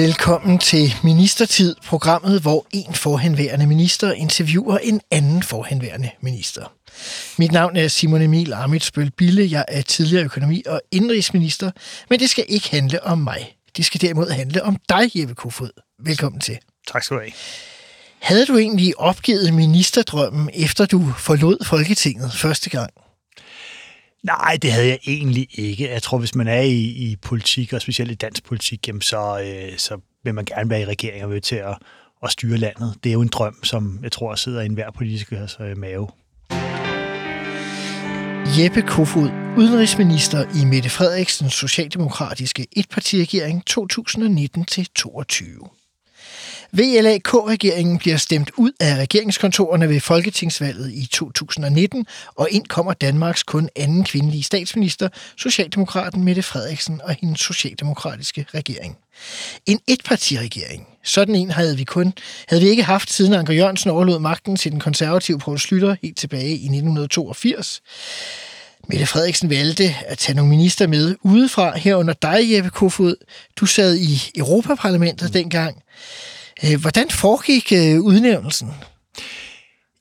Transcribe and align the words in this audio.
Velkommen 0.00 0.58
til 0.58 0.94
Ministertid, 1.04 1.76
programmet, 1.86 2.40
hvor 2.40 2.66
en 2.70 2.94
forhenværende 2.94 3.66
minister 3.66 4.12
interviewer 4.12 4.78
en 4.78 5.00
anden 5.10 5.42
forhenværende 5.42 6.10
minister. 6.20 6.72
Mit 7.38 7.52
navn 7.52 7.76
er 7.76 7.88
Simon 7.88 8.22
Emil 8.22 8.52
Amitsbøl 8.52 9.10
Bille. 9.10 9.50
Jeg 9.50 9.64
er 9.68 9.82
tidligere 9.82 10.24
økonomi- 10.24 10.62
og 10.66 10.80
indrigsminister, 10.90 11.70
men 12.10 12.20
det 12.20 12.30
skal 12.30 12.44
ikke 12.48 12.70
handle 12.70 13.04
om 13.04 13.18
mig. 13.18 13.56
Det 13.76 13.84
skal 13.84 14.00
derimod 14.00 14.30
handle 14.30 14.62
om 14.62 14.76
dig, 14.88 15.10
Jeppe 15.14 15.34
Kofod. 15.34 15.70
Velkommen 16.04 16.40
til. 16.40 16.58
Tak 16.92 17.02
skal 17.02 17.16
du 17.16 17.20
have. 17.20 17.32
Havde 18.20 18.46
du 18.46 18.58
egentlig 18.58 19.00
opgivet 19.00 19.54
ministerdrømmen, 19.54 20.50
efter 20.54 20.86
du 20.86 21.12
forlod 21.18 21.64
Folketinget 21.64 22.32
første 22.32 22.70
gang? 22.70 22.90
Nej, 24.22 24.58
det 24.62 24.72
havde 24.72 24.88
jeg 24.88 24.98
egentlig 25.06 25.48
ikke. 25.52 25.90
Jeg 25.90 26.02
tror, 26.02 26.18
hvis 26.18 26.34
man 26.34 26.48
er 26.48 26.60
i, 26.60 26.80
i 26.80 27.16
politik, 27.22 27.72
og 27.72 27.80
specielt 27.80 28.10
i 28.10 28.14
dansk 28.14 28.44
politik, 28.44 28.88
jamen 28.88 29.02
så, 29.02 29.40
øh, 29.40 29.78
så 29.78 29.98
vil 30.24 30.34
man 30.34 30.44
gerne 30.44 30.70
være 30.70 30.80
i 30.80 30.84
regering 30.84 31.24
og 31.24 31.30
vil 31.30 31.42
til 31.42 31.56
at, 31.56 31.78
at 32.22 32.30
styre 32.30 32.56
landet. 32.56 32.94
Det 33.04 33.10
er 33.10 33.14
jo 33.14 33.20
en 33.20 33.28
drøm, 33.28 33.64
som 33.64 33.98
jeg 34.02 34.12
tror 34.12 34.34
sidder 34.34 34.60
i 34.60 34.66
enhver 34.66 34.90
politikers 34.90 35.40
altså, 35.40 35.62
øh, 35.62 35.78
mave. 35.78 36.08
Jeppe 38.58 38.82
Kofod, 38.82 39.30
udenrigsminister 39.58 40.62
i 40.62 40.64
Mette 40.64 40.90
Frederiksens 40.90 41.52
socialdemokratiske 41.52 42.66
etpartiregering 42.72 43.62
2019-22. 43.70 45.79
VLAK-regeringen 46.72 47.98
bliver 47.98 48.16
stemt 48.16 48.50
ud 48.56 48.72
af 48.80 48.96
regeringskontorerne 48.96 49.88
ved 49.88 50.00
Folketingsvalget 50.00 50.92
i 50.92 51.06
2019, 51.12 52.06
og 52.34 52.48
ind 52.50 52.66
kommer 52.66 52.92
Danmarks 52.92 53.42
kun 53.42 53.68
anden 53.76 54.04
kvindelige 54.04 54.42
statsminister, 54.42 55.08
Socialdemokraten 55.36 56.24
Mette 56.24 56.42
Frederiksen 56.42 57.00
og 57.04 57.16
hendes 57.20 57.40
socialdemokratiske 57.40 58.46
regering. 58.54 58.96
En 59.66 59.80
etpartiregering. 59.88 60.86
Sådan 61.04 61.34
en 61.34 61.50
havde 61.50 61.76
vi 61.76 61.84
kun 61.84 62.12
havde 62.48 62.62
vi 62.62 62.68
ikke 62.68 62.82
haft 62.82 63.12
siden 63.12 63.34
Anker 63.34 63.54
Jørgensen 63.54 63.90
overlod 63.90 64.18
magten 64.18 64.56
til 64.56 64.72
den 64.72 64.80
konservative 64.80 65.38
Poul 65.38 65.58
Slytter 65.58 65.96
helt 66.02 66.18
tilbage 66.18 66.50
i 66.50 66.54
1982. 66.54 67.82
Mette 68.88 69.06
Frederiksen 69.06 69.50
valgte 69.50 69.94
at 70.06 70.18
tage 70.18 70.36
nogle 70.36 70.50
minister 70.50 70.86
med 70.86 71.16
udefra, 71.22 71.78
herunder 71.78 72.14
dig, 72.14 72.52
Jeppe 72.52 72.70
Kofod. 72.70 73.16
Du 73.56 73.66
sad 73.66 73.96
i 73.96 74.30
Europaparlamentet 74.36 75.28
mm. 75.28 75.32
dengang. 75.32 75.82
Hvordan 76.80 77.10
foregik 77.10 77.72
udnævnelsen? 78.00 78.74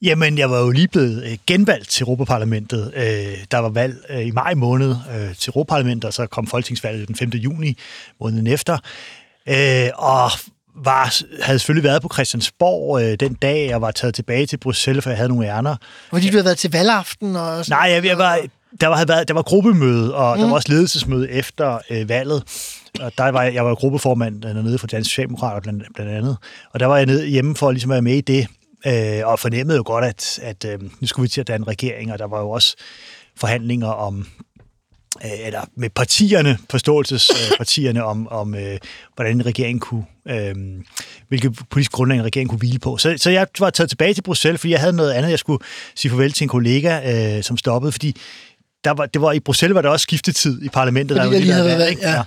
Jamen, 0.02 0.38
jeg 0.38 0.50
var 0.50 0.60
jo 0.60 0.70
lige 0.70 0.88
blevet 0.88 1.40
genvalgt 1.48 1.90
til 1.90 2.04
Europaparlamentet. 2.04 2.92
Der 3.52 3.58
var 3.58 3.70
valg 3.70 3.98
i 4.26 4.32
maj 4.32 4.54
måned 4.54 4.96
til 5.40 5.50
Europaparlamentet, 5.50 6.08
og 6.08 6.14
så 6.14 6.28
kom 6.28 6.48
folketingsvalget 6.48 7.08
den 7.08 7.16
5. 7.16 7.30
juni 7.30 7.78
måneden 8.20 8.48
efter. 8.48 8.78
Og 9.96 10.32
var, 10.84 11.22
havde 11.44 11.60
selvfølgelig 11.60 11.84
været 11.84 12.02
på 12.02 12.10
Christiansborg 12.14 13.20
den 13.20 13.34
dag, 13.34 13.68
jeg 13.70 13.82
var 13.82 13.92
taget 13.92 14.16
tilbage 14.16 14.46
til 14.46 14.58
Bruxelles, 14.58 15.04
for 15.04 15.10
jeg 15.10 15.18
havde 15.18 15.30
nogle 15.30 15.48
ærner. 15.48 15.76
Fordi 16.10 16.28
du 16.28 16.32
havde 16.32 16.46
været 16.46 16.58
til 16.58 16.72
valgaften? 16.72 17.36
Og 17.36 17.66
sådan 17.66 17.80
Nej, 17.80 17.92
jeg, 17.92 18.06
jeg 18.06 18.18
var, 18.18 18.40
der 18.82 18.88
var, 18.88 18.96
havde 18.96 19.10
været, 19.10 19.28
der 19.28 19.34
var 19.34 19.42
gruppemøde, 19.42 20.16
og 20.16 20.36
mm. 20.36 20.42
der 20.42 20.48
var 20.48 20.56
også 20.56 20.72
ledelsesmøde 20.72 21.32
efter 21.32 21.80
øh, 21.90 22.10
valget. 22.10 22.44
Og 23.00 23.12
der 23.18 23.32
var 23.32 23.44
jeg, 23.44 23.54
jeg 23.54 23.66
var 23.66 23.76
gruppeformand 23.76 24.42
dernede 24.42 24.78
for 24.78 24.88
Dansk 24.88 25.10
Socialdemokrater 25.10 25.62
blandt, 25.62 25.84
blandt 25.96 26.12
andet. 26.12 26.38
Og 26.74 26.80
der 26.80 26.86
var 26.86 26.98
jeg 26.98 27.06
nede 27.06 27.28
hjemme 27.28 27.56
for 27.56 27.72
ligesom 27.72 27.92
at 27.92 27.96
være 27.96 28.02
med 28.02 28.16
i 28.16 28.22
det, 28.22 28.48
øh, 28.88 29.28
og 29.28 29.40
fornemmede 29.40 29.78
jo 29.78 29.84
godt, 29.86 30.06
at, 30.06 30.40
at 30.42 30.66
øh, 30.66 30.80
nu 31.00 31.08
skulle 31.08 31.24
vi 31.24 31.30
til 31.30 31.42
at 31.42 31.48
danne 31.48 31.68
regering, 31.68 32.12
og 32.12 32.20
der 32.20 32.28
var 32.28 32.40
jo 32.40 32.50
også 32.50 32.76
forhandlinger 33.38 33.88
om 33.88 34.26
øh, 35.26 35.46
eller 35.46 35.62
med 35.76 35.90
partierne, 35.90 36.58
forståelsespartierne 36.70 38.04
om, 38.04 38.28
om 38.28 38.56
øh, 38.56 38.78
hvordan 39.16 39.36
en 39.36 39.46
regering 39.46 39.82
kunne, 39.82 40.06
øh, 40.28 40.56
hvilket 41.28 41.60
politisk 41.70 41.92
grundlag 41.92 42.18
en 42.18 42.26
regering 42.26 42.50
kunne 42.50 42.60
hvile 42.60 42.80
på. 42.80 42.98
Så, 42.98 43.16
så 43.18 43.30
jeg 43.30 43.48
var 43.60 43.70
taget 43.70 43.90
tilbage 43.90 44.14
til 44.14 44.22
Bruxelles, 44.22 44.62
fordi 44.62 44.72
jeg 44.72 44.80
havde 44.80 44.94
noget 44.94 45.12
andet, 45.12 45.30
jeg 45.30 45.40
skulle 45.40 45.64
sige 45.96 46.12
farvel 46.12 46.32
til 46.32 46.44
en 46.44 46.50
kollega, 46.50 47.36
øh, 47.38 47.44
som 47.44 47.58
stoppede, 47.58 47.92
fordi 47.92 48.16
der 48.84 48.92
var, 48.92 49.06
det 49.06 49.22
var, 49.22 49.32
i 49.32 49.40
Bruxelles 49.40 49.76
var 49.76 49.82
der 49.82 49.90
også 49.90 50.04
skiftetid 50.04 50.62
i 50.62 50.70
parlamentet. 50.70 51.18
Fordi 51.18 51.28
der 51.28 51.34
jeg 51.34 51.42
lige 51.42 51.54
havde 51.54 51.68
været, 51.68 51.98
ja. 52.02 52.12
ja. 52.12 52.24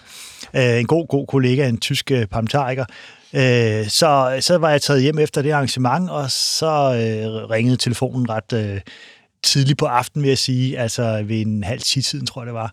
Øh, 0.56 0.80
en 0.80 0.86
god, 0.86 1.08
god 1.08 1.26
kollega, 1.26 1.68
en 1.68 1.78
tysk 1.78 2.10
øh, 2.10 2.26
parlamentariker. 2.26 2.84
Øh, 3.32 3.88
så, 3.88 4.38
så 4.40 4.58
var 4.58 4.70
jeg 4.70 4.82
taget 4.82 5.02
hjem 5.02 5.18
efter 5.18 5.42
det 5.42 5.50
arrangement, 5.50 6.10
og 6.10 6.30
så 6.30 6.66
øh, 6.66 7.50
ringede 7.50 7.76
telefonen 7.76 8.30
ret 8.30 8.52
øh, 8.52 8.80
tidligt 9.42 9.78
på 9.78 9.86
aftenen, 9.86 10.22
vil 10.22 10.28
jeg 10.28 10.38
sige, 10.38 10.78
altså 10.78 11.22
ved 11.22 11.40
en 11.40 11.64
halv 11.64 11.80
tiden, 11.80 12.26
tror 12.26 12.42
jeg 12.42 12.46
det 12.46 12.54
var. 12.54 12.72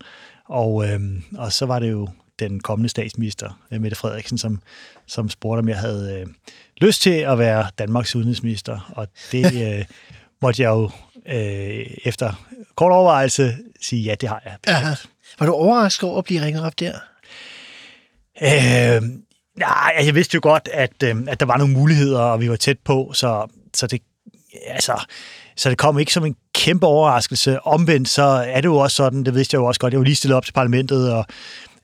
Og, 0.50 0.88
øh, 0.88 1.00
og 1.38 1.54
så 1.54 1.66
var 1.66 1.80
det 1.80 1.92
jo 1.92 2.08
den 2.40 2.60
kommende 2.60 2.90
statsminister, 2.90 3.60
Mette 3.72 3.96
Frederiksen, 3.96 4.38
som, 4.38 4.62
som 5.08 5.30
spurgte, 5.30 5.60
om 5.60 5.70
jeg 5.70 5.78
havde 5.78 6.20
øh, 6.20 6.28
lyst 6.82 7.02
til 7.02 7.10
at 7.10 7.40
være 7.40 7.68
Danmarks 7.78 8.16
udenrigsminister. 8.16 8.94
Og 8.96 9.08
det 9.32 9.46
øh, 9.68 9.86
måtte 10.42 10.62
jeg 10.62 10.70
jo 10.70 10.90
øh, 11.26 11.86
efter 12.06 12.34
kort 12.76 12.92
overvejelse 12.92 13.58
sige, 13.82 14.02
ja, 14.02 14.16
det 14.16 14.30
har 14.30 14.42
jeg. 14.46 14.58
Aha. 14.68 14.96
Var 15.40 15.46
du 15.46 15.54
overrasket 15.54 16.10
over 16.10 16.18
at 16.18 16.26
blive 16.26 16.42
ringet 16.42 16.66
op 16.66 16.80
der? 16.80 16.94
Øh, 18.42 19.02
nej, 19.58 19.94
jeg 20.06 20.16
vidste 20.16 20.36
jo 20.36 20.40
godt, 20.44 20.70
at, 20.74 21.04
øh, 21.04 21.16
at 21.28 21.40
der 21.40 21.46
var 21.46 21.58
nogle 21.58 21.74
muligheder, 21.74 22.20
og 22.20 22.42
vi 22.42 22.50
var 22.50 22.56
tæt 22.56 22.78
på, 22.86 23.12
så, 23.14 23.52
så 23.74 23.88
det, 23.88 24.02
altså, 24.68 25.06
så 25.56 25.70
det 25.70 25.78
kom 25.78 26.00
ikke 26.00 26.14
som 26.14 26.26
en 26.26 26.36
kæmpe 26.56 26.86
overraskelse. 26.86 27.66
Omvendt 27.66 28.10
så 28.10 28.24
er 28.24 28.62
det 28.62 28.66
jo 28.66 28.78
også 28.78 28.96
sådan, 28.96 29.24
det 29.24 29.36
vidste 29.36 29.56
jeg 29.56 29.60
jo 29.60 29.66
også 29.66 29.80
godt, 29.80 29.94
jeg 29.94 30.00
var 30.00 30.06
lige 30.06 30.16
stillet 30.16 30.38
op 30.38 30.46
til 30.46 30.54
parlamentet, 30.54 31.14
og 31.14 31.26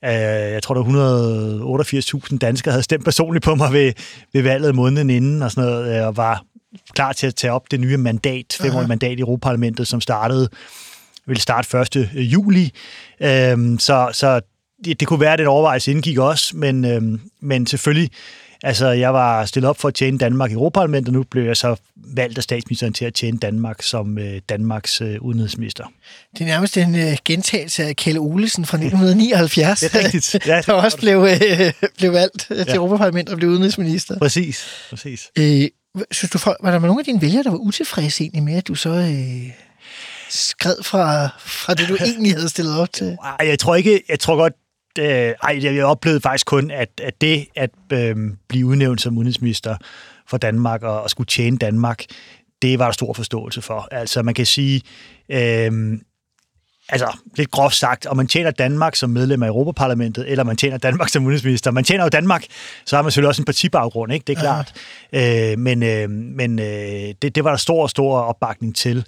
øh, 0.05 0.11
jeg 0.53 0.63
tror, 0.63 0.75
der 0.75 0.83
var 0.83 1.83
188.000 1.83 2.37
danskere 2.37 2.71
havde 2.71 2.83
stemt 2.83 3.03
personligt 3.03 3.45
på 3.45 3.55
mig 3.55 3.73
ved, 3.73 3.93
ved 4.33 4.41
valget 4.41 4.75
måneden 4.75 5.09
inden, 5.09 5.41
og 5.41 5.51
sådan 5.51 5.69
noget, 5.69 6.05
og 6.05 6.17
var 6.17 6.43
klar 6.93 7.13
til 7.13 7.27
at 7.27 7.35
tage 7.35 7.53
op 7.53 7.71
det 7.71 7.79
nye 7.79 7.97
mandat, 7.97 8.57
femårige 8.61 8.87
mandat 8.87 9.17
i 9.17 9.21
Europaparlamentet, 9.21 9.87
som 9.87 10.01
startede 10.01 10.49
vil 11.27 11.37
starte 11.37 11.77
1. 11.79 12.09
juli. 12.13 12.71
Øhm, 13.21 13.79
så 13.79 14.09
så 14.13 14.41
det, 14.85 14.99
det 14.99 15.07
kunne 15.07 15.19
være, 15.19 15.33
at 15.33 15.39
den 15.39 15.47
overvejelse 15.47 15.91
indgik 15.91 16.17
også, 16.17 16.57
men, 16.57 16.85
øhm, 16.85 17.21
men 17.41 17.67
selvfølgelig, 17.67 18.11
altså 18.63 18.87
jeg 18.87 19.13
var 19.13 19.45
stillet 19.45 19.69
op 19.69 19.79
for 19.79 19.87
at 19.87 19.93
tjene 19.93 20.17
Danmark 20.17 20.51
i 20.51 20.53
Europaparlamentet, 20.53 21.07
og 21.07 21.13
nu 21.13 21.23
blev 21.23 21.43
jeg 21.43 21.57
så 21.57 21.75
valgt 21.95 22.37
af 22.37 22.43
statsministeren 22.43 22.93
til 22.93 23.05
at 23.05 23.13
tjene 23.13 23.37
Danmark 23.37 23.81
som 23.81 24.17
øh, 24.17 24.41
Danmarks 24.49 25.01
øh, 25.01 25.21
udenrigsminister. 25.21 25.83
Det 26.33 26.41
er 26.41 26.45
nærmest 26.45 26.77
en 26.77 26.95
øh, 26.95 27.17
gentagelse 27.25 27.83
af 27.83 27.95
Kjell 27.95 28.19
Olesen 28.19 28.65
fra 28.65 28.77
1979, 28.77 29.79
det 29.81 29.95
er 29.95 30.03
rigtigt. 30.03 30.47
Ja, 30.47 30.61
der 30.65 30.73
også 30.73 30.97
blev, 30.97 31.27
øh, 31.31 31.73
blev 31.97 32.13
valgt 32.13 32.39
til 32.39 32.65
ja. 32.67 32.75
Europaparlamentet 32.75 33.33
og 33.33 33.37
blev 33.37 33.49
udenrigsminister. 33.49 34.19
Præcis, 34.19 34.65
præcis. 34.89 35.31
Øh, 35.37 35.67
synes 36.11 36.31
du, 36.31 36.39
var 36.63 36.71
der 36.71 36.79
nogle 36.79 36.99
af 36.99 37.05
dine 37.05 37.21
vælgere, 37.21 37.43
der 37.43 37.49
var 37.49 37.57
utilfredse 37.57 38.23
egentlig 38.23 38.43
med, 38.43 38.55
at 38.55 38.67
du 38.67 38.75
så... 38.75 38.89
Øh 38.89 39.51
skred 40.29 40.75
fra, 40.83 41.29
fra 41.39 41.73
det, 41.73 41.89
du 41.89 41.97
egentlig 42.05 42.35
havde 42.35 42.49
stillet 42.49 42.79
op 42.79 42.93
til? 42.93 43.17
Ej, 43.39 43.47
jeg 43.47 43.59
tror 43.59 43.75
ikke, 43.75 44.01
jeg 44.09 44.19
tror 44.19 44.35
godt, 44.35 44.53
øh, 44.99 45.33
ej, 45.43 45.59
jeg 45.63 45.85
oplevede 45.85 46.21
faktisk 46.21 46.45
kun, 46.45 46.71
at, 46.71 46.89
at 47.03 47.21
det 47.21 47.47
at 47.55 47.69
øh, 47.93 48.15
blive 48.47 48.65
udnævnt 48.65 49.01
som 49.01 49.17
udenrigsminister 49.17 49.77
for 50.27 50.37
Danmark 50.37 50.83
og, 50.83 51.01
og 51.01 51.09
skulle 51.09 51.27
tjene 51.27 51.57
Danmark, 51.57 52.03
det 52.61 52.79
var 52.79 52.85
der 52.85 52.91
stor 52.91 53.13
forståelse 53.13 53.61
for. 53.61 53.87
Altså 53.91 54.23
man 54.23 54.33
kan 54.33 54.45
sige, 54.45 54.81
øh, 55.29 55.99
altså 56.89 57.17
lidt 57.35 57.51
groft 57.51 57.75
sagt, 57.75 58.05
om 58.05 58.17
man 58.17 58.27
tjener 58.27 58.51
Danmark 58.51 58.95
som 58.95 59.09
medlem 59.09 59.43
af 59.43 59.47
Europaparlamentet, 59.47 60.31
eller 60.31 60.43
man 60.43 60.57
tjener 60.57 60.77
Danmark 60.77 61.09
som 61.09 61.23
udenrigsminister. 61.23 61.71
Man 61.71 61.83
tjener 61.83 62.03
jo 62.03 62.09
Danmark, 62.09 62.45
så 62.85 62.95
har 62.95 63.03
man 63.03 63.11
selvfølgelig 63.11 63.29
også 63.29 63.41
en 63.41 63.45
partibaggrund, 63.45 64.13
ikke? 64.13 64.23
det 64.27 64.37
er 64.37 64.41
klart. 64.41 64.73
Ja. 65.13 65.51
Øh, 65.51 65.59
men 65.59 65.83
øh, 65.83 66.09
men 66.09 66.59
øh, 66.59 67.13
det, 67.21 67.35
det 67.35 67.43
var 67.43 67.49
der 67.49 67.57
stor, 67.57 67.87
stor 67.87 68.19
opbakning 68.19 68.75
til. 68.75 69.05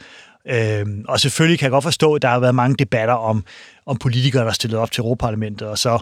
Øhm, 0.49 1.05
og 1.07 1.19
selvfølgelig 1.19 1.59
kan 1.59 1.65
jeg 1.65 1.71
godt 1.71 1.83
forstå, 1.83 2.13
at 2.13 2.21
der 2.21 2.27
har 2.27 2.39
været 2.39 2.55
mange 2.55 2.75
debatter 2.79 3.13
om, 3.13 3.43
om 3.85 3.97
politikere, 3.97 4.45
der 4.45 4.51
stillede 4.51 4.81
op 4.81 4.91
til 4.91 5.01
Europaparlamentet, 5.01 5.67
og 5.67 5.77
så... 5.77 5.99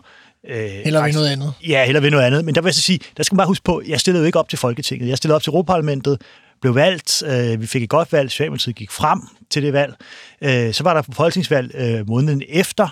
Øh, 0.48 0.70
heller 0.84 1.04
ved 1.04 1.14
noget 1.14 1.28
andet. 1.28 1.54
Ja, 1.68 1.86
heller 1.86 2.02
ved 2.02 2.12
noget 2.12 2.24
andet. 2.24 2.46
Men 2.46 2.56
der 2.56 2.62
vil 2.62 2.68
jeg 2.68 2.76
så 2.76 2.82
sige, 2.82 3.00
der 3.18 3.24
skal 3.24 3.36
man 3.36 3.38
bare 3.38 3.48
huske 3.48 3.64
på, 3.64 3.82
jeg 3.88 4.00
stillede 4.00 4.24
jo 4.24 4.26
ikke 4.26 4.40
op 4.40 4.50
til 4.50 4.60
Folketinget. 4.60 5.10
Jeg 5.10 5.18
stillede 5.18 5.36
op 5.36 5.44
til 5.44 5.50
Europaparlamentet, 5.50 6.22
blev 6.62 6.76
valgt, 6.76 7.24
øh, 7.26 7.62
vi 7.62 7.68
fik 7.68 7.84
et 7.84 7.90
godt 7.90 8.14
valg, 8.14 8.32
Socialdemokratiet 8.32 8.76
gik 8.76 8.92
frem 8.92 9.22
til 9.50 9.64
det 9.64 9.74
valg. 9.74 9.96
Øh, 10.42 10.74
så 10.74 10.84
var 10.84 10.94
der 10.94 11.02
folketingsvalg 11.14 11.76
øh, 11.76 12.08
måneden 12.08 12.42
efter, 12.50 12.88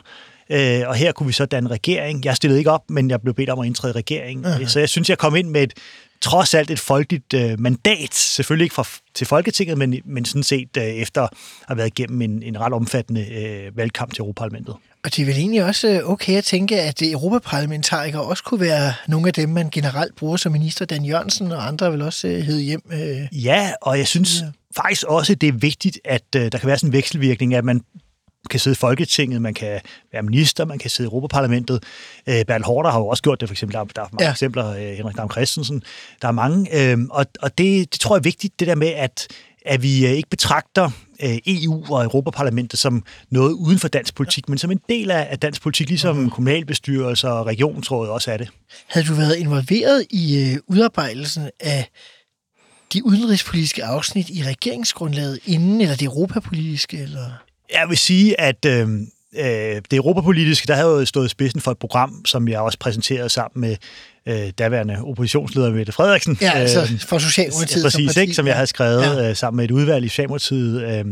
øh, 0.50 0.82
og 0.88 0.96
her 0.96 1.12
kunne 1.12 1.28
vi 1.28 1.34
så 1.34 1.46
danne 1.46 1.70
regering. 1.70 2.26
Jeg 2.26 2.36
stillede 2.36 2.60
ikke 2.60 2.72
op, 2.72 2.90
men 2.90 3.10
jeg 3.10 3.22
blev 3.22 3.34
bedt 3.34 3.50
om 3.50 3.60
at 3.60 3.66
indtræde 3.66 3.92
i 3.92 3.98
regeringen. 3.98 4.46
Uh-huh. 4.46 4.68
Så 4.68 4.80
jeg 4.80 4.90
synes, 4.90 5.10
jeg 5.10 5.18
kom 5.18 5.36
ind 5.36 5.50
med 5.50 5.64
et 5.64 5.74
trods 6.22 6.54
alt 6.54 6.72
et 6.72 6.80
folkeligt 6.80 7.34
øh, 7.34 7.60
mandat, 7.60 8.16
selvfølgelig 8.16 8.64
ikke 8.64 8.76
fra, 8.76 8.88
til 9.16 9.28
Folketinget, 9.28 9.78
men, 9.78 9.96
men 10.06 10.26
sådan 10.26 10.44
set 10.44 10.78
øh, 10.78 10.84
efter 10.84 11.22
at 11.22 11.30
have 11.68 11.78
været 11.78 11.88
igennem 11.88 12.22
en, 12.22 12.44
en 12.44 12.60
ret 12.60 12.74
omfattende 12.74 13.26
øh, 13.32 13.78
valgkamp 13.78 14.14
til 14.14 14.22
Europaparlamentet. 14.22 14.76
Og 15.04 15.16
det 15.16 15.22
er 15.22 15.26
vel 15.26 15.38
egentlig 15.38 15.64
også 15.64 15.88
øh, 15.88 16.10
okay 16.10 16.38
at 16.38 16.44
tænke, 16.44 16.82
at 16.82 17.02
europaparlamentarikere 17.02 18.22
også 18.22 18.44
kunne 18.44 18.60
være 18.60 18.94
nogle 19.08 19.28
af 19.28 19.34
dem, 19.34 19.50
man 19.50 19.70
generelt 19.70 20.16
bruger 20.16 20.38
som 20.38 20.52
minister. 20.52 20.86
Dan 20.86 21.06
Jørgensen 21.06 21.52
og 21.52 21.68
andre 21.68 21.92
vil 21.92 22.02
også 22.02 22.28
øh, 22.28 22.42
hedde 22.42 22.62
hjem. 22.62 22.82
Øh. 22.92 23.44
Ja, 23.46 23.72
og 23.82 23.98
jeg 23.98 24.08
synes 24.08 24.42
ja. 24.42 24.82
faktisk 24.82 25.04
også, 25.04 25.36
det 25.36 25.50
er 25.50 25.54
vigtigt, 25.54 26.00
at 26.06 26.24
øh, 26.36 26.52
der 26.52 26.58
kan 26.58 26.68
være 26.68 26.78
sådan 26.78 26.90
en 26.90 26.94
vekselvirkning, 26.94 27.56
at 27.56 27.66
man 27.66 27.82
kan 28.50 28.60
sidde 28.60 28.74
i 28.74 28.78
Folketinget, 28.78 29.42
man 29.42 29.54
kan 29.54 29.82
være 30.12 30.24
minister, 30.24 30.66
man 30.66 30.80
kan 30.80 30.90
sidde 30.90 31.08
i 31.08 31.10
Europaparlamentet. 31.10 31.84
Øh, 32.28 32.46
Bertel 32.46 32.66
Hårder 32.66 32.92
har 32.92 33.00
jo 33.00 33.08
også 33.08 33.24
gjort 33.24 33.42
det, 33.42 33.50
for 33.50 33.54
eksempel. 33.54 33.74
Der, 33.74 33.84
der 33.84 34.02
er 34.02 34.08
mange 34.12 34.26
ja. 34.26 34.32
eksempler. 34.32 34.68
Øh, 34.68 34.98
Henrik 34.98 35.18
Dam 35.18 35.32
Christensen. 35.32 35.84
Der 36.22 36.28
er 36.28 36.32
mange. 36.32 36.92
Øh, 36.92 36.98
og 37.10 37.26
og 37.42 37.58
det, 37.58 37.94
det 37.94 38.00
tror 38.00 38.16
jeg 38.16 38.20
er 38.20 38.24
vigtigt, 38.24 38.60
det 38.60 38.68
der 38.68 38.76
med, 38.76 38.88
at, 38.88 39.28
at 39.66 39.84
vi 39.84 40.06
øh, 40.06 40.12
ikke 40.12 40.30
betragter 40.30 40.92
øh, 41.24 41.38
EU 41.48 41.84
og 41.90 42.04
Europaparlamentet 42.04 42.80
som 42.80 43.04
noget 43.30 43.52
uden 43.52 43.80
for 43.80 43.88
dansk 43.88 44.16
politik, 44.16 44.50
men 44.50 44.58
som 44.58 44.72
en 44.72 44.80
del 44.90 45.12
af 45.12 45.40
dansk 45.40 45.62
politik, 45.62 45.90
ligesom 45.90 46.16
mm. 46.16 46.30
kommunalbestyrelser 46.30 47.30
og 47.30 47.46
regionsrådet 47.46 48.12
også 48.12 48.32
er 48.32 48.38
det. 48.38 48.50
Havde 48.88 49.08
du 49.08 49.14
været 49.14 49.36
involveret 49.36 50.06
i 50.10 50.52
øh, 50.52 50.60
udarbejdelsen 50.68 51.50
af 51.60 51.90
de 52.94 53.06
udenrigspolitiske 53.06 53.84
afsnit 53.84 54.30
i 54.30 54.44
regeringsgrundlaget 54.44 55.40
inden, 55.46 55.82
eller 55.82 55.96
det 55.96 56.06
europapolitiske? 56.06 56.98
Eller? 56.98 57.30
Jeg 57.74 57.90
vil 57.90 57.98
sige, 57.98 58.42
at 58.42 58.66
øh, 58.66 58.88
det 59.92 59.94
europapolitiske, 59.94 60.68
der 60.68 60.76
havde 60.76 60.90
jo 60.90 61.06
stået 61.06 61.30
spidsen 61.30 61.62
for 61.62 61.72
et 61.72 61.78
program, 61.78 62.26
som 62.26 62.48
jeg 62.48 62.60
også 62.60 62.80
præsenterede 62.80 63.30
sammen 63.30 63.62
med 63.62 63.76
øh, 64.26 64.52
daværende 64.58 64.98
oppositionsleder 65.04 65.72
Mette 65.72 65.92
Frederiksen. 65.92 66.38
Ja, 66.42 66.52
altså 66.52 66.82
øh, 66.82 67.00
for 67.00 67.18
Socialdemokratiet. 67.18 67.84
Præcis, 67.84 67.94
som, 67.94 68.06
parti. 68.06 68.22
ikke, 68.22 68.34
som 68.34 68.48
jeg 68.48 68.56
havde 68.56 68.68
skrevet 68.68 69.04
ja. 69.04 69.30
øh, 69.30 69.36
sammen 69.36 69.58
med 69.58 69.66
et 69.66 69.72
udvalg 69.72 70.06
i 70.06 70.08
Socialdemokratiet. 70.08 70.82
Øh, 70.84 71.06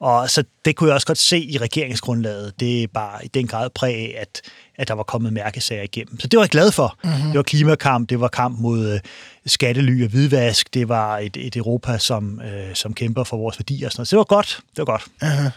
og 0.00 0.30
så 0.30 0.44
det 0.64 0.76
kunne 0.76 0.88
jeg 0.88 0.94
også 0.94 1.06
godt 1.06 1.18
se 1.18 1.38
i 1.38 1.58
regeringsgrundlaget. 1.58 2.52
Det 2.60 2.82
er 2.82 2.86
bare 2.94 3.24
i 3.24 3.28
den 3.28 3.46
grad 3.46 3.70
præg 3.70 3.94
af, 3.94 4.14
at, 4.20 4.40
at 4.78 4.88
der 4.88 4.94
var 4.94 5.02
kommet 5.02 5.32
mærkesager 5.32 5.82
igennem. 5.82 6.20
Så 6.20 6.26
det 6.26 6.36
var 6.36 6.42
jeg 6.44 6.50
glad 6.50 6.72
for. 6.72 6.98
Mm-hmm. 7.04 7.22
Det 7.22 7.36
var 7.36 7.42
klimakamp, 7.42 8.10
det 8.10 8.20
var 8.20 8.28
kamp 8.28 8.58
mod 8.58 8.92
øh, 8.92 9.00
skattely 9.46 10.04
og 10.04 10.10
hvidvask, 10.10 10.74
det 10.74 10.88
var 10.88 11.18
et, 11.18 11.36
et 11.36 11.56
Europa, 11.56 11.98
som, 11.98 12.40
øh, 12.40 12.74
som 12.74 12.94
kæmper 12.94 13.24
for 13.24 13.36
vores 13.36 13.58
værdier. 13.58 13.86
Og 13.86 13.92
sådan 13.92 14.00
noget. 14.00 14.08
Så 14.08 14.16
det 14.16 14.18
var 14.18 14.24
godt. 14.24 14.60
Det 14.70 14.78
var 14.78 14.84
godt. 14.84 15.02
Uh-huh. 15.22 15.50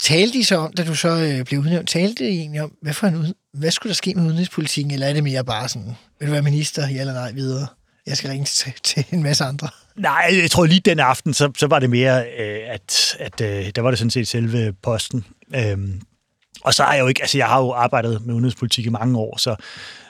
Talte 0.00 0.38
de 0.38 0.44
så 0.44 0.56
om, 0.56 0.72
da 0.72 0.84
du 0.84 0.94
så 0.94 1.08
øh, 1.08 1.44
blev 1.44 1.60
udnævnt, 1.60 1.88
talte 1.88 2.24
de 2.24 2.28
egentlig 2.28 2.62
om, 2.62 2.72
hvad, 2.82 2.94
for 2.94 3.06
en, 3.06 3.34
hvad 3.52 3.70
skulle 3.70 3.90
der 3.90 3.94
ske 3.94 4.14
med 4.14 4.24
udenrigspolitikken, 4.24 4.92
eller 4.92 5.06
er 5.06 5.12
det 5.12 5.24
mere 5.24 5.44
bare 5.44 5.68
sådan, 5.68 5.96
vil 6.20 6.28
du 6.28 6.32
være 6.32 6.42
minister, 6.42 6.88
ja 6.88 7.00
eller 7.00 7.12
nej, 7.12 7.32
videre? 7.32 7.66
Jeg 8.06 8.16
skal 8.16 8.30
ringe 8.30 8.44
til, 8.44 8.72
til 8.82 9.04
en 9.10 9.22
masse 9.22 9.44
andre. 9.44 9.68
Nej, 9.96 10.34
jeg 10.42 10.50
tror 10.50 10.66
lige 10.66 10.80
den 10.80 10.98
aften, 10.98 11.34
så, 11.34 11.52
så 11.56 11.66
var 11.66 11.78
det 11.78 11.90
mere, 11.90 12.24
øh, 12.38 12.58
at, 12.68 13.16
at 13.20 13.40
øh, 13.40 13.70
der 13.74 13.82
var 13.82 13.90
det 13.90 13.98
sådan 13.98 14.10
set 14.10 14.28
selve 14.28 14.72
posten. 14.82 15.24
Øhm, 15.54 16.00
og 16.60 16.74
så 16.74 16.82
har 16.82 16.94
jeg 16.94 17.02
jo 17.02 17.06
ikke, 17.06 17.22
altså 17.22 17.38
jeg 17.38 17.46
har 17.46 17.60
jo 17.60 17.72
arbejdet 17.72 18.26
med 18.26 18.34
udenrigspolitik 18.34 18.86
i 18.86 18.88
mange 18.88 19.18
år, 19.18 19.36
så, 19.38 19.56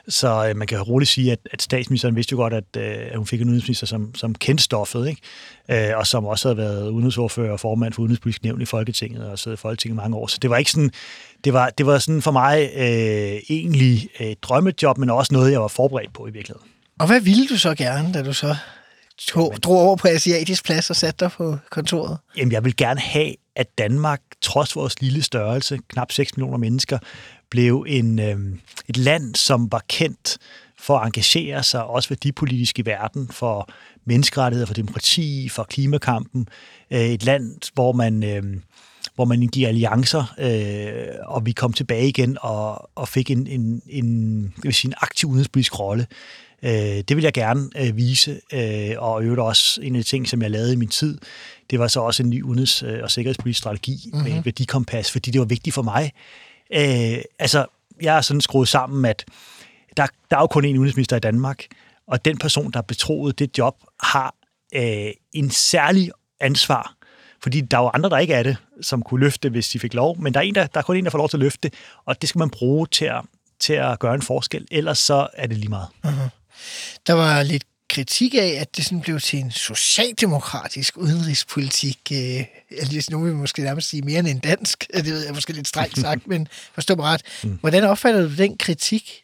så 0.08 0.48
øh, 0.48 0.56
man 0.56 0.66
kan 0.66 0.82
roligt 0.82 1.10
sige, 1.10 1.32
at, 1.32 1.38
at 1.52 1.62
statsministeren 1.62 2.16
vidste 2.16 2.32
jo 2.32 2.36
godt, 2.36 2.52
at, 2.54 2.64
øh, 2.76 2.96
at 3.10 3.16
hun 3.16 3.26
fik 3.26 3.40
en 3.40 3.46
udenrigsminister, 3.46 3.86
som, 3.86 4.14
som 4.14 4.34
kendte 4.34 4.64
stoffet, 4.64 5.08
ikke? 5.08 5.90
Øh, 5.90 5.98
og 5.98 6.06
som 6.06 6.24
også 6.24 6.48
havde 6.48 6.56
været 6.56 6.90
udenrigsordfører 6.90 7.52
og 7.52 7.60
formand 7.60 7.92
for 7.92 8.02
udenrigspolitisk 8.02 8.42
nævn 8.42 8.60
i 8.60 8.64
Folketinget 8.64 9.26
og 9.26 9.38
siddet 9.38 9.58
i 9.58 9.60
Folketinget 9.60 9.94
i 9.94 10.00
mange 10.00 10.16
år. 10.16 10.26
Så 10.26 10.38
det 10.42 10.50
var 10.50 10.56
ikke 10.56 10.70
sådan, 10.70 10.90
det 11.44 11.52
var, 11.52 11.70
det 11.70 11.86
var 11.86 11.98
sådan 11.98 12.22
for 12.22 12.30
mig 12.30 12.70
øh, 12.76 13.40
egentlig 13.50 14.08
et 14.20 14.42
drømmejob, 14.42 14.98
men 14.98 15.10
også 15.10 15.34
noget, 15.34 15.52
jeg 15.52 15.60
var 15.60 15.68
forberedt 15.68 16.12
på 16.12 16.26
i 16.26 16.30
virkeligheden. 16.30 16.68
Og 16.98 17.06
hvad 17.06 17.20
ville 17.20 17.46
du 17.46 17.58
så 17.58 17.74
gerne, 17.74 18.12
da 18.12 18.22
du 18.22 18.32
så 18.32 18.56
tog, 19.18 19.54
drog 19.62 19.78
over 19.78 19.96
på 19.96 20.08
asiatisk 20.08 20.64
plads 20.64 20.90
og 20.90 20.96
satte 20.96 21.24
dig 21.24 21.32
på 21.32 21.58
kontoret? 21.70 22.18
Jamen, 22.36 22.52
jeg 22.52 22.64
vil 22.64 22.76
gerne 22.76 23.00
have, 23.00 23.34
at 23.56 23.78
Danmark, 23.78 24.20
trods 24.40 24.76
vores 24.76 25.00
lille 25.00 25.22
størrelse, 25.22 25.78
knap 25.88 26.12
6 26.12 26.36
millioner 26.36 26.58
mennesker, 26.58 26.98
blev 27.50 27.84
en, 27.88 28.18
øh, 28.18 28.38
et 28.88 28.96
land, 28.96 29.34
som 29.34 29.72
var 29.72 29.82
kendt 29.88 30.38
for 30.78 30.98
at 30.98 31.06
engagere 31.06 31.62
sig, 31.62 31.84
også 31.84 32.08
værdipolitisk 32.08 32.78
i 32.78 32.82
verden, 32.82 33.28
for 33.28 33.68
menneskerettigheder, 34.04 34.66
for 34.66 34.74
demokrati, 34.74 35.48
for 35.48 35.62
klimakampen. 35.62 36.48
Øh, 36.90 37.00
et 37.00 37.24
land, 37.24 37.72
hvor 37.74 37.92
man, 37.92 38.24
øh, 38.24 38.42
hvor 39.14 39.24
man 39.24 39.42
indgiver 39.42 39.68
alliancer, 39.68 40.34
øh, 40.38 41.14
og 41.26 41.46
vi 41.46 41.52
kom 41.52 41.72
tilbage 41.72 42.08
igen 42.08 42.38
og, 42.40 42.90
og 42.94 43.08
fik 43.08 43.30
en, 43.30 43.46
en, 43.46 43.82
en, 43.86 44.42
jeg 44.42 44.64
vil 44.64 44.74
sige, 44.74 44.88
en 44.88 44.94
aktiv 45.00 45.28
udenrigspolitisk 45.28 45.78
rolle. 45.78 46.06
Øh, 46.64 46.70
det 47.08 47.16
vil 47.16 47.22
jeg 47.22 47.32
gerne 47.32 47.70
øh, 47.76 47.96
vise, 47.96 48.40
øh, 48.52 48.90
og 48.98 49.22
øvrigt 49.22 49.40
også 49.40 49.80
en 49.82 49.96
af 49.96 50.02
de 50.02 50.08
ting, 50.08 50.28
som 50.28 50.42
jeg 50.42 50.50
lavede 50.50 50.72
i 50.72 50.76
min 50.76 50.88
tid, 50.88 51.18
det 51.70 51.78
var 51.78 51.88
så 51.88 52.00
også 52.00 52.22
en 52.22 52.30
ny 52.30 52.42
udenrigs- 52.42 52.82
og 53.02 53.10
sikkerhedspolitisk 53.10 53.58
strategi 53.58 54.00
mm-hmm. 54.04 54.24
med 54.24 54.34
mhm. 54.34 54.44
værdikompas, 54.44 55.10
fordi 55.10 55.30
det 55.30 55.38
var 55.38 55.44
vigtigt 55.44 55.74
for 55.74 55.82
mig, 55.82 56.12
Øh, 56.72 57.18
altså, 57.38 57.66
jeg 58.02 58.16
er 58.16 58.20
sådan 58.20 58.40
skruet 58.40 58.68
sammen, 58.68 59.04
at 59.04 59.24
der, 59.96 60.06
der 60.30 60.36
er 60.36 60.40
jo 60.40 60.46
kun 60.46 60.64
en 60.64 60.76
udenrigsminister 60.76 61.16
i 61.16 61.20
Danmark, 61.20 61.64
og 62.06 62.24
den 62.24 62.38
person, 62.38 62.70
der 62.70 62.78
er 62.78 62.82
betroet 62.82 63.38
det 63.38 63.58
job, 63.58 63.74
har 64.02 64.34
øh, 64.74 65.10
en 65.32 65.50
særlig 65.50 66.10
ansvar, 66.40 66.94
fordi 67.42 67.60
der 67.60 67.78
er 67.78 67.82
jo 67.82 67.90
andre, 67.94 68.10
der 68.10 68.18
ikke 68.18 68.34
er 68.34 68.42
det, 68.42 68.56
som 68.82 69.02
kunne 69.02 69.20
løfte, 69.20 69.48
hvis 69.48 69.68
de 69.68 69.78
fik 69.78 69.94
lov, 69.94 70.20
men 70.20 70.34
der 70.34 70.40
er, 70.40 70.44
en, 70.44 70.54
der, 70.54 70.66
der 70.66 70.78
er 70.78 70.82
kun 70.82 70.96
en, 70.96 71.04
der 71.04 71.10
får 71.10 71.18
lov 71.18 71.28
til 71.28 71.36
at 71.36 71.40
løfte, 71.40 71.70
og 72.04 72.20
det 72.20 72.28
skal 72.28 72.38
man 72.38 72.50
bruge 72.50 72.86
til 72.86 73.04
at, 73.04 73.20
til 73.60 73.72
at 73.72 73.98
gøre 73.98 74.14
en 74.14 74.22
forskel, 74.22 74.66
ellers 74.70 74.98
så 74.98 75.28
er 75.32 75.46
det 75.46 75.56
lige 75.56 75.68
meget. 75.68 75.86
Uh-huh. 76.06 76.43
Der 77.06 77.12
var 77.12 77.42
lidt 77.42 77.64
kritik 77.90 78.34
af, 78.34 78.56
at 78.60 78.76
det 78.76 78.84
sådan 78.84 79.00
blev 79.00 79.20
til 79.20 79.38
en 79.38 79.50
socialdemokratisk 79.50 80.96
udenrigspolitik. 80.96 81.98
Øh, 82.12 82.44
altså, 82.78 83.08
nu 83.10 83.22
vil 83.22 83.32
vi 83.32 83.36
måske 83.36 83.62
nærmest 83.62 83.88
sige 83.88 84.02
mere 84.02 84.18
end 84.18 84.28
en 84.28 84.38
dansk. 84.38 84.86
Det 84.94 85.04
ved 85.04 85.24
jeg 85.24 85.34
måske 85.34 85.52
lidt 85.52 85.68
strengt 85.68 85.98
sagt, 85.98 86.26
men 86.32 86.48
forstå 86.74 86.94
mig 86.94 87.04
ret. 87.04 87.22
Hvordan 87.60 87.84
opfatter 87.84 88.22
du 88.28 88.36
den 88.36 88.56
kritik? 88.58 89.22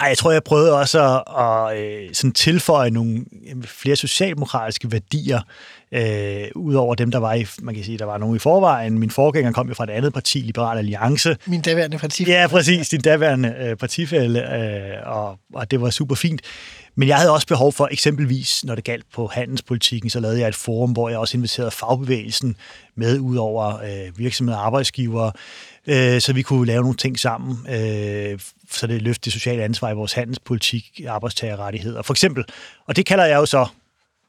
Ej, 0.00 0.08
jeg 0.08 0.18
tror, 0.18 0.32
jeg 0.32 0.42
prøvede 0.44 0.78
også 0.78 1.02
at, 1.02 1.22
at 1.44 1.78
øh, 1.78 2.14
sådan 2.14 2.32
tilføje 2.32 2.90
nogle 2.90 3.24
flere 3.64 3.96
socialdemokratiske 3.96 4.92
værdier, 4.92 5.40
øh, 5.92 6.48
udover 6.54 6.94
dem, 6.94 7.10
der 7.10 7.18
var 7.18 7.34
i, 7.34 7.46
man 7.62 7.74
kan 7.74 7.84
sige, 7.84 7.98
der 7.98 8.04
var 8.04 8.18
nogle 8.18 8.36
i 8.36 8.38
forvejen. 8.38 8.98
Min 8.98 9.10
forgænger 9.10 9.52
kom 9.52 9.68
jo 9.68 9.74
fra 9.74 9.84
et 9.84 9.90
andet 9.90 10.12
parti, 10.12 10.38
Liberal 10.38 10.78
Alliance. 10.78 11.36
Min 11.46 11.60
daværende 11.60 11.98
partifælde. 11.98 12.40
Ja, 12.40 12.46
præcis, 12.46 12.88
din 12.88 13.00
daværende 13.00 13.54
øh, 13.60 13.76
partifælde, 13.76 14.40
øh, 14.40 15.16
og, 15.16 15.36
og 15.54 15.70
det 15.70 15.80
var 15.80 15.90
super 15.90 16.14
fint. 16.14 16.42
Men 17.00 17.08
jeg 17.08 17.16
havde 17.16 17.32
også 17.32 17.46
behov 17.46 17.72
for, 17.72 17.88
eksempelvis 17.90 18.64
når 18.64 18.74
det 18.74 18.84
galt 18.84 19.06
på 19.12 19.26
handelspolitikken, 19.26 20.10
så 20.10 20.20
lavede 20.20 20.40
jeg 20.40 20.48
et 20.48 20.54
forum, 20.54 20.92
hvor 20.92 21.08
jeg 21.08 21.18
også 21.18 21.36
inviterede 21.36 21.70
fagbevægelsen 21.70 22.56
med 22.94 23.18
ud 23.18 23.36
over 23.36 23.78
øh, 23.78 24.18
virksomheder 24.18 24.58
og 24.58 24.66
arbejdsgivere, 24.66 25.32
øh, 25.86 26.20
så 26.20 26.32
vi 26.32 26.42
kunne 26.42 26.66
lave 26.66 26.82
nogle 26.82 26.96
ting 26.96 27.18
sammen, 27.18 27.66
øh, 27.68 28.40
så 28.70 28.86
det 28.86 29.02
løftede 29.02 29.24
det 29.24 29.32
sociale 29.32 29.62
ansvar 29.62 29.90
i 29.90 29.94
vores 29.94 30.12
handelspolitik, 30.12 31.00
arbejdstagerrettigheder 31.08 32.02
for 32.02 32.12
eksempel. 32.12 32.44
Og 32.86 32.96
det 32.96 33.06
kalder 33.06 33.24
jeg 33.24 33.36
jo 33.36 33.46
så 33.46 33.66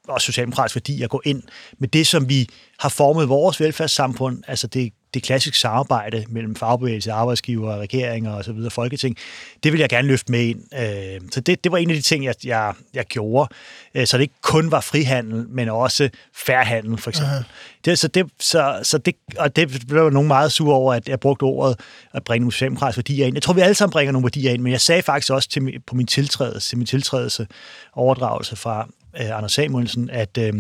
også 0.08 0.26
socialdemokratisk 0.26 0.76
værdi 0.76 1.04
at 1.04 1.10
gå 1.10 1.22
ind 1.26 1.44
med 1.80 1.88
det, 1.88 2.08
som 2.08 2.30
vi 2.30 2.50
har 2.80 2.90
formet 2.90 3.30
vores 3.30 3.60
velfærdssamfund, 3.60 4.44
altså 4.48 4.68
det 4.68 4.94
det 5.14 5.24
klassiske 5.24 5.58
samarbejde 5.58 6.26
mellem 6.30 6.56
fagbevægelse, 6.56 7.12
arbejdsgiver, 7.12 7.78
regeringer 7.78 8.32
og 8.32 8.44
så 8.44 8.54
videre, 8.54 8.72
folketing, 8.72 9.18
det 9.64 9.72
vil 9.72 9.80
jeg 9.80 9.90
gerne 9.90 10.08
løfte 10.08 10.32
med 10.32 10.40
ind. 10.40 10.64
Øh, 10.74 11.22
så 11.32 11.42
det, 11.42 11.64
det 11.64 11.72
var 11.72 11.78
en 11.78 11.90
af 11.90 11.96
de 11.96 12.02
ting, 12.02 12.26
jeg, 12.26 12.36
jeg, 12.44 12.74
jeg 12.94 13.06
gjorde. 13.06 13.54
Øh, 13.96 14.08
så 14.08 14.18
det 14.18 14.22
ikke 14.22 14.42
kun 14.42 14.72
var 14.72 14.82
frihandel, 14.82 15.46
men 15.50 15.70
også 15.70 16.10
færhandel, 16.46 16.98
for 16.98 17.10
eksempel. 17.10 17.46
Det, 17.86 18.00
så 18.00 18.08
det, 18.08 18.30
så, 18.40 18.80
så 18.84 18.98
det, 18.98 19.16
og 19.38 19.56
det 19.56 19.88
blev 19.88 20.10
nogen 20.10 20.28
meget 20.28 20.52
sur 20.52 20.74
over, 20.74 20.94
at 20.94 21.10
jeg 21.10 21.20
brugte 21.20 21.44
ordet 21.44 21.80
at 22.14 22.24
bringe 22.24 22.44
nogle 22.44 22.54
socialdemokratiske 22.54 22.98
værdier 22.98 23.26
ind. 23.26 23.36
Jeg 23.36 23.44
tror, 23.44 23.54
vi 23.54 23.62
alle 23.62 23.76
sammen 23.76 23.92
bringer 23.92 24.12
nogle 24.12 24.26
værdier 24.26 24.52
ind, 24.52 24.62
men 24.62 24.72
jeg 24.72 24.82
sagde 24.82 25.02
faktisk 25.02 25.32
også 25.32 25.50
til, 25.50 25.80
på 25.88 25.96
min 25.96 26.08
tiltrædelse, 26.08 26.70
til 26.70 26.78
min 26.78 26.88
tiltrædelse 26.88 27.48
overdragelse 27.94 28.56
fra, 28.56 28.88
øh, 29.20 29.38
Anders 29.38 29.52
Samuelsen, 29.52 30.10
at, 30.10 30.38
øh, 30.38 30.54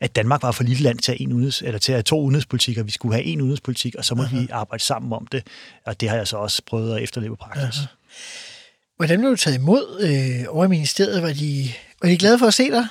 at 0.00 0.16
Danmark 0.16 0.42
var 0.42 0.52
for 0.52 0.64
lille 0.64 0.82
land 0.82 0.98
til 0.98 1.12
at, 1.12 1.20
en 1.20 1.32
udenrigs, 1.32 1.62
eller 1.62 1.78
til 1.78 1.92
at 1.92 1.96
have 1.96 2.02
to 2.02 2.20
udenrigspolitikker. 2.20 2.82
Vi 2.82 2.90
skulle 2.90 3.14
have 3.14 3.24
en 3.24 3.40
udenrigspolitik, 3.40 3.94
og 3.94 4.04
så 4.04 4.14
må 4.14 4.22
Aha. 4.22 4.38
vi 4.38 4.48
arbejde 4.50 4.84
sammen 4.84 5.12
om 5.12 5.26
det. 5.32 5.46
Og 5.86 6.00
det 6.00 6.08
har 6.08 6.16
jeg 6.16 6.28
så 6.28 6.36
også 6.36 6.62
prøvet 6.66 6.96
at 6.96 7.02
efterleve 7.02 7.36
praksis. 7.36 7.78
Aha. 7.78 7.86
Hvordan 8.96 9.18
blev 9.18 9.30
du 9.30 9.36
taget 9.36 9.56
imod 9.56 10.00
øh, 10.00 10.54
over 10.56 10.64
i 10.64 10.68
ministeriet? 10.68 11.22
Var 11.22 11.32
de, 11.32 11.72
var 12.02 12.08
de 12.08 12.16
glade 12.18 12.38
for 12.38 12.46
at 12.46 12.54
se 12.54 12.70
dig? 12.70 12.86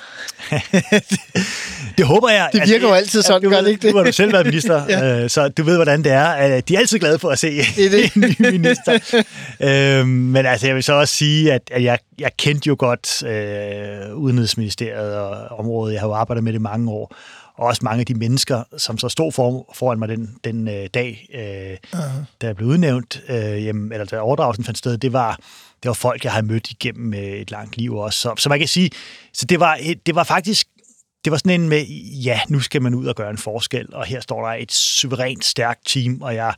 det 1.98 2.06
håber 2.06 2.30
jeg. 2.30 2.48
Det 2.52 2.60
virker 2.60 2.74
altså, 2.74 2.88
jo 2.88 2.94
altid 2.94 3.22
sådan, 3.22 3.42
du 3.42 3.50
gør 3.50 3.60
det 3.60 3.68
ikke 3.68 3.82
det? 3.82 3.92
Du 3.92 3.96
har 3.96 4.04
du 4.04 4.12
selv 4.12 4.32
været 4.32 4.46
minister, 4.52 4.84
ja. 4.88 5.22
øh, 5.22 5.30
så 5.30 5.48
du 5.48 5.62
ved, 5.62 5.76
hvordan 5.76 6.04
det 6.04 6.12
er. 6.12 6.60
De 6.60 6.74
er 6.74 6.78
altid 6.78 6.98
glade 6.98 7.18
for 7.18 7.30
at 7.30 7.38
se 7.38 7.58
det 7.58 7.92
det. 7.92 8.14
en 8.16 8.20
ny 8.20 8.50
minister. 8.50 9.24
øh, 9.60 10.06
men 10.06 10.46
altså, 10.46 10.66
jeg 10.66 10.74
vil 10.74 10.82
så 10.82 10.92
også 10.92 11.14
sige, 11.14 11.52
at, 11.52 11.62
at 11.70 11.82
jeg, 11.84 11.98
jeg 12.18 12.30
kendte 12.36 12.66
jo 12.66 12.76
godt 12.78 13.22
øh, 13.22 14.16
Udenrigsministeriet 14.16 15.14
og 15.14 15.58
området. 15.58 15.92
Jeg 15.92 16.00
har 16.00 16.08
jo 16.08 16.14
arbejdet 16.14 16.44
med 16.44 16.52
det 16.52 16.60
mange 16.60 16.90
år. 16.90 17.16
Og 17.56 17.66
også 17.66 17.80
mange 17.84 18.00
af 18.00 18.06
de 18.06 18.14
mennesker, 18.14 18.62
som 18.78 18.98
så 18.98 19.08
stod 19.08 19.32
for, 19.32 19.74
foran 19.74 19.98
mig 19.98 20.08
den, 20.08 20.36
den 20.44 20.68
øh, 20.68 20.86
dag, 20.94 21.28
øh, 21.34 22.00
uh-huh. 22.00 22.24
da 22.40 22.46
jeg 22.46 22.56
blev 22.56 22.68
udnævnt, 22.68 23.22
øh, 23.28 23.64
jamen, 23.64 23.92
eller 23.92 24.04
da 24.04 24.18
overdragelsen 24.18 24.64
fandt 24.64 24.78
sted, 24.78 24.98
det 24.98 25.12
var, 25.12 25.36
det 25.82 25.88
var 25.88 25.92
folk, 25.92 26.24
jeg 26.24 26.32
har 26.32 26.42
mødt 26.42 26.70
igennem 26.70 27.14
øh, 27.14 27.20
et 27.20 27.50
langt 27.50 27.76
liv 27.76 27.94
også. 27.94 28.18
Så, 28.18 28.34
så 28.38 28.48
man 28.48 28.58
kan 28.58 28.68
sige, 28.68 28.90
så 29.32 29.46
det 29.46 29.60
var, 29.60 29.78
det 30.06 30.14
var 30.14 30.24
faktisk 30.24 30.66
det 31.24 31.30
var 31.30 31.38
sådan 31.38 31.60
en 31.60 31.68
med, 31.68 31.86
ja, 32.24 32.40
nu 32.48 32.60
skal 32.60 32.82
man 32.82 32.94
ud 32.94 33.06
og 33.06 33.14
gøre 33.14 33.30
en 33.30 33.38
forskel, 33.38 33.94
og 33.94 34.04
her 34.04 34.20
står 34.20 34.46
der 34.46 34.52
et 34.52 34.72
suverænt 34.72 35.44
stærkt 35.44 35.80
team, 35.86 36.22
og 36.22 36.34
jeg 36.34 36.44
har 36.44 36.56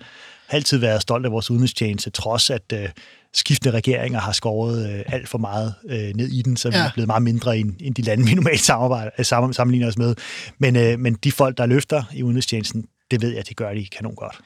altid 0.49 0.79
været 0.79 1.03
stolt 1.03 1.27
af 1.27 1.33
vores 1.33 1.51
udenrigstjeneste, 1.51 2.11
trods 2.11 2.51
at 2.51 2.73
øh, 2.73 2.89
skiftende 3.35 3.77
regeringer 3.77 4.21
har 4.21 4.33
skåret 4.33 4.91
øh, 4.91 5.05
alt 5.07 5.29
for 5.29 5.39
meget 5.39 5.75
øh, 5.89 6.15
ned 6.15 6.29
i 6.29 6.43
den, 6.43 6.57
så 6.57 6.69
ja. 6.69 6.75
vi 6.75 6.87
er 6.87 6.93
blevet 6.95 7.07
meget 7.07 7.23
mindre 7.23 7.59
end, 7.59 7.75
end 7.81 7.95
de 7.95 8.03
lande, 8.03 8.27
vi 8.27 8.35
normalt 8.35 8.61
samarbejder, 8.61 9.11
øh, 9.19 9.25
sammen, 9.25 9.55
sammenligner 9.55 9.89
os 9.89 9.99
med. 9.99 10.15
Men, 10.59 10.77
øh, 10.77 10.99
men 10.99 11.15
de 11.15 11.33
folk, 11.33 11.59
der 11.59 11.67
løfter 11.67 12.03
i 12.13 12.23
udenrigstjenesten, 12.23 12.87
det 13.11 13.23
ved 13.23 13.35
jeg, 13.35 13.49
de 13.49 13.55
gør 13.55 13.75
de 13.75 13.87
kanon 13.87 14.15
godt. 14.15 14.39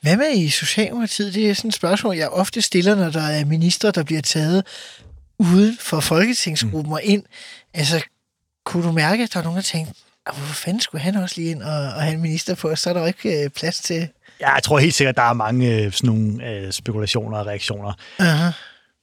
Hvad 0.00 0.16
med 0.16 0.36
i 0.36 0.48
Socialdemokratiet? 0.48 1.34
Det 1.34 1.50
er 1.50 1.54
sådan 1.54 1.68
et 1.68 1.74
spørgsmål, 1.74 2.16
jeg 2.16 2.28
ofte 2.28 2.62
stiller, 2.62 2.94
når 2.94 3.10
der 3.10 3.22
er 3.22 3.44
ministre, 3.44 3.90
der 3.90 4.02
bliver 4.02 4.22
taget 4.22 4.66
uden 5.38 5.76
for 5.80 6.00
folketingsgruppen 6.00 6.90
mm. 6.90 6.92
og 6.92 7.02
ind. 7.02 7.22
Altså, 7.74 8.02
kunne 8.64 8.86
du 8.86 8.92
mærke, 8.92 9.22
at 9.22 9.32
der 9.32 9.38
var 9.38 9.44
nogen, 9.44 9.56
der 9.56 9.62
tænkte, 9.62 9.94
hvorfor 10.24 10.54
fanden 10.54 10.80
skulle 10.80 11.02
han 11.02 11.16
også 11.16 11.34
lige 11.36 11.50
ind 11.50 11.62
og, 11.62 11.74
og 11.74 12.02
have 12.02 12.14
en 12.14 12.22
minister 12.22 12.54
på, 12.54 12.76
så 12.76 12.90
er 12.90 12.94
der 12.94 13.00
jo 13.00 13.06
ikke 13.06 13.44
øh, 13.44 13.50
plads 13.50 13.78
til... 13.78 14.08
Ja, 14.42 14.54
jeg 14.54 14.62
tror 14.62 14.78
helt 14.78 14.94
sikkert, 14.94 15.16
der 15.16 15.22
er 15.22 15.32
mange 15.32 15.76
øh, 15.76 15.92
sådan 15.92 16.10
nogle 16.10 16.50
øh, 16.50 16.72
spekulationer 16.72 17.38
og 17.38 17.46
reaktioner. 17.46 17.92
Uh-huh. 18.20 18.54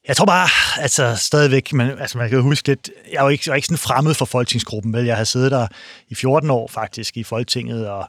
Jeg 0.07 0.17
tror 0.17 0.25
bare, 0.25 0.49
altså 0.79 1.15
stadigvæk, 1.15 1.73
man, 1.73 1.99
altså 1.99 2.17
man 2.17 2.29
kan 2.29 2.41
huske 2.41 2.67
lidt, 2.67 2.89
jeg 3.11 3.17
er 3.19 3.23
jo 3.23 3.29
ikke, 3.29 3.43
jeg 3.45 3.51
er 3.51 3.55
ikke 3.55 3.65
sådan 3.65 3.77
fremmed 3.77 4.13
for 4.13 4.25
folketingsgruppen, 4.25 4.93
vel? 4.93 5.05
Jeg 5.05 5.17
har 5.17 5.23
siddet 5.23 5.51
der 5.51 5.67
i 6.09 6.15
14 6.15 6.49
år 6.49 6.67
faktisk 6.67 7.17
i 7.17 7.23
Folketinget, 7.23 7.89
og 7.89 8.07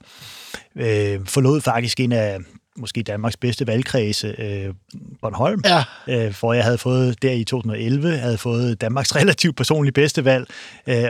øh, 0.77 1.27
forlod 1.27 1.61
faktisk 1.61 2.01
en 2.01 2.13
af 2.13 2.39
måske 2.77 3.03
Danmarks 3.03 3.37
bedste 3.37 3.67
valgkredse, 3.67 4.35
øh, 4.39 4.75
Bornholm, 5.23 5.63
ja. 5.65 5.85
øh, 6.09 6.33
for 6.33 6.53
jeg 6.53 6.65
havde 6.65 6.79
fået 6.79 7.23
der 7.23 7.33
i 7.33 7.45
2011, 7.45 8.17
havde 8.17 8.39
fået 8.39 8.81
Danmarks 8.81 9.17
relativt 9.21 9.57
personlige 9.57 9.93
bedste 9.93 10.25
valg 10.25 10.47
øh, 10.87 11.05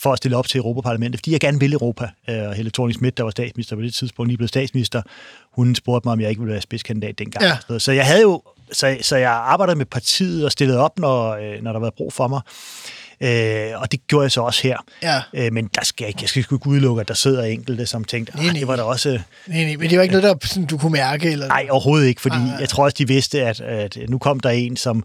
for 0.00 0.12
at 0.12 0.18
stille 0.18 0.36
op 0.36 0.48
til 0.48 0.58
Europaparlamentet, 0.58 1.18
fordi 1.18 1.32
jeg 1.32 1.40
gerne 1.40 1.60
vil 1.60 1.72
Europa. 1.72 2.08
Øh, 2.30 2.48
og 2.48 2.54
Helle 2.54 2.70
thorning 2.70 2.94
Schmidt, 2.94 3.16
der 3.16 3.22
var 3.24 3.30
statsminister 3.30 3.76
på 3.76 3.82
det 3.82 3.94
tidspunkt, 3.94 4.28
lige 4.28 4.38
blev 4.38 4.48
statsminister, 4.48 5.02
hun 5.52 5.74
spurgte 5.74 6.06
mig, 6.06 6.12
om 6.12 6.20
jeg 6.20 6.28
ikke 6.28 6.40
ville 6.40 6.52
være 6.52 6.62
spidskandidat 6.62 7.18
dengang. 7.18 7.44
Ja. 7.70 7.78
Så 7.78 7.92
jeg 7.92 8.06
havde 8.06 8.22
jo 8.22 8.42
så, 8.72 8.96
så 9.00 9.16
jeg 9.16 9.30
arbejdede 9.30 9.76
med 9.76 9.86
partiet 9.86 10.44
og 10.44 10.52
stillede 10.52 10.78
op, 10.78 10.98
når, 10.98 11.30
øh, 11.30 11.62
når 11.62 11.72
der 11.72 11.80
var 11.80 11.90
brug 11.96 12.12
for 12.12 12.28
mig. 12.28 12.40
Øh, 13.22 13.80
og 13.80 13.92
det 13.92 14.06
gjorde 14.06 14.22
jeg 14.22 14.32
så 14.32 14.40
også 14.40 14.62
her. 14.62 14.76
Ja. 15.02 15.22
Øh, 15.34 15.52
men 15.52 15.70
der 15.74 15.84
skal 15.84 16.04
jeg, 16.04 16.20
jeg 16.20 16.28
skal 16.28 16.40
ikke 16.40 16.66
udelukke, 16.66 17.00
at 17.00 17.08
der 17.08 17.14
sidder 17.14 17.42
enkelte, 17.42 17.86
som 17.86 18.04
tænkte, 18.04 18.36
nej, 18.36 18.44
nej. 18.44 18.54
det 18.54 18.68
var 18.68 18.76
der 18.76 18.82
også... 18.82 19.08
Nej, 19.46 19.64
nej, 19.64 19.76
men 19.76 19.90
det 19.90 19.98
var 19.98 20.02
ikke 20.02 20.14
noget, 20.20 20.40
der 20.42 20.46
sådan, 20.46 20.66
du 20.66 20.78
kunne 20.78 20.92
mærke? 20.92 21.30
Eller? 21.30 21.48
Nej, 21.48 21.66
overhovedet 21.70 22.06
ikke, 22.06 22.20
fordi 22.20 22.36
ah, 22.36 22.60
jeg 22.60 22.68
tror 22.68 22.84
også, 22.84 22.94
de 22.98 23.08
vidste, 23.08 23.42
at, 23.42 23.60
at 23.60 23.98
nu 24.08 24.18
kom 24.18 24.40
der 24.40 24.50
en, 24.50 24.76
som, 24.76 25.04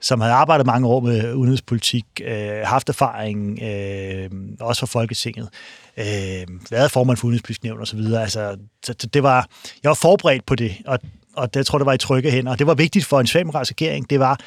som 0.00 0.20
havde 0.20 0.34
arbejdet 0.34 0.66
mange 0.66 0.88
år 0.88 1.00
med 1.00 1.34
udenrigspolitik, 1.34 2.04
øh, 2.24 2.50
haft 2.64 2.88
erfaring, 2.88 3.62
øh, 3.62 4.30
også 4.60 4.80
fra 4.80 4.86
Folketinget, 4.86 5.48
øh, 5.96 6.46
været 6.70 6.90
formand 6.90 7.16
for 7.16 7.26
udenrigspolitisk 7.26 7.64
nævn 7.64 7.80
osv. 7.80 7.98
Altså, 8.14 8.56
det, 8.86 9.14
det 9.14 9.22
var, 9.22 9.46
jeg 9.82 9.88
var 9.88 9.94
forberedt 9.94 10.46
på 10.46 10.54
det, 10.54 10.76
og, 10.86 10.98
og 11.36 11.54
det 11.54 11.56
jeg 11.56 11.66
tror 11.66 11.78
det 11.78 11.86
var 11.86 11.92
i 11.92 11.98
trygge 11.98 12.30
hænder. 12.30 12.52
Og 12.52 12.58
det 12.58 12.66
var 12.66 12.74
vigtigt 12.74 13.04
for 13.04 13.20
en 13.20 13.26
socialdemokratisk 13.26 13.72
regering, 13.72 14.10
det 14.10 14.20
var, 14.20 14.40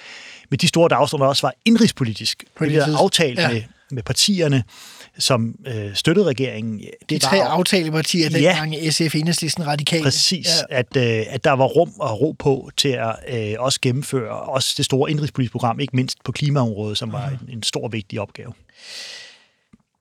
med 0.51 0.57
de 0.57 0.67
store 0.67 0.89
dagsordner 0.89 1.27
også 1.27 1.47
var 1.47 1.53
indrigspolitisk. 1.65 2.43
Vi 2.59 2.73
havde 2.73 2.97
aftalt 2.97 3.39
ja. 3.39 3.51
med, 3.51 3.61
med 3.91 4.03
partierne, 4.03 4.63
som 5.17 5.55
øh, 5.67 5.95
støttede 5.95 6.27
regeringen. 6.27 6.79
Det 6.79 7.09
de 7.09 7.19
tre 7.19 7.37
var, 7.37 7.43
aftalepartier, 7.43 8.29
dengang 8.29 8.75
ja, 8.75 8.89
SF, 8.89 9.15
Enhedslisten, 9.15 9.67
Radikale. 9.67 10.03
Præcis, 10.03 10.47
ja. 10.69 10.77
at, 10.77 10.97
øh, 10.97 11.25
at 11.33 11.43
der 11.43 11.51
var 11.51 11.65
rum 11.65 11.91
og 11.99 12.21
ro 12.21 12.31
på 12.31 12.69
til 12.77 12.89
at 12.89 13.15
øh, 13.29 13.55
også 13.59 13.79
gennemføre 13.81 14.39
også 14.39 14.73
det 14.77 14.85
store 14.85 15.11
indrigspolitiske 15.11 15.51
program, 15.51 15.79
ikke 15.79 15.95
mindst 15.95 16.17
på 16.23 16.31
klimaområdet, 16.31 16.97
som 16.97 17.11
var 17.11 17.27
en, 17.27 17.39
en 17.49 17.63
stor 17.63 17.87
vigtig 17.87 18.21
opgave. 18.21 18.53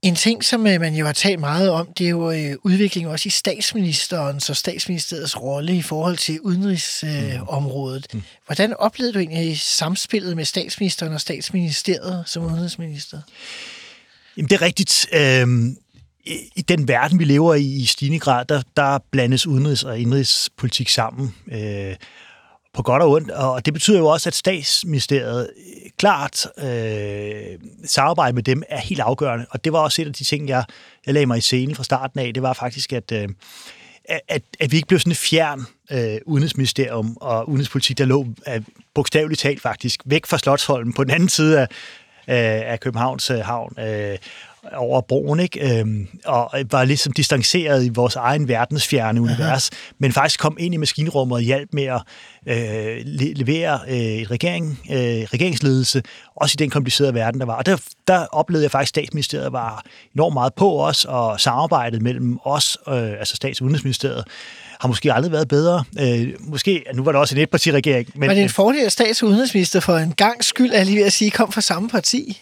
En 0.02 0.14
ting, 0.14 0.44
som 0.44 0.66
øh, 0.66 0.80
man 0.80 0.94
jo 0.94 1.06
har 1.06 1.12
talt 1.12 1.40
meget 1.40 1.70
om, 1.70 1.88
det 1.98 2.06
er 2.06 2.10
jo 2.10 2.30
øh, 2.30 2.56
udviklingen 2.62 3.12
også 3.12 3.26
i 3.26 3.30
statsministerens 3.30 4.50
og 4.50 4.56
statsministeriets 4.56 5.40
rolle 5.40 5.76
i 5.76 5.82
forhold 5.82 6.16
til 6.16 6.40
udenrigsområdet. 6.40 8.06
Mm. 8.14 8.22
Hvordan 8.46 8.74
oplevede 8.74 9.12
du 9.12 9.18
egentlig 9.18 9.60
samspillet 9.60 10.36
med 10.36 10.44
statsministeren 10.44 11.12
og 11.12 11.20
statsministeriet 11.20 12.24
som 12.26 12.44
udenrigsminister? 12.44 13.20
Jamen, 14.36 14.48
det 14.48 14.56
er 14.56 14.62
rigtigt. 14.62 15.06
Øhm 15.12 15.76
i 16.56 16.64
den 16.68 16.88
verden, 16.88 17.18
vi 17.18 17.24
lever 17.24 17.54
i 17.54 17.64
i 17.64 17.84
stigende 17.84 18.18
grad, 18.18 18.44
der, 18.44 18.62
der 18.76 18.98
blandes 19.10 19.46
udenrigs- 19.46 19.86
og 19.86 19.98
indrigspolitik 19.98 20.88
sammen. 20.88 21.34
Øh, 21.52 21.94
på 22.74 22.82
godt 22.82 23.02
og 23.02 23.10
ondt, 23.10 23.30
og 23.30 23.64
det 23.64 23.74
betyder 23.74 23.98
jo 23.98 24.06
også, 24.06 24.28
at 24.28 24.34
statsministeriet 24.34 25.50
øh, 25.56 25.90
klart 25.98 26.46
øh, 26.58 27.58
samarbejde 27.84 28.34
med 28.34 28.42
dem 28.42 28.62
er 28.68 28.78
helt 28.78 29.00
afgørende, 29.00 29.46
og 29.50 29.64
det 29.64 29.72
var 29.72 29.78
også 29.78 30.02
et 30.02 30.06
af 30.06 30.12
de 30.12 30.24
ting, 30.24 30.48
jeg, 30.48 30.64
jeg 31.06 31.14
lagde 31.14 31.26
mig 31.26 31.38
i 31.38 31.40
scenen 31.40 31.74
fra 31.74 31.84
starten 31.84 32.20
af, 32.20 32.34
det 32.34 32.42
var 32.42 32.52
faktisk, 32.52 32.92
at, 32.92 33.12
øh, 33.12 33.28
at, 34.28 34.42
at 34.60 34.72
vi 34.72 34.76
ikke 34.76 34.88
blev 34.88 35.00
sådan 35.00 35.12
et 35.12 35.16
fjern 35.16 35.66
øh, 35.90 36.18
udenrigsministerium 36.26 37.16
og 37.20 37.48
udenrigspolitik, 37.48 37.98
der 37.98 38.04
lå 38.04 38.26
øh, 38.48 38.62
bogstaveligt 38.94 39.40
talt 39.40 39.62
faktisk 39.62 40.00
væk 40.04 40.26
fra 40.26 40.38
Slottsholmen 40.38 40.92
på 40.92 41.04
den 41.04 41.10
anden 41.10 41.28
side 41.28 41.60
af, 41.60 41.66
øh, 42.28 42.72
af 42.72 42.80
Københavns 42.80 43.30
øh, 43.30 43.38
havn. 43.38 43.74
Øh, 43.78 44.18
over 44.76 45.00
broen, 45.00 45.40
ikke? 45.40 45.78
Øhm, 45.78 46.08
og 46.24 46.50
var 46.70 46.84
ligesom 46.84 47.12
distanceret 47.12 47.84
i 47.84 47.88
vores 47.88 48.16
egen 48.16 48.48
verdensfjerne 48.48 49.20
univers, 49.20 49.70
Aha. 49.72 49.92
men 49.98 50.12
faktisk 50.12 50.40
kom 50.40 50.56
ind 50.60 50.74
i 50.74 50.76
maskinrummet 50.76 51.36
og 51.36 51.42
hjalp 51.42 51.68
med 51.72 51.84
at 51.84 52.02
øh, 52.46 53.02
levere 53.36 53.80
øh, 53.88 53.96
et 53.96 54.30
regering, 54.30 54.80
øh, 54.90 54.96
regeringsledelse, 54.98 56.02
også 56.36 56.54
i 56.56 56.58
den 56.58 56.70
komplicerede 56.70 57.14
verden, 57.14 57.40
der 57.40 57.46
var. 57.46 57.54
Og 57.54 57.66
der, 57.66 57.76
der 58.08 58.26
oplevede 58.26 58.62
jeg 58.62 58.70
faktisk, 58.70 58.96
at 58.96 59.02
statsministeriet 59.02 59.52
var 59.52 59.84
enormt 60.14 60.34
meget 60.34 60.54
på 60.54 60.86
os, 60.86 61.04
og 61.04 61.40
samarbejdet 61.40 62.02
mellem 62.02 62.38
os, 62.44 62.78
øh, 62.88 62.94
altså 62.94 63.36
stats- 63.36 63.60
og 63.60 63.64
udenrigsministeriet, 63.64 64.24
har 64.80 64.88
måske 64.88 65.12
aldrig 65.12 65.32
været 65.32 65.48
bedre. 65.48 65.84
Øh, 66.00 66.28
måske, 66.40 66.84
nu 66.94 67.02
var 67.04 67.12
det 67.12 67.20
også 67.20 67.34
en 67.34 67.40
etpartiregering. 67.40 68.08
Men, 68.14 68.28
var 68.28 68.34
det 68.34 68.42
en 68.42 68.48
fordel, 68.48 68.86
at 68.86 68.92
stats- 68.92 69.22
og 69.22 69.28
udenrigsminister 69.28 69.80
for 69.80 69.96
en 69.96 70.12
gang 70.12 70.44
skyld, 70.44 70.70
er 70.74 70.84
lige 70.84 70.96
ved 70.96 71.04
at 71.04 71.12
sige, 71.12 71.30
kom 71.30 71.52
fra 71.52 71.60
samme 71.60 71.88
parti? 71.88 72.40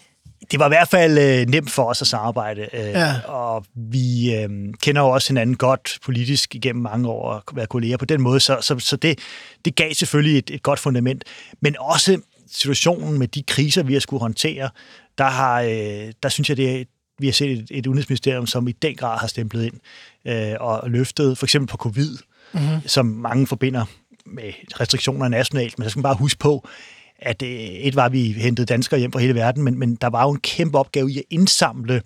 Det 0.50 0.58
var 0.58 0.66
i 0.66 0.68
hvert 0.68 0.88
fald 0.88 1.18
øh, 1.18 1.46
nemt 1.48 1.70
for 1.70 1.84
os 1.84 2.02
at 2.02 2.08
samarbejde, 2.08 2.68
øh, 2.72 2.80
ja. 2.80 3.20
og 3.20 3.64
vi 3.74 4.34
øh, 4.34 4.48
kender 4.82 5.02
jo 5.02 5.08
også 5.08 5.28
hinanden 5.28 5.56
godt 5.56 5.98
politisk 6.04 6.54
igennem 6.54 6.82
mange 6.82 7.08
år 7.08 7.32
og 7.32 7.42
været 7.52 7.68
kolleger 7.68 7.96
på 7.96 8.04
den 8.04 8.20
måde, 8.20 8.40
så, 8.40 8.58
så, 8.60 8.78
så 8.78 8.96
det, 8.96 9.18
det 9.64 9.74
gav 9.74 9.94
selvfølgelig 9.94 10.38
et, 10.38 10.50
et 10.50 10.62
godt 10.62 10.78
fundament. 10.78 11.24
Men 11.60 11.76
også 11.80 12.20
situationen 12.52 13.18
med 13.18 13.28
de 13.28 13.42
kriser, 13.42 13.82
vi 13.82 13.92
har 13.92 14.00
skulle 14.00 14.20
håndtere, 14.20 14.70
der, 15.18 15.24
har, 15.24 15.60
øh, 15.60 16.12
der 16.22 16.28
synes 16.28 16.48
jeg, 16.48 16.56
det, 16.56 16.88
vi 17.18 17.26
har 17.26 17.32
set 17.32 17.50
et, 17.50 17.66
et 17.70 17.86
udenrigsministerium, 17.86 18.46
som 18.46 18.68
i 18.68 18.72
den 18.72 18.96
grad 18.96 19.18
har 19.18 19.26
stemplet 19.26 19.64
ind 19.64 19.80
øh, 20.26 20.54
og 20.60 20.90
løftet, 20.90 21.38
for 21.38 21.46
eksempel 21.46 21.68
på 21.68 21.76
covid, 21.76 22.16
mm-hmm. 22.52 22.80
som 22.86 23.06
mange 23.06 23.46
forbinder 23.46 23.84
med 24.26 24.52
restriktioner 24.80 25.28
nationalt, 25.28 25.78
men 25.78 25.84
så 25.84 25.90
skal 25.90 25.98
man 25.98 26.02
bare 26.02 26.16
huske 26.16 26.38
på, 26.38 26.68
at 27.18 27.42
øh, 27.42 27.48
et 27.48 27.96
var, 27.96 28.04
at 28.04 28.12
vi 28.12 28.32
hentede 28.32 28.66
danskere 28.66 29.00
hjem 29.00 29.12
fra 29.12 29.20
hele 29.20 29.34
verden, 29.34 29.62
men, 29.62 29.78
men 29.78 29.94
der 29.94 30.06
var 30.06 30.24
jo 30.24 30.30
en 30.30 30.40
kæmpe 30.40 30.78
opgave 30.78 31.12
i 31.12 31.18
at 31.18 31.24
indsamle 31.30 32.02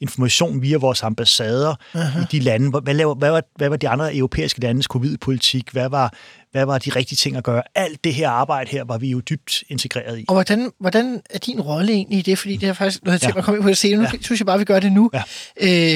information 0.00 0.62
via 0.62 0.76
vores 0.76 1.02
ambassader 1.02 1.74
uh-huh. 1.94 2.20
i 2.20 2.24
de 2.32 2.38
lande. 2.38 2.80
Hvad, 2.80 2.94
laver, 2.94 3.14
hvad, 3.14 3.30
var, 3.30 3.42
hvad 3.56 3.68
var 3.68 3.76
de 3.76 3.88
andre 3.88 4.16
europæiske 4.16 4.60
landes 4.60 4.86
covid-politik? 4.86 5.70
Hvad 5.72 5.88
var, 5.88 6.14
hvad 6.52 6.64
var 6.64 6.78
de 6.78 6.90
rigtige 6.90 7.16
ting 7.16 7.36
at 7.36 7.44
gøre? 7.44 7.62
Alt 7.74 8.04
det 8.04 8.14
her 8.14 8.30
arbejde 8.30 8.70
her 8.70 8.84
var 8.84 8.98
vi 8.98 9.10
jo 9.10 9.20
dybt 9.20 9.64
integreret 9.68 10.18
i. 10.18 10.24
Og 10.28 10.34
hvordan, 10.34 10.70
hvordan 10.80 11.20
er 11.30 11.38
din 11.38 11.60
rolle 11.60 11.92
egentlig 11.92 12.18
i 12.18 12.22
det? 12.22 12.38
Fordi 12.38 12.56
det 12.56 12.68
er 12.68 12.72
faktisk 12.72 13.04
noget, 13.04 13.12
jeg 13.12 13.20
tænker 13.20 13.36
ja. 13.36 13.40
at 13.40 13.44
komme 13.44 13.58
ind 13.58 13.62
på 13.62 13.68
det 13.68 13.78
senere. 13.78 14.02
Nu 14.02 14.08
ja. 14.12 14.18
synes 14.20 14.40
jeg 14.40 14.46
bare, 14.46 14.54
at 14.54 14.60
vi 14.60 14.64
gør 14.64 14.80
det 14.80 14.92
nu. 14.92 15.10
Ja. 15.14 15.22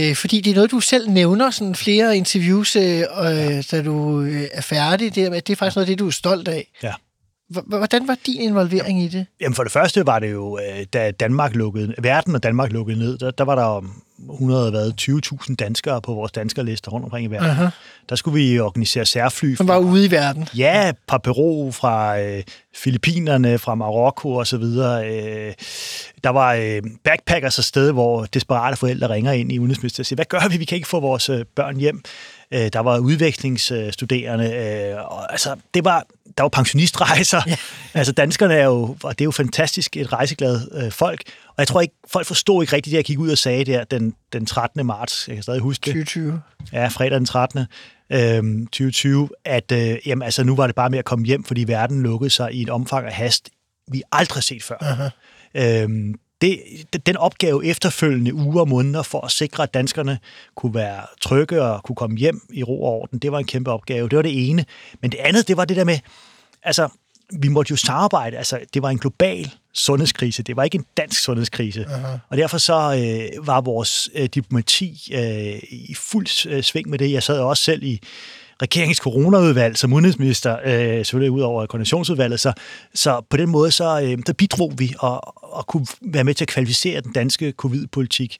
Øh, 0.08 0.16
fordi 0.16 0.40
det 0.40 0.50
er 0.50 0.54
noget, 0.54 0.70
du 0.70 0.80
selv 0.80 1.10
nævner, 1.10 1.50
sådan 1.50 1.74
flere 1.74 2.16
interviews, 2.16 2.76
øh, 2.76 2.82
ja. 2.84 3.62
da 3.62 3.82
du 3.82 4.20
øh, 4.20 4.42
er 4.52 4.60
færdig. 4.60 5.14
Det, 5.14 5.32
det 5.32 5.52
er 5.52 5.56
faktisk 5.56 5.76
noget 5.76 5.86
af 5.86 5.86
det, 5.86 5.98
du 5.98 6.06
er 6.06 6.10
stolt 6.10 6.48
af. 6.48 6.66
Ja. 6.82 6.92
Hvordan 7.50 8.08
var 8.08 8.16
din 8.26 8.40
involvering 8.40 9.02
i 9.02 9.08
det? 9.08 9.26
Jamen 9.40 9.54
for 9.54 9.62
det 9.62 9.72
første 9.72 10.06
var 10.06 10.18
det 10.18 10.32
jo, 10.32 10.58
øh, 10.58 10.86
da 10.92 11.10
Danmark 11.10 11.54
lukkede, 11.54 11.94
verden 11.98 12.34
og 12.34 12.42
Danmark 12.42 12.72
lukkede 12.72 12.98
ned, 12.98 13.18
der, 13.18 13.30
der 13.30 13.44
var 13.44 13.54
der 13.54 13.80
120.000 14.28 15.54
danskere 15.54 16.02
på 16.02 16.14
vores 16.14 16.32
danskerliste 16.32 16.90
rundt 16.90 17.04
omkring 17.04 17.24
i 17.26 17.30
verden. 17.30 17.66
Uh-huh. 17.66 17.70
Der 18.08 18.16
skulle 18.16 18.42
vi 18.42 18.60
organisere 18.60 19.06
særfly. 19.06 19.54
Som 19.54 19.68
var 19.68 19.78
ude 19.78 20.06
i 20.06 20.10
verden? 20.10 20.48
Ja, 20.56 20.92
fra 21.08 21.18
Peru, 21.18 21.70
fra 21.70 22.20
øh, 22.20 22.42
Filippinerne, 22.74 23.58
fra 23.58 23.74
Marokko 23.74 24.34
og 24.34 24.46
så 24.46 24.56
videre. 24.56 25.08
Øh, 25.08 25.54
der 26.24 26.30
var 26.30 26.54
øh, 26.54 26.82
backpackers 27.04 27.58
et 27.58 27.64
sted, 27.64 27.92
hvor 27.92 28.24
desperate 28.24 28.76
forældre 28.76 29.08
ringer 29.08 29.32
ind 29.32 29.52
i 29.52 29.58
udenrigsministeriet 29.58 30.00
og 30.00 30.06
siger, 30.06 30.16
hvad 30.16 30.24
gør 30.24 30.48
vi? 30.48 30.56
Vi 30.56 30.64
kan 30.64 30.76
ikke 30.76 30.88
få 30.88 31.00
vores 31.00 31.28
øh, 31.28 31.44
børn 31.56 31.76
hjem. 31.76 32.02
Øh, 32.54 32.70
der 32.72 32.80
var 32.80 32.98
udvekslingsstuderende. 32.98 34.54
Øh, 34.54 35.12
og, 35.12 35.32
altså, 35.32 35.56
det 35.74 35.84
var, 35.84 36.06
der 36.36 36.42
var 36.42 36.48
pensionistrejser. 36.48 37.42
Ja. 37.50 37.56
altså, 37.94 38.12
danskerne 38.12 38.54
er 38.54 38.64
jo, 38.64 38.96
og 39.02 39.18
det 39.18 39.20
er 39.20 39.24
jo 39.24 39.30
fantastisk, 39.30 39.96
et 39.96 40.12
rejseglad 40.12 40.68
øh, 40.72 40.92
folk. 40.92 41.22
Og 41.48 41.54
jeg 41.58 41.68
tror 41.68 41.80
ikke, 41.80 41.94
folk 42.08 42.26
forstod 42.26 42.62
ikke 42.62 42.76
rigtigt 42.76 42.92
det, 42.92 42.96
jeg 42.96 43.04
gik 43.04 43.18
ud 43.18 43.30
og 43.30 43.38
sagde 43.38 43.64
der 43.64 43.84
den, 43.84 44.14
den 44.32 44.46
13. 44.46 44.86
marts. 44.86 45.28
Jeg 45.28 45.36
kan 45.36 45.42
stadig 45.42 45.60
huske 45.60 45.84
det. 45.84 45.92
2020. 45.92 46.40
Ja, 46.72 46.88
fredag 46.88 47.18
den 47.18 47.26
13. 47.26 47.66
Øh, 48.12 48.66
2020, 48.66 49.28
at 49.44 49.72
øh, 49.72 49.96
jamen, 50.06 50.22
altså, 50.22 50.44
nu 50.44 50.56
var 50.56 50.66
det 50.66 50.76
bare 50.76 50.90
med 50.90 50.98
at 50.98 51.04
komme 51.04 51.26
hjem, 51.26 51.44
fordi 51.44 51.64
verden 51.64 52.02
lukkede 52.02 52.30
sig 52.30 52.52
i 52.52 52.62
et 52.62 52.70
omfang 52.70 53.06
af 53.06 53.12
hast, 53.12 53.48
vi 53.92 54.02
aldrig 54.12 54.42
set 54.42 54.62
før. 54.62 55.10
Øhm, 55.54 56.14
det, 56.40 56.60
den 57.06 57.16
opgave 57.16 57.66
efterfølgende 57.66 58.34
uger 58.34 58.60
og 58.60 58.68
måneder 58.68 59.02
for 59.02 59.20
at 59.20 59.30
sikre, 59.30 59.62
at 59.62 59.74
danskerne 59.74 60.18
kunne 60.54 60.74
være 60.74 61.02
trygge 61.20 61.62
og 61.62 61.82
kunne 61.82 61.96
komme 61.96 62.16
hjem 62.16 62.40
i 62.52 62.62
ro 62.62 62.82
og 62.82 62.92
orden, 62.92 63.18
det 63.18 63.32
var 63.32 63.38
en 63.38 63.44
kæmpe 63.44 63.70
opgave. 63.70 64.08
Det 64.08 64.16
var 64.16 64.22
det 64.22 64.50
ene. 64.50 64.64
Men 65.00 65.12
det 65.12 65.18
andet, 65.18 65.48
det 65.48 65.56
var 65.56 65.64
det 65.64 65.76
der 65.76 65.84
med, 65.84 65.98
altså, 66.62 66.88
vi 67.32 67.48
måtte 67.48 67.70
jo 67.70 67.76
samarbejde. 67.76 68.36
Altså, 68.36 68.60
det 68.74 68.82
var 68.82 68.90
en 68.90 68.98
global 68.98 69.50
sundhedskrise. 69.74 70.42
Det 70.42 70.56
var 70.56 70.64
ikke 70.64 70.78
en 70.78 70.86
dansk 70.96 71.22
sundhedskrise. 71.22 71.80
Uh-huh. 71.80 72.18
Og 72.28 72.36
derfor 72.36 72.58
så 72.58 72.74
øh, 72.74 73.46
var 73.46 73.60
vores 73.60 74.08
øh, 74.14 74.28
diplomati 74.34 75.12
øh, 75.14 75.62
i 75.70 75.94
fuld 75.94 76.46
øh, 76.46 76.62
sving 76.62 76.88
med 76.88 76.98
det. 76.98 77.12
Jeg 77.12 77.22
sad 77.22 77.38
også 77.38 77.62
selv 77.62 77.82
i 77.82 78.00
regeringens 78.62 78.98
coronaudvalg 78.98 79.78
som 79.78 79.92
udenrigsminister, 79.92 80.56
øh, 80.64 81.04
selvfølgelig 81.04 81.30
ud 81.30 81.40
over 81.40 81.66
koordinationsudvalget, 81.66 82.40
så, 82.40 82.52
så 82.94 83.20
på 83.30 83.36
den 83.36 83.48
måde 83.48 83.70
så, 83.70 84.00
øh, 84.02 84.18
der 84.26 84.32
bidrog 84.32 84.72
vi 84.78 84.94
og, 84.98 85.44
og 85.54 85.66
kunne 85.66 85.86
være 86.02 86.24
med 86.24 86.34
til 86.34 86.44
at 86.44 86.48
kvalificere 86.48 87.00
den 87.00 87.12
danske 87.12 87.52
covid-politik, 87.52 88.36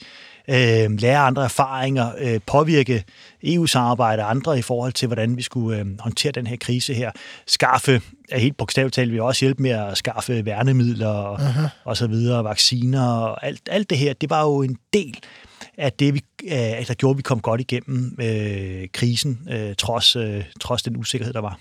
øh, 0.48 1.00
lære 1.00 1.18
andre 1.18 1.44
erfaringer, 1.44 2.12
øh, 2.18 2.40
påvirke 2.46 3.04
EU-samarbejde 3.44 4.22
og 4.22 4.30
andre 4.30 4.58
i 4.58 4.62
forhold 4.62 4.92
til, 4.92 5.06
hvordan 5.06 5.36
vi 5.36 5.42
skulle 5.42 5.78
øh, 5.78 5.86
håndtere 6.00 6.32
den 6.32 6.46
her 6.46 6.56
krise 6.56 6.94
her. 6.94 7.10
Skaffe, 7.46 8.02
er 8.30 8.38
helt 8.38 8.56
bogstaveligt 8.56 8.94
talt, 8.94 9.12
vi 9.12 9.20
også 9.20 9.44
hjælpe 9.44 9.62
med 9.62 9.70
at 9.70 9.98
skaffe 9.98 10.44
værnemidler 10.44 11.08
og, 11.08 11.36
uh-huh. 11.36 11.68
og 11.84 11.96
så 11.96 12.06
videre, 12.06 12.44
vacciner 12.44 13.06
og 13.06 13.46
alt, 13.46 13.60
alt 13.70 13.90
det 13.90 13.98
her, 13.98 14.12
det 14.12 14.30
var 14.30 14.42
jo 14.42 14.62
en 14.62 14.78
del 14.92 15.18
at 15.80 16.00
det, 16.00 16.14
vi, 16.14 16.24
øh, 16.44 16.80
at 16.80 16.88
der 16.88 16.94
gjorde, 16.94 17.14
at 17.14 17.18
vi 17.18 17.22
kom 17.22 17.40
godt 17.40 17.60
igennem 17.60 18.16
øh, 18.20 18.88
krisen, 18.92 19.48
øh, 19.50 19.74
trods, 19.78 20.16
øh, 20.16 20.44
trods 20.60 20.82
den 20.82 20.96
usikkerhed, 20.96 21.32
der 21.32 21.40
var. 21.40 21.58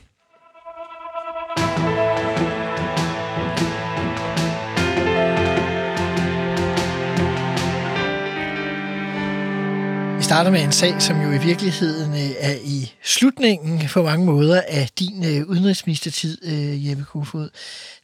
Vi 10.17 10.23
starter 10.23 10.51
med 10.51 10.63
en 10.63 10.71
sag, 10.71 11.01
som 11.01 11.21
jo 11.21 11.31
i 11.31 11.37
virkeligheden 11.37 12.11
øh, 12.11 12.31
er 12.39 12.55
i 12.63 12.93
slutningen 13.03 13.81
på 13.93 14.03
mange 14.03 14.25
måder 14.25 14.61
af 14.67 14.89
din 14.99 15.25
øh, 15.25 15.47
udenrigsministertid, 15.47 16.45
Jeppe 16.87 17.03
Kofod. 17.03 17.49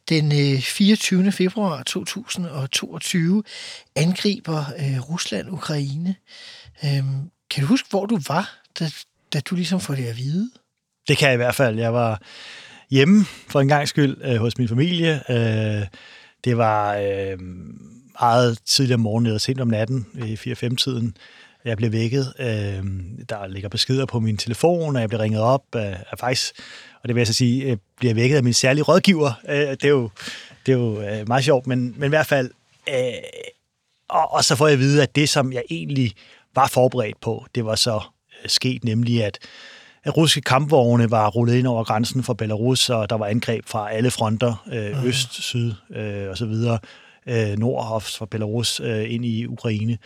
Den 0.08 0.32
øh, 0.32 0.60
24. 0.60 1.32
februar 1.32 1.82
2022 1.82 3.42
angriber 3.96 4.58
øh, 4.58 5.10
Rusland 5.10 5.50
Ukraine. 5.50 6.14
Øhm, 6.84 7.30
kan 7.50 7.62
du 7.62 7.66
huske, 7.66 7.90
hvor 7.90 8.06
du 8.06 8.18
var, 8.28 8.58
da, 8.78 8.90
da 9.32 9.40
du 9.40 9.54
ligesom 9.54 9.80
får 9.80 9.94
det 9.94 10.06
at 10.06 10.16
vide? 10.16 10.50
Det 11.08 11.18
kan 11.18 11.26
jeg 11.26 11.34
i 11.34 11.36
hvert 11.36 11.54
fald. 11.54 11.78
Jeg 11.78 11.92
var 11.92 12.22
hjemme 12.90 13.24
for 13.24 13.60
en 13.60 13.68
gang 13.68 13.88
skyld 13.88 14.16
øh, 14.24 14.36
hos 14.36 14.58
min 14.58 14.68
familie. 14.68 15.22
Øh, 15.30 15.86
det 16.44 16.56
var 16.56 16.94
øh, 16.96 17.38
meget 18.20 18.58
tidligere 18.66 18.94
om 18.94 19.00
morgenen 19.00 19.26
eller 19.26 19.38
sent 19.38 19.60
om 19.60 19.68
natten 19.68 20.06
i 20.14 20.34
4-5-tiden. 20.34 21.16
Jeg 21.66 21.76
blev 21.76 21.92
vækket. 21.92 22.32
Øh, 22.38 22.84
der 23.28 23.46
ligger 23.46 23.68
beskeder 23.68 24.06
på 24.06 24.20
min 24.20 24.36
telefon, 24.36 24.96
og 24.96 25.00
jeg 25.00 25.08
blev 25.08 25.20
ringet 25.20 25.40
op 25.40 25.62
af, 25.74 25.96
af 26.10 26.18
faktisk, 26.18 26.52
og 27.02 27.08
det 27.08 27.14
vil 27.14 27.20
jeg 27.20 27.26
så 27.26 27.32
sige, 27.32 27.68
jeg 27.68 27.78
bliver 27.98 28.14
vækket 28.14 28.36
af 28.36 28.42
min 28.42 28.52
særlige 28.52 28.84
rådgiver. 28.84 29.32
Øh, 29.48 29.56
det 29.58 29.84
er 29.84 29.88
jo, 29.88 30.10
det 30.66 30.72
er 30.72 30.76
jo 30.76 31.00
øh, 31.00 31.28
meget 31.28 31.44
sjovt, 31.44 31.66
men, 31.66 31.94
men 31.96 32.06
i 32.06 32.08
hvert 32.08 32.26
fald, 32.26 32.50
øh, 32.88 33.12
og, 34.08 34.32
og 34.32 34.44
så 34.44 34.56
får 34.56 34.66
jeg 34.66 34.72
at 34.72 34.78
vide, 34.78 35.02
at 35.02 35.16
det, 35.16 35.28
som 35.28 35.52
jeg 35.52 35.62
egentlig 35.70 36.12
var 36.54 36.66
forberedt 36.66 37.20
på, 37.20 37.46
det 37.54 37.64
var 37.64 37.74
så 37.74 38.00
øh, 38.44 38.48
sket, 38.48 38.84
nemlig 38.84 39.24
at 39.24 39.38
at 40.04 40.16
russiske 40.16 40.40
kampvogne 40.40 41.10
var 41.10 41.28
rullet 41.28 41.54
ind 41.54 41.66
over 41.66 41.84
grænsen 41.84 42.22
for 42.22 42.34
Belarus, 42.34 42.90
og 42.90 43.10
der 43.10 43.16
var 43.16 43.26
angreb 43.26 43.64
fra 43.66 43.92
alle 43.92 44.10
fronter, 44.10 44.64
øh, 44.72 45.04
øst, 45.04 45.42
syd 45.42 45.72
øh, 45.90 46.28
og 46.30 46.36
så 46.36 46.46
videre, 46.46 46.78
øh, 47.26 47.58
nord 47.58 48.00
fra 48.00 48.26
Belarus 48.26 48.80
øh, 48.80 49.12
ind 49.12 49.24
i 49.24 49.46
Ukraine. 49.46 49.98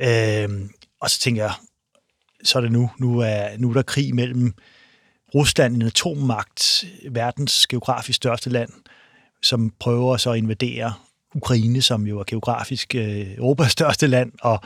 Øh, 0.00 0.48
og 1.00 1.10
så 1.10 1.20
tænker 1.20 1.42
jeg, 1.42 1.52
så 2.44 2.58
er 2.58 2.62
det 2.62 2.72
nu. 2.72 2.90
Nu 2.98 3.18
er, 3.18 3.58
nu 3.58 3.70
er 3.70 3.74
der 3.74 3.82
krig 3.82 4.14
mellem 4.14 4.54
Rusland, 5.34 5.74
en 5.74 5.82
atommagt, 5.82 6.84
verdens 7.10 7.66
geografisk 7.66 8.16
største 8.16 8.50
land, 8.50 8.70
som 9.42 9.72
prøver 9.80 10.16
så 10.16 10.30
at 10.30 10.38
invadere 10.38 10.92
Ukraine, 11.34 11.82
som 11.82 12.06
jo 12.06 12.20
er 12.20 12.24
geografisk 12.26 12.94
øh, 12.94 13.36
Europas 13.36 13.72
største 13.78 14.06
land, 14.06 14.32
og, 14.42 14.60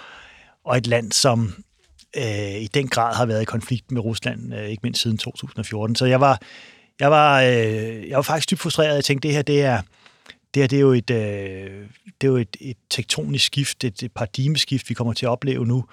og 0.64 0.76
et 0.76 0.86
land, 0.86 1.12
som 1.12 1.64
øh, 2.16 2.60
i 2.60 2.66
den 2.66 2.88
grad 2.88 3.14
har 3.14 3.26
været 3.26 3.42
i 3.42 3.44
konflikt 3.44 3.90
med 3.90 4.04
Rusland, 4.04 4.54
øh, 4.54 4.68
ikke 4.68 4.80
mindst 4.82 5.02
siden 5.02 5.18
2014. 5.18 5.96
Så 5.96 6.06
jeg 6.06 6.20
var, 6.20 6.40
jeg 7.00 7.10
var, 7.10 7.42
øh, 7.42 8.08
jeg 8.08 8.16
var 8.16 8.22
faktisk 8.22 8.50
dybt 8.50 8.60
frustreret. 8.60 8.94
Jeg 8.94 9.04
tænkte, 9.04 9.28
det 9.28 9.34
her, 9.34 9.42
det 9.42 9.62
er, 9.62 9.82
det 10.54 10.62
her, 10.62 10.66
det 10.66 10.76
er 10.76 10.80
jo 10.80 10.92
et, 10.92 11.10
øh, 11.10 11.86
det 12.20 12.26
er 12.26 12.32
jo 12.32 12.36
et, 12.36 12.56
et 12.60 12.76
tektonisk 12.90 13.46
skift, 13.46 13.84
et, 13.84 14.02
et 14.02 14.12
paradigmeskift, 14.12 14.88
vi 14.88 14.94
kommer 14.94 15.12
til 15.12 15.26
at 15.26 15.30
opleve 15.30 15.66
nu. 15.66 15.84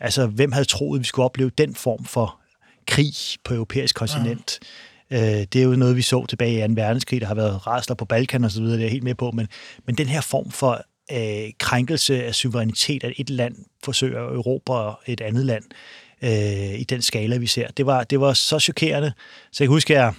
Altså, 0.00 0.26
hvem 0.26 0.52
havde 0.52 0.64
troet, 0.64 1.00
vi 1.00 1.04
skulle 1.04 1.24
opleve 1.24 1.50
den 1.58 1.74
form 1.74 2.04
for 2.04 2.40
krig 2.86 3.14
på 3.44 3.54
europæisk 3.54 3.94
kontinent? 3.94 4.58
Ja. 5.10 5.40
Øh, 5.40 5.46
det 5.52 5.56
er 5.56 5.64
jo 5.64 5.76
noget, 5.76 5.96
vi 5.96 6.02
så 6.02 6.26
tilbage 6.26 6.64
i 6.64 6.68
2. 6.68 6.74
verdenskrig, 6.74 7.20
der 7.20 7.26
har 7.26 7.34
været 7.34 7.66
rasler 7.66 7.96
på 7.96 8.04
Balkan 8.04 8.44
og 8.44 8.50
så 8.50 8.60
videre, 8.60 8.76
det 8.76 8.80
er 8.80 8.84
jeg 8.84 8.92
helt 8.92 9.04
med 9.04 9.14
på, 9.14 9.30
men, 9.30 9.48
men 9.86 9.94
den 9.94 10.06
her 10.06 10.20
form 10.20 10.50
for 10.50 10.84
øh, 11.12 11.52
krænkelse 11.58 12.24
af 12.24 12.34
suverænitet, 12.34 13.04
at 13.04 13.12
et 13.16 13.30
land 13.30 13.56
forsøger 13.84 14.26
at 14.26 14.36
erobre 14.36 14.94
et 15.06 15.20
andet 15.20 15.46
land 15.46 15.64
øh, 16.22 16.80
i 16.80 16.84
den 16.84 17.02
skala, 17.02 17.36
vi 17.36 17.46
ser. 17.46 17.68
Det 17.68 17.86
var, 17.86 18.04
det 18.04 18.20
var 18.20 18.32
så 18.32 18.58
chokerende. 18.58 19.12
Så 19.52 19.64
jeg 19.64 19.68
kan 19.68 19.74
huske, 19.74 19.98
at 19.98 20.00
jeg, 20.00 20.14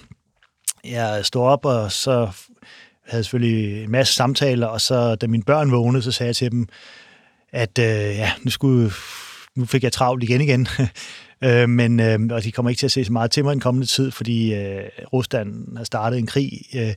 jeg 0.84 1.26
stod 1.26 1.42
op, 1.42 1.64
og 1.64 1.92
så 1.92 2.30
havde 3.06 3.24
selvfølgelig 3.24 3.82
en 3.82 3.90
masse 3.90 4.14
samtaler, 4.14 4.66
og 4.66 4.80
så 4.80 5.14
da 5.14 5.26
mine 5.26 5.42
børn 5.42 5.72
vågnede, 5.72 6.02
så 6.02 6.12
sagde 6.12 6.28
jeg 6.28 6.36
til 6.36 6.50
dem, 6.50 6.68
at 7.52 7.78
øh, 7.78 7.86
ja, 7.86 8.32
nu, 8.42 8.50
skulle, 8.50 8.90
nu 9.56 9.66
fik 9.66 9.82
jeg 9.82 9.92
travlt 9.92 10.22
igen 10.22 10.40
igen. 10.40 10.68
øh, 11.44 11.68
men, 11.68 12.00
øh, 12.00 12.18
og 12.30 12.44
de 12.44 12.52
kommer 12.52 12.70
ikke 12.70 12.80
til 12.80 12.86
at 12.86 12.92
se 12.92 13.04
så 13.04 13.12
meget 13.12 13.30
til 13.30 13.44
mig 13.44 13.52
den 13.52 13.60
kommende 13.60 13.86
tid, 13.86 14.10
fordi 14.10 14.54
øh, 14.54 14.82
Rusland 15.12 15.76
har 15.76 15.84
startet 15.84 16.18
en 16.18 16.26
krig. 16.26 16.50
Øh, 16.74 16.94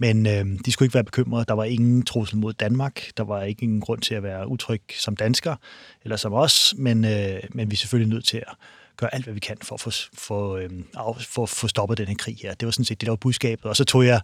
men 0.00 0.26
øh, 0.26 0.44
de 0.64 0.72
skulle 0.72 0.86
ikke 0.86 0.94
være 0.94 1.04
bekymrede. 1.04 1.44
Der 1.48 1.54
var 1.54 1.64
ingen 1.64 2.02
trussel 2.02 2.38
mod 2.38 2.52
Danmark. 2.52 3.02
Der 3.16 3.24
var 3.24 3.42
ikke 3.42 3.62
ingen 3.62 3.80
grund 3.80 4.00
til 4.00 4.14
at 4.14 4.22
være 4.22 4.48
utryg 4.48 4.82
som 4.98 5.16
dansker 5.16 5.56
eller 6.04 6.16
som 6.16 6.32
os. 6.32 6.74
Men, 6.78 7.04
øh, 7.04 7.40
men 7.50 7.70
vi 7.70 7.74
er 7.74 7.78
selvfølgelig 7.78 8.14
nødt 8.14 8.24
til 8.24 8.36
at 8.36 8.54
gøre 8.96 9.14
alt, 9.14 9.24
hvad 9.24 9.34
vi 9.34 9.40
kan 9.40 9.56
for 9.62 9.74
at 9.74 9.80
få, 9.80 9.88
øh, 9.88 10.04
for, 10.14 10.56
øh, 11.08 11.20
for, 11.20 11.46
for 11.46 11.66
stoppet 11.66 11.98
den 11.98 12.08
her 12.08 12.14
krig 12.14 12.36
her. 12.42 12.54
Det 12.54 12.66
var 12.66 12.72
sådan 12.72 12.84
set 12.84 13.00
det, 13.00 13.06
der 13.06 13.12
var 13.12 13.16
budskabet. 13.16 13.64
Og 13.64 13.76
så 13.76 13.84
tog 13.84 14.06
jeg 14.06 14.20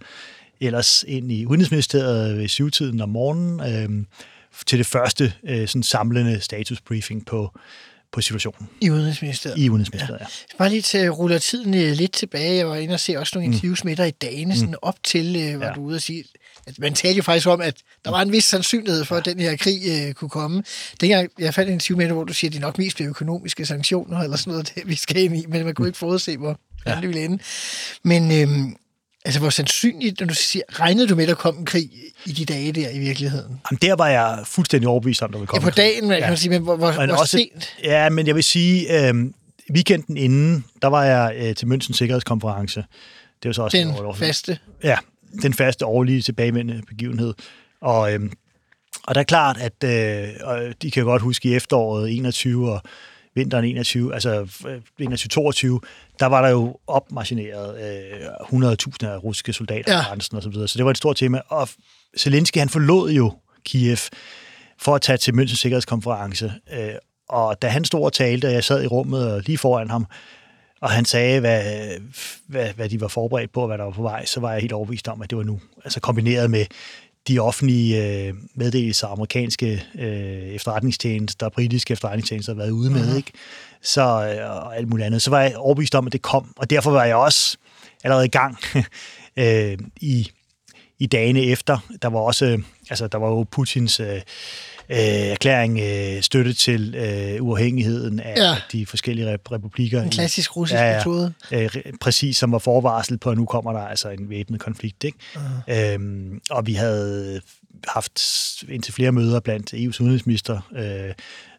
ellers 0.60 1.04
ind 1.08 1.32
i 1.32 1.46
Udenrigsministeriet 1.46 2.38
ved 2.38 2.48
syvtiden 2.48 3.00
om 3.00 3.08
morgenen 3.08 3.60
øh, 3.60 4.04
til 4.66 4.78
det 4.78 4.86
første 4.86 5.32
øh, 5.48 5.68
sådan 5.68 5.82
samlende 5.82 6.40
statusbriefing 6.40 7.26
på 7.26 7.58
på 8.14 8.20
situationen. 8.20 8.68
I 8.80 8.90
Udenrigsministeriet? 8.90 9.58
I 9.58 9.70
Udenrigsministeriet, 9.70 10.20
ja. 10.20 10.26
ja. 10.52 10.56
Bare 10.58 10.68
lige 10.68 10.82
til 10.82 10.98
at 10.98 11.18
rulle 11.18 11.38
tiden 11.38 11.74
øh, 11.74 11.92
lidt 11.92 12.12
tilbage. 12.12 12.56
Jeg 12.56 12.68
var 12.68 12.76
inde 12.76 12.94
og 12.94 13.00
se 13.00 13.18
også 13.18 13.32
nogle 13.34 13.48
mm. 13.48 13.52
interviews 13.52 13.84
med 13.84 13.96
dig 13.96 14.08
i 14.08 14.10
dagene, 14.10 14.56
sådan 14.56 14.68
mm. 14.68 14.74
op 14.82 14.96
til, 15.04 15.36
øh, 15.36 15.60
var 15.60 15.66
ja. 15.66 15.72
du 15.72 15.80
ude 15.80 15.96
og 15.96 16.02
sige, 16.02 16.24
at 16.66 16.78
man 16.78 16.94
talte 16.94 17.16
jo 17.16 17.22
faktisk 17.22 17.46
om, 17.46 17.60
at 17.60 17.76
der 18.04 18.10
var 18.10 18.22
en 18.22 18.32
vis 18.32 18.44
sandsynlighed 18.44 19.04
for, 19.04 19.14
ja. 19.14 19.18
at 19.18 19.24
den 19.24 19.38
her 19.38 19.56
krig 19.56 20.08
uh, 20.08 20.12
kunne 20.12 20.28
komme. 20.28 20.62
Dengang 21.00 21.30
jeg 21.38 21.54
fandt 21.54 21.68
en 21.68 21.74
interview 21.74 21.96
med 21.96 22.06
dig, 22.06 22.12
hvor 22.12 22.24
du 22.24 22.32
siger, 22.32 22.48
at 22.48 22.52
det 22.52 22.60
nok 22.60 22.78
mest 22.78 22.96
bliver 22.96 23.10
økonomiske 23.10 23.66
sanktioner, 23.66 24.20
eller 24.20 24.36
sådan 24.36 24.50
noget, 24.50 24.72
det 24.74 24.82
vi 24.88 24.94
skal 24.94 25.16
ind 25.16 25.36
i, 25.36 25.44
men 25.48 25.64
man 25.64 25.74
kunne 25.74 25.84
mm. 25.84 25.88
ikke 25.88 25.98
forudse, 25.98 26.36
hvor 26.36 26.58
ja. 26.86 26.94
det 27.00 27.08
ville 27.08 27.24
ende. 27.24 27.38
Men 28.02 28.32
øhm, 28.32 28.76
Altså, 29.24 29.40
hvor 29.40 29.50
sandsynligt, 29.50 30.20
når 30.20 30.26
du 30.26 30.34
siger, 30.34 30.62
regnede 30.72 31.08
du 31.08 31.14
med, 31.14 31.24
at 31.24 31.28
der 31.28 31.34
kom 31.34 31.56
en 31.58 31.64
krig 31.64 31.90
i 32.26 32.32
de 32.32 32.44
dage 32.44 32.72
der 32.72 32.90
i 32.90 32.98
virkeligheden? 32.98 33.60
Jamen, 33.70 33.78
der 33.82 33.94
var 33.94 34.08
jeg 34.08 34.38
fuldstændig 34.44 34.88
overbevist 34.88 35.22
om, 35.22 35.32
der 35.32 35.38
ville 35.38 35.46
komme 35.46 35.66
Ja, 35.66 35.70
på 35.70 35.74
dagen, 35.76 36.10
ja. 36.10 36.18
kan 36.18 36.28
man 36.28 36.37
sige, 36.37 36.50
men 36.50 36.62
hvor, 36.62 36.76
hvor, 36.76 36.92
men 36.92 37.08
hvor 37.10 37.18
også, 37.18 37.37
sent? 37.37 37.76
Ja, 37.84 38.10
men 38.10 38.26
jeg 38.26 38.34
vil 38.34 38.44
sige, 38.44 39.08
øh, 39.08 39.14
weekenden 39.70 40.16
inden, 40.16 40.64
der 40.82 40.88
var 40.88 41.04
jeg 41.04 41.34
øh, 41.37 41.54
til 41.54 41.66
München 41.66 41.92
Sikkerhedskonference. 41.92 42.84
Det 43.42 43.48
var 43.48 43.52
så 43.52 43.62
også 43.62 43.76
den 43.76 43.90
år, 43.90 44.12
faste? 44.14 44.58
Ja, 44.82 44.96
den 45.42 45.54
faste 45.54 45.87
årlige 45.87 46.22
tilbagevendende 46.22 46.82
begivenhed. 46.88 47.34
Og, 47.80 48.14
øh, 48.14 48.20
og 49.06 49.14
der 49.14 49.20
er 49.20 49.24
klart, 49.24 49.58
at 49.60 49.84
øh, 49.84 50.28
og 50.40 50.62
de 50.82 50.90
kan 50.90 51.04
godt 51.04 51.22
huske 51.22 51.48
i 51.48 51.54
efteråret 51.54 52.16
21 52.16 52.72
og 52.72 52.82
vinteren 53.34 53.64
21, 53.64 54.14
altså 54.14 54.42
21-22, 55.02 55.78
der 56.20 56.27
var 56.27 56.42
der 56.42 56.48
jo 56.48 56.77
opmargineret 56.87 57.77
øh, 58.53 58.62
100.000 58.62 59.07
af 59.07 59.24
russiske 59.24 59.53
soldater 59.53 59.92
ja. 59.96 60.03
grænsen 60.03 60.37
og 60.37 60.42
så 60.42 60.48
videre. 60.48 60.68
Så 60.68 60.77
det 60.79 60.85
var 60.85 60.90
et 60.90 60.96
stort 60.96 61.16
tema. 61.16 61.40
Og 61.48 61.68
Zelensky, 62.18 62.59
han 62.59 62.68
forlod 62.68 63.11
jo 63.11 63.33
Kiev 63.64 63.96
for 64.79 64.94
at 64.94 65.03
tage 65.03 65.16
til 65.18 65.33
Münchens 65.33 65.57
Sikkerhedskonference. 65.57 66.53
Øh, 66.72 66.88
og 67.29 67.62
da 67.62 67.68
han 67.68 67.85
stod 67.85 68.05
og 68.05 68.12
talte, 68.12 68.46
og 68.46 68.53
jeg 68.53 68.64
sad 68.64 68.83
i 68.85 68.87
rummet 68.87 69.33
og 69.33 69.42
lige 69.46 69.59
foran 69.59 69.90
ham, 69.90 70.07
og 70.81 70.90
han 70.90 71.05
sagde, 71.05 71.40
hvad, 71.40 71.62
hvad, 72.48 72.68
hvad 72.72 72.88
de 72.88 73.00
var 73.00 73.09
forberedt 73.09 73.53
på, 73.53 73.61
og 73.61 73.66
hvad 73.66 73.79
der 73.79 73.85
var 73.85 73.90
på 73.90 74.03
vej, 74.03 74.24
så 74.24 74.40
var 74.40 74.53
jeg 74.53 74.61
helt 74.61 74.72
overbevist 74.72 75.09
om, 75.09 75.22
at 75.22 75.31
det 75.31 75.38
var 75.38 75.44
nu. 75.44 75.61
Altså 75.85 76.00
kombineret 76.00 76.50
med 76.50 76.66
de 77.29 77.38
offentlige 77.38 78.27
øh, 78.27 78.35
meddelelser, 78.55 79.07
amerikanske 79.09 79.85
øh, 79.98 80.09
efterretningstjenester, 80.55 81.48
britiske 81.48 81.92
efterretningstjenester 81.92 82.53
har 82.53 82.59
været 82.59 82.70
ude 82.70 82.90
med, 82.90 83.07
Mhm. 83.09 83.16
ikke? 83.16 83.33
Så, 83.84 84.02
øh, 84.02 84.50
og 84.50 84.76
alt 84.76 84.88
muligt 84.88 85.06
andet. 85.06 85.22
Så 85.22 85.30
var 85.30 85.40
jeg 85.40 85.56
overbevist 85.56 85.94
om, 85.94 86.06
at 86.06 86.12
det 86.12 86.22
kom, 86.22 86.52
og 86.56 86.70
derfor 86.70 86.90
var 86.90 87.04
jeg 87.04 87.16
også 87.16 87.56
allerede 88.04 88.26
i 88.26 88.28
gang 88.28 88.58
øh, 89.36 89.78
i, 90.00 90.30
i 90.98 91.06
dagene 91.06 91.40
efter. 91.42 91.78
Der 92.02 92.08
var 92.08 92.18
også, 92.20 92.46
øh, 92.46 92.58
altså 92.90 93.06
der 93.08 93.18
var 93.18 93.28
jo 93.28 93.42
Putins 93.50 94.00
øh, 94.00 94.06
øh, 94.88 94.96
erklæring 94.98 95.80
øh, 95.80 96.22
støtte 96.22 96.52
til 96.52 96.94
øh, 96.94 97.42
uafhængigheden 97.42 98.20
af 98.20 98.34
Ja. 98.36 98.54
de 98.72 98.86
forskellige 98.86 99.34
rep- 99.34 99.52
republikker. 99.52 100.02
En 100.02 100.10
klassisk 100.10 100.56
russisk 100.56 100.80
Ja, 100.80 100.96
metode. 100.96 101.32
øh, 101.52 101.70
præcis 102.00 102.36
som 102.36 102.52
var 102.52 102.58
forvarsel 102.58 103.18
på, 103.18 103.30
at 103.30 103.36
nu 103.36 103.44
kommer 103.44 103.72
der 103.72 103.80
altså 103.80 104.08
en 104.08 104.30
væbnet 104.30 104.60
konflikt. 104.60 105.04
Ikke? 105.04 105.18
Uh-huh. 105.34 105.72
Øhm, 105.74 106.40
og 106.50 106.66
vi 106.66 106.74
havde 106.74 107.40
haft 107.88 108.22
indtil 108.68 108.94
flere 108.94 109.12
møder 109.12 109.40
blandt 109.40 109.74
EU's 109.74 110.00
udenrigsminister. 110.02 110.60
Øh, 110.76 111.14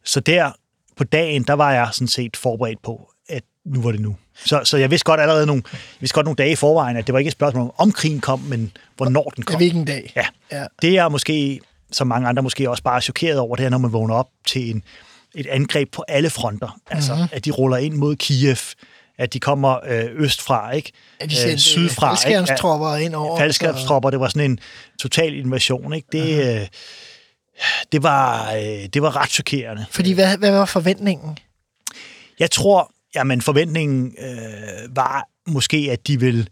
så 0.05 0.19
der 0.19 0.51
på 0.97 1.03
dagen, 1.03 1.43
der 1.43 1.53
var 1.53 1.71
jeg 1.73 1.89
sådan 1.91 2.07
set 2.07 2.37
forberedt 2.37 2.81
på, 2.83 3.11
at 3.29 3.43
nu 3.65 3.81
var 3.81 3.91
det 3.91 3.99
nu. 3.99 4.15
Så, 4.45 4.61
så 4.63 4.77
jeg 4.77 4.91
vidste 4.91 5.05
godt 5.05 5.21
allerede 5.21 5.45
nogle, 5.45 5.63
jeg 5.73 5.79
vidste 5.99 6.13
godt 6.15 6.25
nogle 6.25 6.35
dage 6.35 6.51
i 6.51 6.55
forvejen, 6.55 6.97
at 6.97 7.07
det 7.07 7.13
var 7.13 7.19
ikke 7.19 7.27
et 7.29 7.31
spørgsmål 7.33 7.63
om, 7.63 7.71
om 7.77 7.91
krigen 7.91 8.19
kom, 8.21 8.39
men 8.39 8.71
hvornår 8.97 9.31
den 9.35 9.43
kom. 9.43 9.57
hvilken 9.57 9.85
dag? 9.85 10.13
Ja. 10.15 10.25
Ja. 10.51 10.65
Det 10.81 10.97
er 10.97 11.09
måske, 11.09 11.59
som 11.91 12.07
mange 12.07 12.27
andre 12.27 12.43
måske 12.43 12.69
også 12.69 12.83
bare 12.83 12.95
er 12.95 12.99
chokeret 13.01 13.39
over, 13.39 13.55
det 13.55 13.65
er, 13.65 13.69
når 13.69 13.77
man 13.77 13.93
vågner 13.93 14.15
op 14.15 14.29
til 14.47 14.69
en, 14.69 14.83
et 15.35 15.47
angreb 15.47 15.91
på 15.91 16.03
alle 16.07 16.29
fronter. 16.29 16.79
Altså, 16.91 17.11
Mhm. 17.11 17.19
mm-hmm. 17.21 17.35
at 17.37 17.45
de 17.45 17.51
ruller 17.51 17.77
ind 17.77 17.93
mod 17.93 18.15
Kiev, 18.15 18.57
at 19.17 19.33
de 19.33 19.39
kommer 19.39 19.79
øh, 19.87 20.05
østfra, 20.13 20.71
ikke? 20.71 20.91
At 21.19 21.29
de 21.29 21.35
sendte 21.35 21.53
Øh, 21.53 21.59
sydfra. 21.59 22.11
ikke? 22.11 22.21
faldskærmstropper 22.21 22.95
ind 22.95 23.15
over. 23.15 23.37
Faldskærmstropper, 23.37 24.09
det 24.09 24.19
var 24.19 24.27
sådan 24.27 24.51
en 24.51 24.59
total 24.99 25.33
invasion, 25.33 25.93
ikke? 25.93 26.07
Det, 26.11 26.61
øh, 26.61 26.67
det, 27.91 28.03
var, 28.03 28.53
øh, 28.53 28.85
det 28.93 29.01
var 29.01 29.15
ret 29.15 29.29
chokerende. 29.29 29.85
Fordi 29.91 30.13
hvad, 30.13 30.37
hvad 30.37 30.51
var 30.51 30.65
forventningen? 30.65 31.37
Jeg 32.39 32.51
tror, 32.51 32.91
jamen 33.15 33.41
forventningen 33.41 34.15
øh, 34.19 34.95
var 34.95 35.27
måske, 35.47 35.87
at 35.91 36.07
de 36.07 36.19
vil 36.19 36.49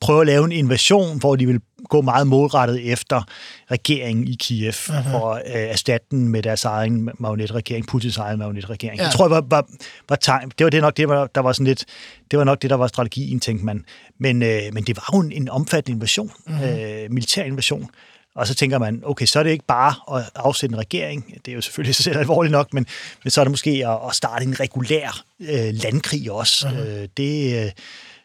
prøve 0.00 0.20
at 0.20 0.26
lave 0.26 0.44
en 0.44 0.52
invasion, 0.52 1.18
hvor 1.18 1.36
de 1.36 1.46
vil 1.46 1.60
gå 1.84 2.00
meget 2.00 2.26
målrettet 2.26 2.92
efter 2.92 3.22
regeringen 3.70 4.28
i 4.28 4.36
Kiev, 4.40 4.72
uh-huh. 4.72 5.10
for 5.10 5.32
at 5.32 5.42
øh, 5.46 5.62
erstatte 5.62 6.06
den 6.10 6.28
med 6.28 6.42
deres 6.42 6.64
egen 6.64 7.10
marionetregering, 7.18 7.86
Putins 7.86 8.16
egen 8.16 8.38
marionetregering. 8.38 8.98
Ja. 8.98 9.04
Jeg 9.04 9.12
tror, 9.12 9.24
det 9.24 9.30
var, 9.30 9.44
var, 9.50 9.66
var 10.08 10.16
tegn. 10.16 10.52
Det 10.58 10.64
var 10.64 10.70
det 10.70 10.80
nok, 10.80 10.96
det 10.96 11.08
var, 11.08 11.26
der 11.26 11.40
var 11.40 11.52
sådan 11.52 11.66
lidt, 11.66 11.84
det 12.30 12.38
var 12.38 12.44
nok 12.44 12.62
det, 12.62 12.70
der 12.70 12.76
var 12.76 12.86
strategien, 12.86 13.40
tænkte 13.40 13.64
man. 13.64 13.84
Men, 14.20 14.42
øh, 14.42 14.62
men 14.72 14.84
det 14.84 14.96
var 14.96 15.10
jo 15.14 15.20
en, 15.20 15.32
en 15.32 15.48
omfattende 15.48 15.96
invasion, 15.96 16.30
uh-huh. 16.46 16.64
øh, 16.64 17.10
militær 17.10 17.44
invasion. 17.44 17.90
Og 18.38 18.46
så 18.46 18.54
tænker 18.54 18.78
man, 18.78 19.02
okay, 19.04 19.26
så 19.26 19.38
er 19.38 19.42
det 19.42 19.50
ikke 19.50 19.64
bare 19.64 20.18
at 20.18 20.30
afsætte 20.34 20.74
en 20.74 20.78
regering, 20.78 21.34
det 21.44 21.50
er 21.52 21.54
jo 21.54 21.60
selvfølgelig 21.60 21.94
sig 21.94 22.04
selv 22.04 22.18
alvorligt 22.18 22.52
nok, 22.52 22.74
men, 22.74 22.86
men 23.24 23.30
så 23.30 23.40
er 23.40 23.44
det 23.44 23.50
måske 23.50 23.70
at, 23.70 23.98
at 24.08 24.14
starte 24.14 24.44
en 24.44 24.60
regulær 24.60 25.24
øh, 25.40 25.74
landkrig 25.82 26.32
også. 26.32 26.68
Uh-huh. 26.68 26.78
Øh, 26.78 27.08
det, 27.16 27.64
øh, 27.64 27.70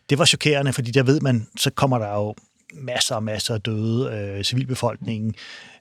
det 0.09 0.19
var 0.19 0.25
chokerende, 0.25 0.73
fordi 0.73 0.91
der 0.91 1.03
ved 1.03 1.21
man, 1.21 1.47
så 1.57 1.69
kommer 1.69 1.97
der 1.97 2.13
jo 2.13 2.35
masser 2.73 3.15
og 3.15 3.23
masser 3.23 3.53
af 3.53 3.61
døde. 3.61 4.11
Øh, 4.11 4.43
civilbefolkningen 4.43 5.35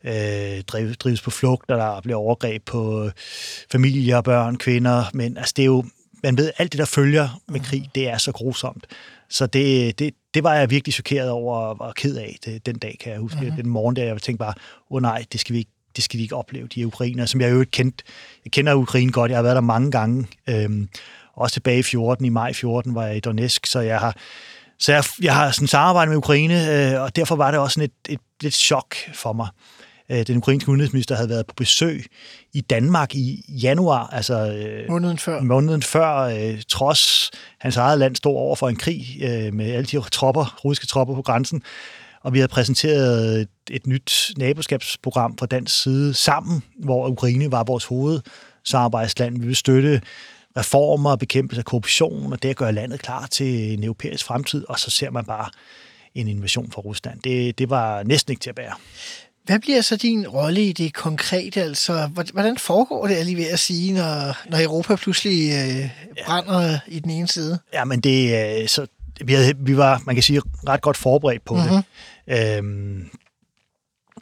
øh, 0.04 0.62
drives, 0.62 0.96
drives 0.96 1.20
på 1.20 1.30
flugt, 1.30 1.70
og 1.70 1.78
der 1.78 2.00
bliver 2.00 2.18
overgreb 2.18 2.64
på 2.64 3.10
familier, 3.72 4.20
børn, 4.20 4.56
kvinder. 4.56 5.04
Men 5.14 5.36
altså, 5.36 5.52
det 5.56 5.62
er 5.62 5.66
jo, 5.66 5.84
man 6.22 6.36
ved, 6.36 6.52
alt 6.58 6.72
det, 6.72 6.78
der 6.78 6.84
følger 6.84 7.40
med 7.48 7.60
krig, 7.60 7.90
det 7.94 8.08
er 8.08 8.18
så 8.18 8.32
grusomt. 8.32 8.86
Så 9.30 9.46
det, 9.46 9.98
det, 9.98 10.14
det 10.34 10.44
var 10.44 10.54
jeg 10.54 10.70
virkelig 10.70 10.94
chokeret 10.94 11.30
over 11.30 11.56
og 11.56 11.78
var 11.78 11.92
ked 11.92 12.16
af 12.16 12.36
det, 12.44 12.66
den 12.66 12.78
dag, 12.78 12.96
kan 13.00 13.12
jeg 13.12 13.20
huske. 13.20 13.40
Mm-hmm. 13.40 13.56
Den 13.56 13.68
morgen 13.68 13.96
der, 13.96 14.04
jeg 14.04 14.22
tænkte 14.22 14.38
bare, 14.38 14.54
åh 14.90 14.96
oh, 14.96 15.02
nej, 15.02 15.24
det 15.32 15.40
skal 15.40 15.52
vi 15.52 15.58
ikke 15.58 15.70
det 15.96 16.04
skal 16.04 16.18
de 16.18 16.22
ikke 16.22 16.36
opleve, 16.36 16.66
de 16.66 16.86
ukrainer, 16.86 17.26
som 17.26 17.40
jeg 17.40 17.50
jo 17.50 17.60
ikke 17.60 17.70
kendt. 17.70 18.02
Jeg 18.44 18.52
kender 18.52 18.74
Ukraine 18.74 19.12
godt, 19.12 19.30
jeg 19.30 19.38
har 19.38 19.42
været 19.42 19.54
der 19.54 19.60
mange 19.60 19.90
gange. 19.90 20.26
Øhm, 20.48 20.88
også 21.34 21.54
tilbage 21.54 21.78
i 21.78 21.82
14, 21.82 22.24
i 22.24 22.28
maj 22.28 22.52
14 22.52 22.94
var 22.94 23.06
jeg 23.06 23.16
i 23.16 23.20
Donetsk, 23.20 23.66
så 23.66 23.80
jeg 23.80 24.00
har, 24.00 24.16
så 24.78 24.92
jeg, 24.92 25.04
jeg 25.22 25.34
har 25.34 25.50
sådan 25.50 25.68
samarbejdet 25.68 26.08
med 26.08 26.16
Ukraine, 26.16 26.92
øh, 26.92 27.02
og 27.02 27.16
derfor 27.16 27.36
var 27.36 27.50
det 27.50 27.60
også 27.60 27.74
sådan 27.74 27.90
et, 28.08 28.12
et 28.12 28.20
lidt 28.40 28.54
chok 28.54 28.94
for 29.14 29.32
mig. 29.32 29.48
Øh, 30.12 30.26
den 30.26 30.36
ukrainske 30.36 30.70
udenrigsminister 30.70 31.14
havde 31.14 31.28
været 31.28 31.46
på 31.46 31.54
besøg 31.56 32.04
i 32.52 32.60
Danmark 32.60 33.14
i 33.14 33.44
januar, 33.62 34.06
altså 34.06 34.52
øh, 34.52 34.88
Måneden 34.88 35.18
før. 35.18 35.40
måneden 35.40 35.82
før, 35.82 36.16
øh, 36.18 36.62
trods 36.68 37.30
hans 37.60 37.76
eget 37.76 37.98
land 37.98 38.16
stod 38.16 38.36
over 38.36 38.56
for 38.56 38.68
en 38.68 38.76
krig 38.76 39.06
med 39.52 39.72
alle 39.72 39.84
de 39.84 40.00
tropper, 40.00 40.60
russiske 40.64 40.86
tropper 40.86 41.14
på 41.14 41.22
grænsen, 41.22 41.62
og 42.22 42.32
vi 42.32 42.38
havde 42.38 42.48
præsenteret 42.48 43.40
et, 43.40 43.48
et 43.70 43.86
nyt 43.86 44.32
naboskabsprogram 44.36 45.38
fra 45.38 45.46
dansk 45.46 45.82
side 45.82 46.14
sammen, 46.14 46.62
hvor 46.78 47.08
Ukraine 47.08 47.52
var 47.52 47.64
vores 47.64 47.84
hovedsamarbejdsland. 47.84 49.34
Vi 49.34 49.40
ville 49.40 49.54
støtte 49.54 50.00
reformer, 50.56 51.16
bekæmpelse 51.16 51.60
af 51.60 51.64
korruption, 51.64 52.32
og 52.32 52.42
det 52.42 52.48
at 52.48 52.56
gøre 52.56 52.72
landet 52.72 53.02
klar 53.02 53.26
til 53.26 53.72
en 53.72 53.84
europæisk 53.84 54.24
fremtid, 54.24 54.64
og 54.68 54.78
så 54.78 54.90
ser 54.90 55.10
man 55.10 55.24
bare 55.24 55.50
en 56.14 56.28
invasion 56.28 56.70
fra 56.70 56.82
Rusland. 56.82 57.20
Det, 57.24 57.58
det 57.58 57.70
var 57.70 58.02
næsten 58.02 58.32
ikke 58.32 58.40
til 58.40 58.50
at 58.50 58.56
bære. 58.56 58.74
Hvad 59.44 59.58
bliver 59.58 59.80
så 59.80 59.96
din 59.96 60.28
rolle 60.28 60.62
i 60.62 60.72
det 60.72 60.94
konkrete? 60.94 61.62
Altså, 61.62 62.10
hvordan 62.32 62.58
foregår 62.58 63.06
det, 63.06 63.16
jeg 63.16 63.24
lige 63.24 63.36
ved 63.36 63.46
at 63.46 63.58
sige, 63.58 63.92
når, 63.92 64.50
når 64.50 64.62
Europa 64.62 64.96
pludselig 64.96 65.52
øh, 65.52 65.90
brænder 66.26 66.60
ja. 66.60 66.80
i 66.86 66.98
den 66.98 67.10
ene 67.10 67.28
side? 67.28 67.58
Ja, 67.72 67.84
men 67.84 68.00
det, 68.00 68.60
øh, 68.62 68.68
så, 68.68 68.86
vi, 69.24 69.32
havde, 69.32 69.54
vi 69.58 69.76
var, 69.76 70.02
man 70.06 70.14
kan 70.16 70.22
sige, 70.22 70.42
ret 70.68 70.80
godt 70.80 70.96
forberedt 70.96 71.44
på 71.44 71.54
mm-hmm. 71.54 71.82
det. 72.28 72.58
Øhm, 72.58 73.10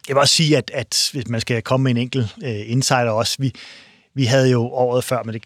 jeg 0.08 0.16
vil 0.16 0.20
også 0.20 0.34
sige, 0.34 0.56
at, 0.56 0.70
at 0.74 1.10
hvis 1.12 1.28
man 1.28 1.40
skal 1.40 1.62
komme 1.62 1.84
med 1.84 1.90
en 1.90 1.96
enkelt 1.96 2.36
øh, 2.44 2.70
insider 2.70 3.10
også, 3.10 3.36
vi, 3.38 3.52
vi 4.14 4.24
havde 4.24 4.50
jo 4.50 4.62
året 4.62 5.04
før, 5.04 5.22
men 5.22 5.34
det, 5.34 5.42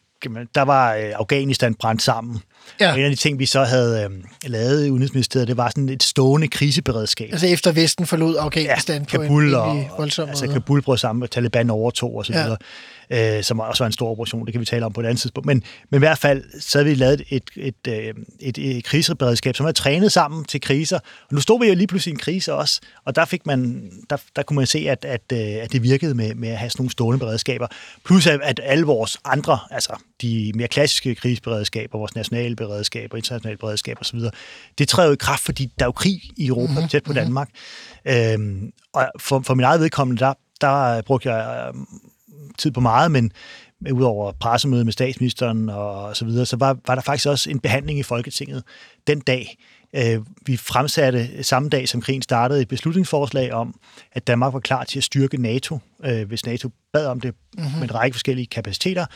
der 0.54 0.62
var 0.62 0.94
øh, 0.94 1.12
Afghanistan 1.14 1.74
brændt 1.74 2.02
sammen. 2.02 2.40
Ja. 2.80 2.92
Og 2.92 2.98
en 2.98 3.04
af 3.04 3.10
de 3.10 3.16
ting, 3.16 3.38
vi 3.38 3.46
så 3.46 3.64
havde 3.64 4.04
øh, 4.04 4.10
lavet 4.50 4.86
i 4.86 4.90
Udenrigsministeriet, 4.90 5.48
det 5.48 5.56
var 5.56 5.68
sådan 5.68 5.88
et 5.88 6.02
stående 6.02 6.48
kriseberedskab. 6.48 7.28
Altså 7.32 7.46
efter 7.46 7.72
Vesten 7.72 8.06
forlod 8.06 8.36
Afghanistan 8.36 9.06
ja, 9.12 9.16
på 9.16 9.22
Kabul 9.22 9.48
en 9.48 9.54
og, 9.54 9.84
voldsom 9.98 10.28
altså 10.28 10.44
måde. 10.44 10.54
Kabul 10.54 10.82
brød 10.82 10.98
sammen, 10.98 11.22
og 11.22 11.30
Taliban 11.30 11.70
overtog 11.70 12.16
osv., 12.16 12.34
ja. 12.34 12.54
Øh, 13.10 13.42
som 13.42 13.60
også 13.60 13.84
var 13.84 13.86
en 13.86 13.92
stor 13.92 14.10
operation, 14.10 14.46
det 14.46 14.52
kan 14.52 14.60
vi 14.60 14.66
tale 14.66 14.86
om 14.86 14.92
på 14.92 15.00
et 15.00 15.04
andet 15.04 15.20
tidspunkt. 15.20 15.46
Men, 15.46 15.62
men 15.90 15.98
i 15.98 16.02
hvert 16.02 16.18
fald, 16.18 16.60
så 16.60 16.78
havde 16.78 16.88
vi 16.90 16.94
lavet 16.94 17.22
et, 17.30 17.44
et, 17.56 17.74
et, 17.86 18.14
et, 18.40 18.58
et 18.58 18.84
kriseberedskab, 18.84 19.56
som 19.56 19.66
er 19.66 19.72
trænet 19.72 20.12
sammen 20.12 20.44
til 20.44 20.60
kriser. 20.60 20.98
Og 20.98 21.34
nu 21.34 21.40
stod 21.40 21.60
vi 21.60 21.68
jo 21.68 21.74
lige 21.74 21.86
pludselig 21.86 22.12
i 22.12 22.14
en 22.14 22.18
krise 22.18 22.54
også, 22.54 22.80
og 23.04 23.16
der, 23.16 23.24
fik 23.24 23.46
man, 23.46 23.90
der, 24.10 24.16
der 24.36 24.42
kunne 24.42 24.56
man 24.56 24.66
se, 24.66 24.78
at, 24.78 25.04
at, 25.04 25.32
at 25.32 25.72
det 25.72 25.82
virkede 25.82 26.14
med, 26.14 26.34
med 26.34 26.48
at 26.48 26.58
have 26.58 26.70
sådan 26.70 26.82
nogle 26.82 26.90
stående 26.90 27.18
beredskaber. 27.18 27.66
Plus 28.04 28.26
at, 28.26 28.40
at 28.42 28.60
alle 28.62 28.84
vores 28.84 29.18
andre, 29.24 29.58
altså 29.70 29.96
de 30.22 30.52
mere 30.54 30.68
klassiske 30.68 31.14
kriseberedskaber, 31.14 31.98
vores 31.98 32.14
nationale 32.14 32.56
beredskaber, 32.56 33.16
internationale 33.16 33.58
beredskaber 33.58 34.00
osv., 34.00 34.20
det 34.78 34.88
træder 34.88 35.08
jo 35.08 35.14
i 35.14 35.16
kraft, 35.16 35.42
fordi 35.42 35.72
der 35.78 35.84
er 35.84 35.88
jo 35.88 35.92
krig 35.92 36.20
i 36.36 36.46
Europa, 36.46 36.72
mm-hmm. 36.72 36.88
tæt 36.88 37.04
på 37.04 37.12
Danmark. 37.12 37.48
Øhm, 38.04 38.72
og 38.92 39.06
for, 39.18 39.40
for 39.40 39.54
min 39.54 39.64
eget 39.64 39.80
vedkommende, 39.80 40.20
der, 40.20 40.34
der 40.60 41.02
brugte 41.02 41.32
jeg 41.32 41.68
øh, 41.68 41.80
tid 42.58 42.70
på 42.70 42.80
meget, 42.80 43.10
men 43.10 43.32
udover 43.92 44.32
pressemøde 44.32 44.84
med 44.84 44.92
statsministeren 44.92 45.68
og 45.68 46.16
så 46.16 46.24
videre, 46.24 46.46
så 46.46 46.56
var, 46.56 46.76
var 46.86 46.94
der 46.94 47.02
faktisk 47.02 47.28
også 47.28 47.50
en 47.50 47.60
behandling 47.60 47.98
i 47.98 48.02
Folketinget 48.02 48.62
den 49.06 49.20
dag. 49.20 49.58
Øh, 49.96 50.20
vi 50.46 50.56
fremsatte 50.56 51.44
samme 51.44 51.68
dag, 51.68 51.88
som 51.88 52.00
krigen 52.00 52.22
startede, 52.22 52.62
et 52.62 52.68
beslutningsforslag 52.68 53.52
om, 53.52 53.80
at 54.12 54.26
Danmark 54.26 54.52
var 54.52 54.60
klar 54.60 54.84
til 54.84 54.98
at 54.98 55.04
styrke 55.04 55.42
NATO, 55.42 55.78
øh, 56.04 56.28
hvis 56.28 56.46
NATO 56.46 56.70
bad 56.92 57.06
om 57.06 57.20
det 57.20 57.34
mm-hmm. 57.58 57.72
med 57.72 57.82
en 57.82 57.94
række 57.94 58.14
forskellige 58.14 58.46
kapaciteter. 58.46 59.06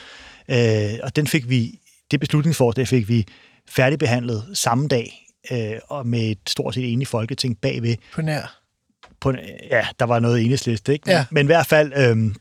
Øh, 0.49 0.99
og 1.03 1.17
den 1.17 1.27
fik 1.27 1.49
vi, 1.49 1.79
det 2.11 2.21
beslutningsforslag 2.21 2.89
fik 2.89 3.09
vi 3.09 3.27
færdigbehandlet 3.69 4.45
samme 4.55 4.89
dag, 4.89 5.27
øh, 5.53 5.79
og 5.89 6.07
med 6.07 6.21
et 6.21 6.39
stort 6.49 6.75
set 6.75 6.93
enigt 6.93 7.11
folketing 7.11 7.59
bagved. 7.59 7.97
På 8.15 8.23
nær? 8.23 8.61
På, 9.21 9.33
ja, 9.71 9.87
der 9.99 10.05
var 10.05 10.19
noget 10.19 10.43
enhedsliste, 10.43 10.93
ikke? 10.93 11.07
Men, 11.07 11.13
ja. 11.13 11.25
men 11.31 11.47
i 11.47 11.47
hvert 11.47 11.67
fald... 11.67 11.93
Øh, 11.97 12.35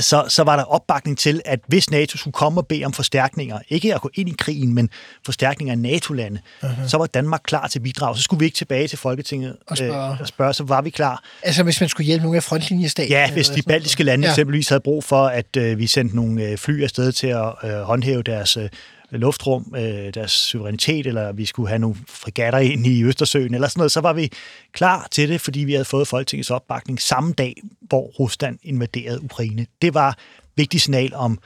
så, 0.00 0.24
så 0.28 0.42
var 0.42 0.56
der 0.56 0.64
opbakning 0.64 1.18
til, 1.18 1.40
at 1.44 1.60
hvis 1.66 1.90
NATO 1.90 2.18
skulle 2.18 2.32
komme 2.32 2.60
og 2.60 2.66
bede 2.66 2.84
om 2.84 2.92
forstærkninger, 2.92 3.58
ikke 3.68 3.94
at 3.94 4.00
gå 4.00 4.10
ind 4.14 4.28
i 4.28 4.34
krigen, 4.38 4.74
men 4.74 4.90
forstærkninger 5.24 5.72
af 5.72 5.78
NATO-lande, 5.78 6.40
uh-huh. 6.62 6.88
så 6.88 6.98
var 6.98 7.06
Danmark 7.06 7.40
klar 7.44 7.66
til 7.66 7.80
bidrag. 7.80 8.16
Så 8.16 8.22
skulle 8.22 8.38
vi 8.38 8.44
ikke 8.44 8.56
tilbage 8.56 8.88
til 8.88 8.98
Folketinget 8.98 9.56
og 9.66 9.76
spørge. 9.76 10.12
Øh, 10.12 10.20
og 10.20 10.28
spørge, 10.28 10.52
så 10.52 10.64
var 10.64 10.82
vi 10.82 10.90
klar. 10.90 11.24
Altså 11.42 11.62
hvis 11.62 11.80
man 11.80 11.88
skulle 11.88 12.06
hjælpe 12.06 12.22
nogle 12.22 12.36
af 12.36 12.42
frontlinjestater? 12.42 13.20
Ja, 13.20 13.30
hvis 13.32 13.48
de 13.48 13.62
baltiske 13.62 14.02
lande 14.04 14.26
ja. 14.26 14.32
eksempelvis 14.32 14.68
havde 14.68 14.80
brug 14.80 15.04
for, 15.04 15.26
at 15.26 15.56
øh, 15.56 15.78
vi 15.78 15.86
sendte 15.86 16.16
nogle 16.16 16.42
øh, 16.42 16.58
fly 16.58 16.82
afsted 16.82 17.12
til 17.12 17.26
at 17.26 17.52
øh, 17.64 17.80
håndhæve 17.80 18.22
deres 18.22 18.56
øh, 18.56 18.68
luftrum, 19.18 19.74
øh, 19.76 20.14
deres 20.14 20.32
suverænitet, 20.32 21.06
eller 21.06 21.32
vi 21.32 21.46
skulle 21.46 21.68
have 21.68 21.78
nogle 21.78 21.96
frigatter 22.08 22.58
ind 22.58 22.86
i 22.86 23.04
Østersøen, 23.04 23.54
eller 23.54 23.68
sådan 23.68 23.80
noget, 23.80 23.92
så 23.92 24.00
var 24.00 24.12
vi 24.12 24.32
klar 24.72 25.08
til 25.10 25.28
det, 25.28 25.40
fordi 25.40 25.60
vi 25.60 25.72
havde 25.72 25.84
fået 25.84 26.08
Folketingets 26.08 26.50
opbakning 26.50 27.00
samme 27.00 27.32
dag, 27.32 27.54
hvor 27.80 28.02
Rusland 28.02 28.58
invaderede 28.62 29.22
Ukraine. 29.22 29.66
Det 29.82 29.94
var 29.94 30.08
et 30.08 30.16
vigtigt 30.56 30.82
signal 30.82 31.14
om 31.14 31.38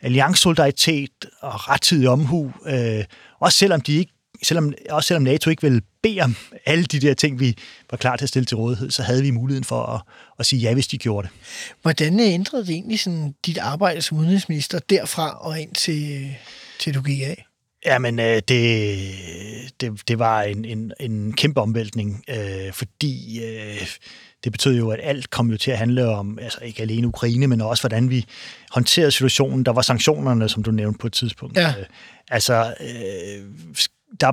alliancesolidaritet 0.00 1.10
og 1.40 1.68
rettidig 1.68 2.08
omhu, 2.08 2.52
øh, 2.66 3.04
også 3.40 3.58
selvom 3.58 3.80
de 3.80 3.96
ikke 3.96 4.12
selvom, 4.42 4.72
også 4.90 5.06
selvom 5.06 5.22
NATO 5.22 5.50
ikke 5.50 5.62
ville 5.62 5.82
bede 6.02 6.20
om 6.20 6.36
alle 6.66 6.84
de 6.84 7.00
der 7.00 7.14
ting, 7.14 7.40
vi 7.40 7.56
var 7.90 7.96
klar 7.96 8.16
til 8.16 8.24
at 8.24 8.28
stille 8.28 8.46
til 8.46 8.56
rådighed, 8.56 8.90
så 8.90 9.02
havde 9.02 9.22
vi 9.22 9.30
muligheden 9.30 9.64
for 9.64 9.82
at, 9.82 10.00
at 10.38 10.46
sige 10.46 10.60
ja, 10.60 10.74
hvis 10.74 10.88
de 10.88 10.98
gjorde 10.98 11.28
det. 11.28 11.36
Hvordan 11.82 12.20
ændrede 12.20 12.62
det 12.66 12.70
egentlig 12.70 13.00
sådan, 13.00 13.34
dit 13.46 13.58
arbejde 13.58 14.02
som 14.02 14.18
udenrigsminister 14.18 14.78
derfra 14.78 15.46
og 15.46 15.60
ind 15.60 15.74
til, 15.74 16.22
øh, 16.22 16.32
til 16.80 16.94
du 16.94 17.02
gik 17.02 17.22
af? 17.22 17.46
Jamen, 17.86 18.18
øh, 18.18 18.42
det, 18.48 18.98
det, 19.80 20.08
det 20.08 20.18
var 20.18 20.42
en, 20.42 20.64
en, 20.64 20.92
en 21.00 21.32
kæmpe 21.32 21.60
omvæltning, 21.60 22.24
øh, 22.28 22.72
fordi 22.72 23.44
øh, 23.44 23.86
det 24.44 24.52
betød 24.52 24.76
jo, 24.76 24.90
at 24.90 25.00
alt 25.02 25.30
kom 25.30 25.50
jo 25.50 25.56
til 25.56 25.70
at 25.70 25.78
handle 25.78 26.08
om, 26.08 26.38
altså 26.38 26.58
ikke 26.62 26.82
alene 26.82 27.06
Ukraine, 27.06 27.46
men 27.46 27.60
også 27.60 27.82
hvordan 27.82 28.10
vi 28.10 28.24
håndterede 28.70 29.10
situationen. 29.10 29.64
Der 29.64 29.72
var 29.72 29.82
sanktionerne, 29.82 30.48
som 30.48 30.62
du 30.62 30.70
nævnte 30.70 30.98
på 30.98 31.06
et 31.06 31.12
tidspunkt. 31.12 31.56
Ja. 31.56 31.68
Øh, 31.68 31.86
altså, 32.30 32.74
øh, 32.80 33.44
der 34.20 34.32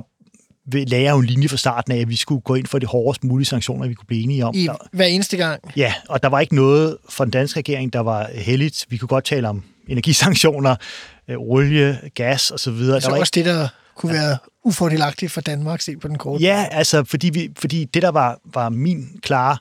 lagde 0.72 1.04
jeg 1.04 1.12
jo 1.12 1.18
en 1.18 1.24
linje 1.24 1.48
fra 1.48 1.56
starten 1.56 1.92
af, 1.92 1.98
at 1.98 2.08
vi 2.08 2.16
skulle 2.16 2.40
gå 2.40 2.54
ind 2.54 2.66
for 2.66 2.78
de 2.78 2.86
hårdest 2.86 3.24
mulige 3.24 3.46
sanktioner, 3.46 3.88
vi 3.88 3.94
kunne 3.94 4.06
blive 4.06 4.22
enige 4.22 4.46
om. 4.46 4.54
I 4.54 4.66
Der, 4.66 4.88
hver 4.92 5.06
eneste 5.06 5.36
gang? 5.36 5.60
Ja, 5.76 5.94
og 6.08 6.22
der 6.22 6.28
var 6.28 6.40
ikke 6.40 6.54
noget 6.54 6.96
for 7.08 7.24
den 7.24 7.30
danske 7.30 7.58
regering, 7.58 7.92
der 7.92 8.00
var 8.00 8.30
heldigt. 8.34 8.86
Vi 8.88 8.96
kunne 8.96 9.08
godt 9.08 9.24
tale 9.24 9.48
om 9.48 9.64
energisanktioner, 9.88 10.76
øh, 11.28 11.36
olie, 11.38 12.00
gas 12.14 12.50
osv. 12.50 12.68
Altså 12.70 12.98
der 13.00 13.10
var 13.10 13.20
også 13.20 13.32
det, 13.34 13.44
der 13.44 13.68
kunne 13.94 14.12
være 14.12 14.38
ufordelagtigt 14.64 15.32
for 15.32 15.40
Danmark 15.40 15.80
set 15.80 16.00
på 16.00 16.08
den 16.08 16.18
korte. 16.18 16.44
Ja, 16.44 16.66
altså, 16.70 17.04
fordi, 17.04 17.30
vi, 17.30 17.50
fordi 17.56 17.84
det, 17.84 18.02
der 18.02 18.08
var, 18.08 18.38
var 18.44 18.68
min 18.68 19.20
klare 19.22 19.56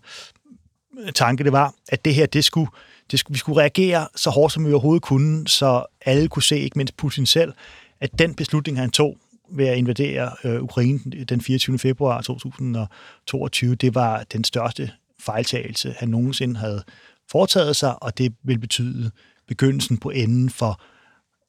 tanke, 1.16 1.44
det 1.44 1.52
var, 1.52 1.74
at 1.90 2.06
det 2.06 2.16
her, 2.16 2.26
det 2.26 2.44
skulle, 2.44 2.72
det 3.12 3.20
skulle, 3.20 3.36
vi 3.36 3.40
skulle 3.40 3.62
reagere 3.62 4.08
så 4.16 4.30
hårdt, 4.30 4.54
som 4.54 4.66
vi 4.66 4.72
overhovedet 4.72 5.04
kunne, 5.04 5.48
så 5.48 5.86
alle 6.06 6.28
kunne 6.28 6.44
se, 6.44 6.60
ikke 6.60 6.78
mindst 6.78 6.98
Putin 6.98 7.26
selv, 7.26 7.54
at 8.02 8.20
den 8.20 8.34
beslutning, 8.34 8.80
han 8.80 8.92
tog 8.92 9.18
ved 9.52 9.68
at 9.68 9.78
invadere 9.78 10.32
øh, 10.44 10.64
Ukraine 10.64 11.00
den 11.30 11.42
24. 11.42 11.80
februar 11.80 12.22
2022, 12.22 13.76
det 13.76 13.96
var 13.96 14.24
den 14.24 14.44
største 14.44 14.92
fejltagelse, 15.20 15.96
han 15.98 16.10
nogensinde 16.10 16.60
havde 16.60 16.84
foretaget 17.32 17.76
sig, 17.76 18.04
og 18.04 18.18
det 18.18 18.34
vil 18.44 18.60
betyde 18.60 19.12
begyndelsen 19.48 19.98
på 19.98 20.10
enden 20.10 20.50
for 20.50 20.82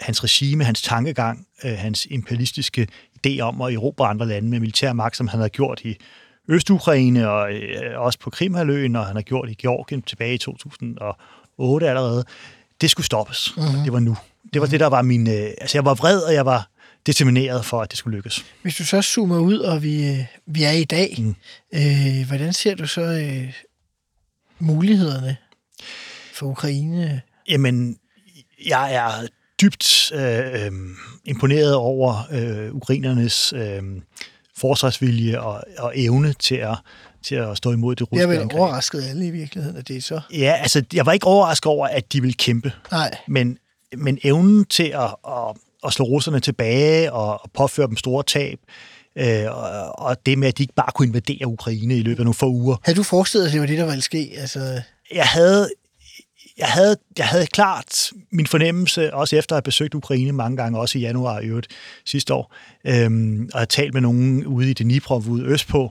hans 0.01 0.25
regime, 0.25 0.65
hans 0.65 0.83
tankegang, 0.83 1.47
øh, 1.65 1.79
hans 1.79 2.07
imperialistiske 2.11 2.89
idé 3.27 3.41
om 3.41 3.61
at 3.61 3.75
erobre 3.75 4.07
andre 4.07 4.27
lande 4.27 4.49
med 4.49 4.61
militær 4.61 4.93
magt, 4.93 5.17
som 5.17 5.29
han 5.29 5.41
havde 5.41 5.51
gjort 5.51 5.81
i 5.85 5.97
Østukraine 6.49 7.31
og 7.31 7.53
øh, 7.53 8.01
også 8.01 8.19
på 8.19 8.31
Krimhaløen, 8.31 8.97
og 8.97 9.07
han 9.07 9.17
har 9.17 9.23
gjort 9.23 9.51
i 9.51 9.55
Georgien 9.55 10.03
tilbage 10.03 10.35
i 10.35 10.39
2008 10.39 11.89
allerede. 11.89 12.25
Det 12.81 12.91
skulle 12.91 13.07
stoppes. 13.07 13.57
Mm-hmm. 13.57 13.83
Det 13.85 13.93
var 13.93 13.99
nu. 13.99 14.17
Det 14.53 14.61
var 14.61 14.67
det, 14.67 14.81
der 14.81 14.87
var 14.87 15.03
min... 15.03 15.29
Øh, 15.29 15.51
altså, 15.61 15.79
jeg 15.79 15.85
var 15.85 15.95
vred, 15.95 16.21
og 16.21 16.35
jeg 16.35 16.47
var 16.47 16.69
determineret 17.07 17.65
for, 17.65 17.83
at 17.83 17.91
det 17.91 17.99
skulle 17.99 18.17
lykkes. 18.17 18.45
Hvis 18.63 18.77
du 18.77 18.85
så 18.85 19.03
zoomer 19.03 19.39
ud, 19.39 19.59
og 19.59 19.83
vi, 19.83 20.09
øh, 20.09 20.25
vi 20.47 20.63
er 20.63 20.71
i 20.71 20.85
dag, 20.85 21.15
mm. 21.19 21.35
øh, 21.75 22.27
hvordan 22.27 22.53
ser 22.53 22.75
du 22.75 22.87
så 22.87 23.03
øh, 23.03 23.55
mulighederne 24.59 25.37
for 26.35 26.47
Ukraine? 26.47 27.23
Jamen, 27.49 27.99
jeg 28.67 28.95
er 28.95 29.27
dybt 29.61 30.12
øh, 30.14 30.64
øh, 30.64 30.73
imponeret 31.25 31.75
over 31.75 32.29
øh, 32.33 32.75
ukrainernes 32.75 33.53
øh, 33.53 33.83
forsvarsvilje 34.57 35.40
og, 35.40 35.62
og 35.79 35.92
evne 35.97 36.33
til 36.33 36.55
at, 36.55 36.77
til 37.25 37.35
at 37.35 37.57
stå 37.57 37.73
imod 37.73 37.97
det 37.97 38.12
russiske 38.12 38.31
Jeg 38.31 38.40
angreb. 38.40 38.59
overrasket 38.61 39.05
alle 39.11 39.27
i 39.27 39.31
virkeligheden, 39.31 39.77
at 39.77 39.88
det 39.88 39.97
er 39.97 40.01
så. 40.03 40.21
Ja, 40.33 40.57
altså, 40.61 40.83
jeg 40.94 41.07
var 41.07 41.12
ikke 41.12 41.27
overrasket 41.27 41.66
over, 41.66 41.87
at 41.87 42.12
de 42.12 42.21
ville 42.21 42.35
kæmpe. 42.35 42.73
Nej. 42.92 43.16
Men, 43.29 43.59
men 43.97 44.18
evnen 44.25 44.64
til 44.64 44.83
at, 44.94 45.14
at, 45.29 45.57
at 45.87 45.92
slå 45.92 46.05
russerne 46.05 46.40
tilbage 46.40 47.12
og, 47.12 47.33
og 47.42 47.51
påføre 47.55 47.87
dem 47.87 47.97
store 47.97 48.23
tab, 48.23 48.59
øh, 49.18 49.44
og, 49.49 49.99
og 49.99 50.16
det 50.27 50.38
med, 50.38 50.49
at 50.49 50.59
de 50.59 50.62
ikke 50.62 50.75
bare 50.75 50.90
kunne 50.94 51.09
invadere 51.09 51.47
Ukraine 51.47 51.97
i 51.97 52.03
løbet 52.03 52.18
af 52.18 52.25
nogle 52.25 52.35
få 52.35 52.47
uger. 52.47 52.77
Havde 52.85 52.97
du 52.97 53.03
forestillet, 53.03 53.47
at 53.47 53.53
det 53.53 53.61
var 53.61 53.66
det, 53.66 53.79
der 53.79 53.87
ville 53.87 54.03
ske? 54.03 54.31
Altså, 54.38 54.83
Jeg 55.14 55.25
havde, 55.25 55.68
jeg 56.59 56.68
havde, 56.68 56.97
jeg 57.18 57.27
havde 57.27 57.47
klart 57.47 58.11
min 58.33 58.47
fornemmelse, 58.47 59.14
også 59.14 59.37
efter 59.37 59.55
at 59.55 59.57
have 59.57 59.62
besøgt 59.62 59.94
Ukraine 59.94 60.33
mange 60.33 60.57
gange, 60.57 60.79
også 60.79 60.99
i 60.99 61.01
januar 61.01 61.40
i 61.40 61.47
øvrigt 61.47 61.66
sidste 62.05 62.35
år, 62.35 62.55
øhm, 62.87 63.51
og 63.55 63.61
have 63.61 63.66
talt 63.66 63.94
med 63.94 64.01
nogen 64.01 64.47
ude 64.47 64.71
i 64.71 64.75
Dnipro, 64.75 65.23
ude 65.29 65.44
østpå, 65.44 65.83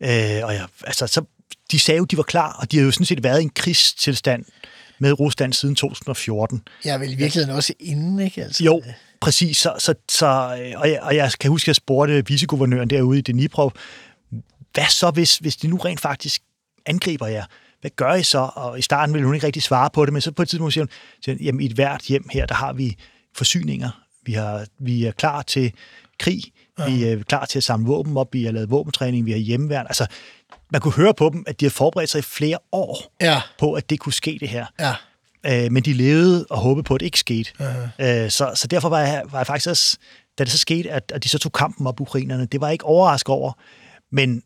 øh, 0.00 0.40
og 0.42 0.54
jeg, 0.54 0.66
altså, 0.84 1.06
så, 1.06 1.24
de 1.72 1.78
sagde 1.78 1.98
jo, 1.98 2.04
de 2.04 2.16
var 2.16 2.22
klar, 2.22 2.56
og 2.60 2.72
de 2.72 2.78
har 2.78 2.84
jo 2.84 2.90
sådan 2.90 3.06
set 3.06 3.22
været 3.22 3.40
i 3.40 3.42
en 3.42 3.50
krigstilstand 3.50 4.44
med 4.98 5.20
Rusland 5.20 5.52
siden 5.52 5.74
2014. 5.74 6.62
jeg 6.84 6.94
er 6.94 6.98
vel 6.98 7.12
i 7.12 7.14
virkeligheden 7.14 7.56
også 7.56 7.72
inden, 7.80 8.18
ikke? 8.20 8.42
Altså, 8.44 8.64
Jo, 8.64 8.82
præcis. 9.20 9.56
Så, 9.56 9.74
så, 9.78 9.94
så, 10.08 10.26
øh, 10.26 10.80
og, 10.80 10.90
jeg, 10.90 11.00
og 11.02 11.16
jeg 11.16 11.32
kan 11.40 11.50
huske, 11.50 11.64
at 11.64 11.68
jeg 11.68 11.76
spurgte 11.76 12.26
viceguvernøren 12.26 12.90
derude 12.90 13.18
i 13.18 13.22
Dnipro, 13.22 13.70
hvad 14.72 14.88
så, 14.90 15.10
hvis, 15.10 15.36
hvis 15.36 15.56
de 15.56 15.68
nu 15.68 15.76
rent 15.76 16.00
faktisk 16.00 16.42
angriber 16.86 17.26
jer? 17.26 17.44
Hvad 17.82 17.90
gør 17.96 18.14
I 18.14 18.22
så? 18.22 18.50
Og 18.54 18.78
i 18.78 18.82
starten 18.82 19.14
ville 19.14 19.26
hun 19.26 19.34
ikke 19.34 19.46
rigtig 19.46 19.62
svare 19.62 19.90
på 19.92 20.04
det, 20.06 20.12
men 20.12 20.22
så 20.22 20.32
på 20.32 20.42
et 20.42 20.48
tidspunkt 20.48 20.72
siger 20.72 20.84
hun, 20.84 20.90
siger 21.24 21.36
hun 21.36 21.44
jamen 21.44 21.60
i 21.60 21.66
et 21.66 21.72
hvert 21.72 22.02
hjem 22.02 22.28
her, 22.32 22.46
der 22.46 22.54
har 22.54 22.72
vi 22.72 22.96
forsyninger. 23.36 23.90
Vi, 24.26 24.32
har, 24.32 24.66
vi 24.80 25.04
er 25.04 25.12
klar 25.12 25.42
til 25.42 25.72
krig. 26.18 26.42
Ja. 26.78 26.90
Vi 26.90 27.04
er 27.04 27.22
klar 27.22 27.44
til 27.44 27.58
at 27.58 27.64
samle 27.64 27.86
våben 27.86 28.16
op. 28.16 28.28
Vi 28.32 28.44
har 28.44 28.52
lavet 28.52 28.70
våbentræning. 28.70 29.26
Vi 29.26 29.30
har 29.30 29.38
hjemmeværn. 29.38 29.86
Altså, 29.86 30.06
man 30.72 30.80
kunne 30.80 30.94
høre 30.94 31.14
på 31.14 31.30
dem, 31.32 31.44
at 31.46 31.60
de 31.60 31.64
har 31.64 31.70
forberedt 31.70 32.10
sig 32.10 32.18
i 32.18 32.22
flere 32.22 32.58
år 32.72 33.12
Ja, 33.20 33.40
på, 33.58 33.72
at 33.72 33.90
det 33.90 34.00
kunne 34.00 34.12
ske 34.12 34.36
det 34.40 34.48
her. 34.48 34.66
ja. 34.80 34.94
Øh, 35.46 35.72
men 35.72 35.82
de 35.82 35.92
levede 35.92 36.46
og 36.50 36.58
håbede 36.58 36.84
på, 36.84 36.94
at 36.94 37.00
det 37.00 37.06
ikke 37.06 37.18
skete. 37.18 37.50
Uh-huh. 37.60 38.04
Øh, 38.04 38.30
så, 38.30 38.52
så 38.54 38.66
derfor 38.66 38.88
var 38.88 39.00
jeg, 39.00 39.22
var 39.30 39.38
jeg 39.38 39.46
faktisk 39.46 39.70
også, 39.70 39.98
da 40.38 40.44
det 40.44 40.52
så 40.52 40.58
skete, 40.58 40.90
at, 40.90 41.12
at 41.14 41.24
de 41.24 41.28
så 41.28 41.38
tog 41.38 41.52
kampen 41.52 41.86
op, 41.86 42.00
ukrainerne, 42.00 42.46
det 42.46 42.60
var 42.60 42.66
jeg 42.66 42.72
ikke 42.72 42.84
overrasket 42.84 43.28
over. 43.28 43.52
Men, 44.12 44.42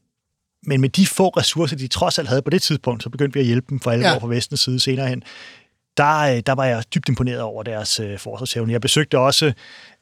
men 0.67 0.81
med 0.81 0.89
de 0.89 1.07
få 1.07 1.29
ressourcer, 1.29 1.77
de 1.77 1.87
trods 1.89 2.19
alt 2.19 2.29
havde 2.29 2.43
på 2.43 2.51
det 2.51 2.63
tidspunkt, 2.63 3.03
så 3.03 3.09
begyndte 3.11 3.35
vi 3.35 3.41
at 3.41 3.47
hjælpe 3.47 3.67
dem 3.71 3.81
for 3.81 3.91
alvor 3.91 4.09
Ja. 4.09 4.17
fra 4.19 4.27
vestens 4.29 4.61
side 4.61 4.81
senere 4.81 5.09
hen. 5.09 5.23
Der, 5.97 6.19
øh, 6.19 6.43
der 6.47 6.53
var 6.53 6.65
jeg 6.65 6.85
dybt 6.95 7.09
imponeret 7.09 7.41
over 7.41 7.63
deres 7.63 8.01
øh, 8.01 8.19
forsvarsevne. 8.19 8.73
Jeg 8.73 8.81
besøgte 8.81 9.19
også 9.19 9.53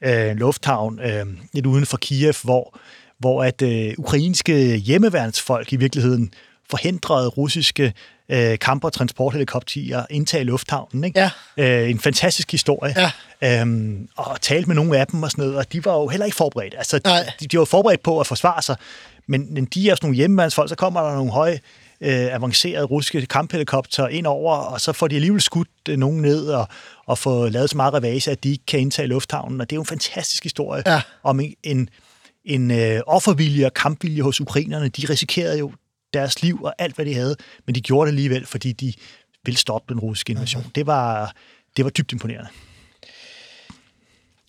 øh, 0.04 0.36
lufthavn 0.36 1.00
øh, 1.00 1.26
lidt 1.52 1.66
uden 1.66 1.86
for 1.86 1.96
Kiev, 1.96 2.34
hvor, 2.42 2.78
hvor 3.18 3.44
at 3.44 3.62
øh, 3.62 3.94
ukrainske 3.98 4.76
hjemmeværnsfolk 4.76 5.72
i 5.72 5.76
virkeligheden 5.76 6.32
forhindrede 6.70 7.28
russiske 7.28 7.92
øh, 8.28 8.58
kamp- 8.58 8.84
og 8.84 8.92
transporthelikopterer 8.92 10.06
indtage 10.10 10.44
lufthavnen. 10.44 11.04
Ikke? 11.04 11.30
Ja. 11.56 11.82
Øh, 11.82 11.90
en 11.90 11.98
fantastisk 12.00 12.50
historie. 12.52 12.94
Ja. 13.42 13.60
Øhm, 13.60 14.08
og 14.16 14.40
talte 14.40 14.66
med 14.66 14.74
nogle 14.76 14.98
af 14.98 15.06
dem 15.06 15.22
og 15.22 15.30
sådan 15.30 15.44
noget, 15.44 15.58
og 15.58 15.72
de 15.72 15.84
var 15.84 15.94
jo 15.94 16.08
heller 16.08 16.24
ikke 16.24 16.36
forberedt. 16.36 16.74
Altså, 16.78 17.00
Nej. 17.04 17.30
de, 17.40 17.46
de 17.46 17.58
var 17.58 17.64
forberedt 17.64 18.02
på 18.02 18.20
at 18.20 18.26
forsvare 18.26 18.62
sig, 18.62 18.76
men, 19.26 19.54
men 19.54 19.64
de 19.64 19.90
er 19.90 19.94
sådan 19.94 20.06
nogle 20.06 20.16
hjemmevandsfolk, 20.16 20.68
så 20.68 20.74
kommer 20.76 21.00
der 21.02 21.14
nogle 21.14 21.30
høje 21.32 21.60
øh, 22.00 22.34
avancerede 22.34 22.84
russiske 22.84 23.26
kamphelikopter 23.26 24.08
ind 24.08 24.26
over, 24.26 24.56
og 24.56 24.80
så 24.80 24.92
får 24.92 25.08
de 25.08 25.14
alligevel 25.14 25.40
skudt 25.40 25.68
øh, 25.88 25.96
nogen 25.96 26.22
ned 26.22 26.46
og, 26.46 26.68
og 27.06 27.18
få 27.18 27.48
lavet 27.48 27.70
så 27.70 27.76
meget 27.76 27.94
ravage, 27.94 28.30
at 28.30 28.44
de 28.44 28.50
ikke 28.50 28.66
kan 28.66 28.80
indtage 28.80 29.08
lufthavnen. 29.08 29.60
Og 29.60 29.70
det 29.70 29.74
er 29.74 29.78
jo 29.78 29.82
en 29.82 29.86
fantastisk 29.86 30.42
historie 30.42 30.82
Ja. 30.86 31.02
om 31.22 31.40
en, 31.40 31.54
en, 31.62 31.88
en 32.44 32.70
øh, 32.70 33.00
offervilje 33.06 33.66
og 33.66 33.74
kampvilje 33.74 34.22
hos 34.22 34.40
ukrainerne. 34.40 34.88
De 34.88 35.06
risikerede 35.10 35.58
jo 35.58 35.72
deres 36.14 36.42
liv 36.42 36.62
og 36.62 36.74
alt, 36.78 36.94
hvad 36.94 37.04
de 37.06 37.14
havde, 37.14 37.36
men 37.66 37.74
de 37.74 37.80
gjorde 37.80 38.06
det 38.06 38.12
alligevel, 38.12 38.46
fordi 38.46 38.72
de 38.72 38.92
ville 39.44 39.58
stoppe 39.58 39.94
den 39.94 40.00
russiske 40.00 40.30
invasion. 40.32 40.60
Mhm. 40.60 40.64
Mm-hmm. 40.64 40.72
Det, 40.72 40.86
var, 40.86 41.34
det 41.76 41.84
var 41.84 41.90
dybt 41.90 42.12
imponerende. 42.12 42.48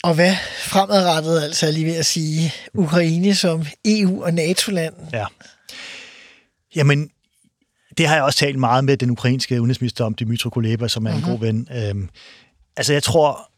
Og 0.06 0.16
hvad 0.16 0.36
fremadrettet, 0.60 1.44
altså 1.44 1.72
lige 1.72 1.86
ved 1.86 1.96
at 1.96 2.06
sige, 2.06 2.54
Ukraine 2.74 3.36
som 3.36 3.66
EU- 3.88 4.24
og 4.24 4.34
NATO-land? 4.34 4.94
Ja. 5.14 5.26
Jamen, 6.76 7.10
det 7.98 8.08
har 8.08 8.16
jeg 8.16 8.24
også 8.24 8.40
talt 8.40 8.60
meget 8.60 8.84
med 8.84 8.98
den 8.98 9.10
ukrainske 9.10 9.62
udenrigsminister 9.62 10.06
om, 10.06 10.14
Dmytro 10.14 10.50
Kuleba, 10.50 10.88
som 10.88 11.06
er 11.06 11.12
en 11.12 11.18
Mhm. 11.18 11.30
god 11.30 11.40
ven. 11.40 11.68
Øhm, 11.76 12.10
altså, 12.78 12.94
jeg 12.94 13.04
tror, 13.04 13.52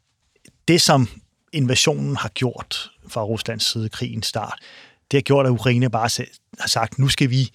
det 0.68 0.82
som 0.82 1.10
invasionen 1.54 2.16
har 2.16 2.30
gjort 2.30 2.90
fra 3.10 3.24
Ruslands 3.24 3.72
side, 3.72 3.90
krigens 3.90 4.26
start, 4.28 4.60
det 5.12 5.18
har 5.18 5.22
gjort, 5.22 5.46
at 5.46 5.50
Ukraine 5.50 5.90
bare 5.90 6.10
har 6.60 6.68
sagt, 6.68 7.00
nu 7.00 7.08
skal 7.08 7.30
vi 7.30 7.50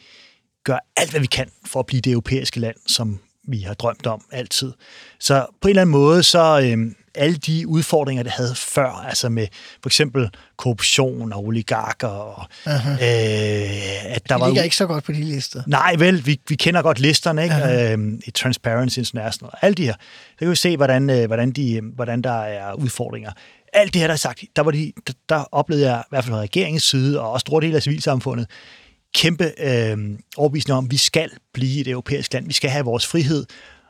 gøre 0.64 0.80
alt, 0.96 1.10
hvad 1.10 1.20
vi 1.20 1.26
kan 1.26 1.50
for 1.66 1.80
at 1.80 1.86
blive 1.86 2.00
det 2.00 2.12
europæiske 2.12 2.60
land, 2.60 2.76
som 2.86 3.20
vi 3.48 3.60
har 3.60 3.74
drømt 3.74 4.06
om 4.06 4.24
altid. 4.32 4.72
Så 5.20 5.46
på 5.60 5.68
en 5.68 5.70
eller 5.70 5.82
anden 5.82 5.92
måde, 5.92 6.22
så 6.22 6.60
øhm, 6.64 6.96
alle 7.14 7.36
de 7.36 7.68
udfordringer, 7.68 8.22
det 8.22 8.32
havde 8.32 8.54
før, 8.54 8.90
altså 9.08 9.28
med 9.28 9.46
for 9.82 9.88
eksempel 9.88 10.30
korruption 10.56 11.32
og 11.32 11.44
oligarker, 11.44 12.08
og, 12.08 12.44
øh, 12.66 14.14
at 14.14 14.28
der 14.28 14.34
Det 14.34 14.40
var 14.40 14.46
ligger 14.46 14.62
ikke 14.62 14.76
så 14.76 14.86
godt 14.86 15.04
på 15.04 15.12
de 15.12 15.24
lister. 15.24 15.62
Nej, 15.66 15.94
vel, 15.98 16.26
vi, 16.26 16.40
vi 16.48 16.54
kender 16.54 16.82
godt 16.82 17.00
listerne, 17.00 17.42
ikke? 17.42 17.92
Øhm, 17.92 18.20
i 18.26 18.30
Transparency 18.30 18.98
International 18.98 19.50
og 19.52 19.64
alle 19.64 19.74
de 19.74 19.84
her. 19.84 19.94
Så 20.30 20.38
kan 20.38 20.50
vi 20.50 20.56
se, 20.56 20.76
hvordan, 20.76 21.10
øh, 21.10 21.26
hvordan, 21.26 21.50
de, 21.50 21.80
hvordan 21.94 22.22
der 22.22 22.40
er 22.42 22.72
udfordringer. 22.72 23.30
alt 23.72 23.92
det 23.92 24.00
her, 24.00 24.06
der 24.06 24.14
er 24.14 24.18
sagt, 24.18 24.44
der, 24.56 24.62
var 24.62 24.70
de, 24.70 24.92
der, 25.06 25.12
der 25.28 25.44
oplevede 25.52 25.90
jeg, 25.90 26.02
i 26.06 26.08
hvert 26.10 26.24
fald 26.24 26.34
fra 26.34 26.40
regeringens 26.40 26.82
side, 26.82 27.20
og 27.20 27.30
også 27.30 27.44
store 27.44 27.62
dele 27.62 27.76
af 27.76 27.82
civilsamfundet, 27.82 28.46
kæmpe 29.14 29.52
øh, 29.58 29.98
overbevisning 30.36 30.78
om, 30.78 30.84
at 30.84 30.90
vi 30.90 30.96
skal 30.96 31.30
blive 31.54 31.80
et 31.80 31.88
europæisk 31.88 32.32
land. 32.32 32.46
Vi 32.46 32.52
skal 32.52 32.70
have 32.70 32.84
vores 32.84 33.06
frihed, 33.06 33.46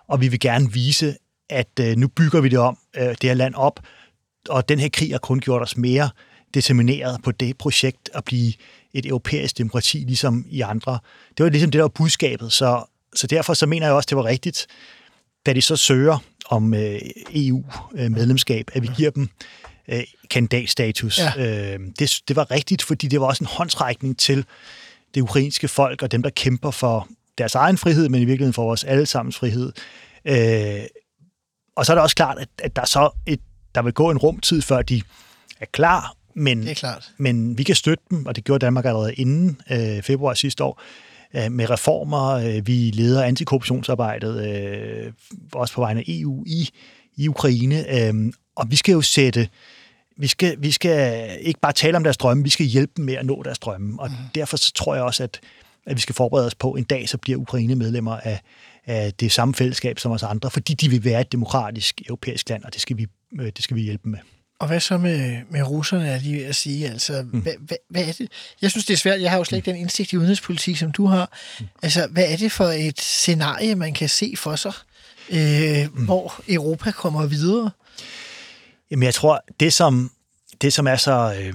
og 0.09 0.21
vi 0.21 0.29
vil 0.29 0.41
gerne 0.41 0.73
vise, 0.73 1.17
at 1.51 1.81
øh, 1.81 1.97
nu 1.97 2.09
bygger 2.09 2.41
vi 2.41 2.49
det 2.49 2.59
om, 2.59 2.79
øh, 2.97 3.09
det 3.09 3.23
her 3.23 3.35
land 3.35 3.55
op, 3.55 3.81
og 4.49 4.69
den 4.69 4.79
her 4.79 4.89
krig 4.93 5.11
har 5.11 5.19
kun 5.19 5.41
gjort 5.41 5.63
os 5.63 5.77
mere 5.77 6.11
determineret 6.55 7.21
på 7.25 7.33
det 7.33 7.59
projekt 7.59 8.11
at 8.15 8.25
blive 8.25 8.53
et 8.95 9.07
europæisk 9.07 9.59
demokrati, 9.59 9.99
ligesom 9.99 10.45
i 10.51 10.61
andre. 10.61 10.99
Det 11.39 11.45
var 11.45 11.51
ligesom 11.51 11.71
det, 11.71 11.79
der 11.79 11.83
var 11.83 11.89
budskabet, 11.89 12.53
så, 12.53 12.85
så 13.15 13.27
derfor 13.27 13.55
så 13.55 13.67
mener 13.67 13.87
jeg 13.87 13.95
også, 13.95 14.07
det 14.07 14.17
var 14.17 14.25
rigtigt, 14.25 14.67
da 15.47 15.53
de 15.53 15.63
så 15.63 15.77
søger 15.77 16.19
om 16.47 16.75
øh, 16.75 17.01
EU-medlemskab, 17.35 18.71
at 18.75 18.83
vi 18.83 18.89
giver 18.97 19.11
dem 19.11 19.29
øh, 19.89 20.03
kandidatstatus. 20.31 21.19
Ja. 21.19 21.75
Øh, 21.75 21.81
det, 21.99 22.21
det 22.29 22.37
var 22.37 22.51
rigtigt, 22.51 22.83
fordi 22.83 23.07
det 23.07 23.21
var 23.21 23.27
også 23.27 23.45
en 23.45 23.49
håndsrækning 23.51 24.19
til 24.19 24.45
det 25.15 25.21
ukrainske 25.21 25.69
folk 25.69 26.03
og 26.03 26.13
dem, 26.13 26.23
der 26.23 26.31
kæmper 26.31 26.71
for 26.71 27.09
deres 27.39 27.55
egen 27.55 27.79
frihed, 27.79 28.09
men 28.09 28.23
i 28.23 28.25
virkeligheden 28.25 28.53
for 28.53 28.65
vores 28.65 28.85
allesammens 28.85 29.37
frihed. 29.37 29.73
Øh, 30.25 30.85
og 31.77 31.87
så 31.87 31.93
er 31.93 31.95
det 31.95 32.03
også 32.03 32.17
klart, 32.17 32.39
at, 32.39 32.49
at 32.59 32.77
der 32.77 32.85
så 32.85 33.11
et, 33.27 33.41
der 33.75 33.83
vil 33.83 33.93
gå 33.93 34.11
en 34.11 34.19
rumtid, 34.19 34.63
før 34.63 34.83
de 34.83 35.03
er 35.61 35.67
klar, 35.73 36.15
men, 36.35 36.63
Det 36.63 36.71
er 36.71 36.75
klart. 36.75 37.13
men 37.19 37.59
vi 37.59 37.63
kan 37.63 37.75
støtte 37.75 38.05
dem, 38.11 38.27
og 38.27 38.37
det 38.37 38.45
gjorde 38.45 38.67
Danmark 38.67 38.85
allerede 38.85 39.15
inden 39.15 39.61
øh, 39.71 40.03
februar 40.03 40.35
sidste 40.35 40.65
år, 40.65 40.83
øh, 41.35 41.53
med 41.53 41.71
reformer. 41.71 42.31
Øh, 42.31 42.67
vi 42.67 42.91
leder 42.91 43.23
antikorruptionsarbejdet, 43.23 44.47
øh, 44.47 45.13
også 45.53 45.75
på 45.75 45.81
vegne 45.81 46.01
af 46.01 46.05
EU 46.09 46.45
i, 46.47 46.69
i 47.17 47.29
Ukraine. 47.29 48.09
Øh, 48.09 48.33
og 48.57 48.71
vi 48.71 48.77
skal 48.77 48.93
jo 48.93 49.01
sætte, 49.01 49.49
vi 50.17 50.27
skal, 50.27 50.57
vi 50.59 50.71
skal 50.71 51.29
ikke 51.41 51.61
bare 51.61 51.73
tale 51.73 51.97
om 51.97 52.05
deres 52.05 52.17
drømme, 52.17 52.45
vi 52.45 52.51
skal 52.51 52.67
hjælpe 52.67 52.93
dem 52.97 53.05
med 53.05 53.15
at 53.15 53.27
nå 53.27 53.43
deres 53.43 53.59
drømme. 53.59 54.01
Og 54.01 54.09
mm. 54.09 54.17
derfor 54.35 54.57
så 54.57 54.73
tror 54.73 54.95
jeg 54.95 55.05
også, 55.05 55.23
at, 55.23 55.41
at 55.87 55.97
vi 55.97 56.01
skal 56.01 56.15
forberede 56.15 56.47
os 56.47 56.55
på, 56.55 56.71
en 56.71 56.85
dag 56.85 57.09
så 57.09 57.19
bliver 57.19 57.39
Ukraine 57.39 57.75
medlemmer 57.75 58.17
af, 58.17 58.41
af 58.87 59.15
det 59.15 59.33
samme 59.33 59.55
fællesskab 59.55 59.99
som 59.99 60.13
os 60.13 60.23
andre, 60.23 60.51
fordi 60.51 60.75
de 60.75 60.89
vil 60.89 61.05
være 61.05 61.21
et 61.21 61.33
demokratisk 61.33 62.03
europæisk 62.07 62.49
land, 62.49 62.65
og 62.65 62.73
det 62.73 62.81
skal 62.81 62.97
vi, 62.97 63.07
øh, 63.41 63.47
det 63.47 63.65
skal 63.65 63.77
vi 63.77 63.83
hjælpe 63.83 64.03
dem 64.05 64.11
med. 64.13 64.19
Og 64.59 64.69
hvad 64.69 64.81
så 64.81 64.99
med, 64.99 65.41
med 65.51 65.63
russerne, 65.63 66.09
er 66.09 66.19
lige 66.19 66.37
ved 66.37 66.45
at 66.45 66.57
sige? 66.57 66.89
Altså, 66.89 67.25
mm. 67.33 67.41
hvad, 67.41 67.53
hvad, 67.61 67.77
hvad 67.89 68.03
er 68.09 68.13
det? 68.13 68.29
Jeg 68.63 68.71
synes, 68.71 68.87
det 68.87 68.95
er 68.95 68.99
svært. 68.99 69.21
Jeg 69.21 69.31
har 69.31 69.39
jo 69.39 69.45
slet 69.45 69.57
ikke 69.57 69.71
den 69.71 69.81
indsigt 69.81 70.13
i 70.13 70.17
udenrigspolitik, 70.17 70.77
som 70.77 70.93
du 70.93 71.07
har. 71.07 71.33
Mm. 71.61 71.67
Altså, 71.83 72.09
hvad 72.11 72.25
er 72.33 72.37
det 72.37 72.53
for 72.53 72.65
et 72.65 73.01
scenarie, 73.01 73.75
man 73.75 73.95
kan 73.95 74.09
se 74.09 74.35
for 74.37 74.57
sig, 74.57 74.73
øh, 75.31 75.89
mm. 75.95 76.05
hvor 76.05 76.43
Europa 76.49 76.91
kommer 76.91 77.27
videre? 77.27 77.71
Jamen, 78.91 79.03
jeg 79.03 79.15
tror, 79.15 79.45
det 79.61 79.73
som, 79.73 80.11
det, 80.63 80.73
som 80.73 80.87
er 80.87 80.97
så 80.97 81.35
øh, 81.41 81.55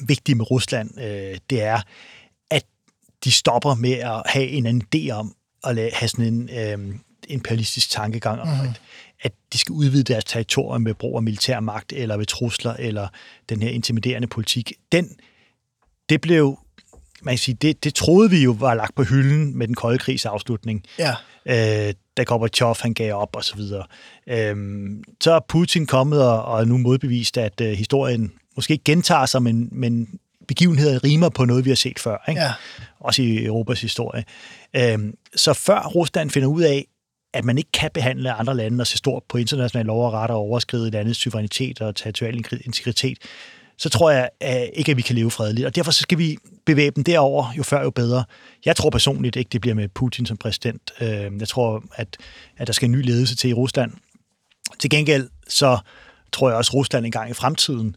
vigtigt 0.00 0.36
med 0.36 0.50
Rusland, 0.50 1.00
øh, 1.00 1.38
det 1.50 1.62
er, 1.62 1.80
at 2.50 2.64
de 3.24 3.30
stopper 3.30 3.74
med 3.74 3.92
at 3.92 4.22
have 4.26 4.48
en 4.48 4.66
anden 4.66 4.82
idé 4.94 5.10
om 5.10 5.34
at 5.66 5.74
lade, 5.74 5.90
have 5.92 6.08
sådan 6.08 6.34
en 6.34 6.50
øh, 6.52 6.94
imperialistisk 7.28 7.90
tankegang 7.90 8.40
om, 8.40 8.48
mm. 8.48 8.54
at, 8.54 8.80
at 9.20 9.32
de 9.52 9.58
skal 9.58 9.72
udvide 9.72 10.02
deres 10.02 10.24
territorium 10.24 10.82
med 10.82 10.94
brug 10.94 11.16
af 11.16 11.22
militær 11.22 11.60
magt, 11.60 11.92
eller 11.92 12.16
ved 12.16 12.26
trusler, 12.26 12.74
eller 12.78 13.08
den 13.48 13.62
her 13.62 13.70
intimiderende 13.70 14.28
politik. 14.28 14.72
Den, 14.92 15.16
det 16.08 16.20
blev, 16.20 16.58
man 17.22 17.32
kan 17.32 17.38
sige, 17.38 17.54
det, 17.54 17.84
det 17.84 17.94
troede 17.94 18.30
vi 18.30 18.42
jo 18.42 18.50
var 18.50 18.74
lagt 18.74 18.94
på 18.94 19.02
hylden 19.02 19.58
med 19.58 19.66
den 19.66 19.74
kolde 19.74 19.98
krigs 19.98 20.26
afslutning. 20.26 20.84
Ja. 20.98 21.14
Øh, 21.46 21.94
da 22.16 22.22
Gorbachev 22.22 22.76
han 22.80 22.94
gav 22.94 23.14
op 23.14 23.36
og 23.36 23.44
så 23.44 23.56
videre. 23.56 23.84
Øhm, 24.26 25.04
så 25.20 25.32
er 25.32 25.40
Putin 25.48 25.86
kommet 25.86 26.22
og, 26.28 26.44
og 26.44 26.68
nu 26.68 26.78
modbevist, 26.78 27.38
at 27.38 27.60
øh, 27.60 27.72
historien 27.72 28.32
måske 28.56 28.72
ikke 28.72 28.84
gentager 28.84 29.26
sig, 29.26 29.42
men, 29.42 29.68
men 29.72 30.18
begivenheder 30.48 31.04
rimer 31.04 31.28
på 31.28 31.44
noget, 31.44 31.64
vi 31.64 31.70
har 31.70 31.76
set 31.76 31.98
før. 31.98 32.24
Ikke? 32.28 32.40
Ja. 32.40 32.52
Også 33.00 33.22
i 33.22 33.44
Europas 33.44 33.80
historie. 33.80 34.24
Øhm, 34.76 35.14
så 35.36 35.52
før 35.52 35.80
Rusland 35.80 36.30
finder 36.30 36.48
ud 36.48 36.62
af, 36.62 36.86
at 37.34 37.44
man 37.44 37.58
ikke 37.58 37.72
kan 37.72 37.90
behandle 37.94 38.32
andre 38.32 38.56
lande 38.56 38.82
og 38.82 38.86
se 38.86 38.96
stort 38.96 39.22
på 39.28 39.38
internationale 39.38 39.86
lov 39.86 40.06
og 40.06 40.12
ret 40.12 40.30
og 40.30 40.36
overskride 40.36 40.90
landets 40.90 41.18
suverænitet 41.18 41.80
og 41.80 41.96
territorial 41.96 42.44
integritet, 42.64 43.18
så 43.78 43.88
tror 43.88 44.10
jeg 44.10 44.28
at 44.40 44.70
ikke, 44.74 44.90
at 44.90 44.96
vi 44.96 45.02
kan 45.02 45.14
leve 45.14 45.30
fredeligt. 45.30 45.66
Og 45.66 45.76
derfor 45.76 45.90
så 45.90 46.00
skal 46.00 46.18
vi 46.18 46.38
bevæge 46.66 46.90
dem 46.90 47.04
derover, 47.04 47.52
jo 47.56 47.62
før 47.62 47.82
jo 47.82 47.90
bedre. 47.90 48.24
Jeg 48.64 48.76
tror 48.76 48.90
personligt 48.90 49.36
ikke, 49.36 49.48
det 49.48 49.60
bliver 49.60 49.74
med 49.74 49.88
Putin 49.88 50.26
som 50.26 50.36
præsident. 50.36 50.92
Jeg 51.40 51.48
tror, 51.48 51.84
at, 51.94 52.16
at 52.56 52.66
der 52.66 52.72
skal 52.72 52.86
en 52.86 52.92
ny 52.92 53.04
ledelse 53.04 53.36
til 53.36 53.50
i 53.50 53.52
Rusland. 53.52 53.92
Til 54.78 54.90
gengæld 54.90 55.28
så 55.48 55.78
tror 56.32 56.48
jeg 56.48 56.56
også, 56.56 56.70
at 56.70 56.74
Rusland 56.74 57.06
engang 57.06 57.30
i 57.30 57.34
fremtiden 57.34 57.96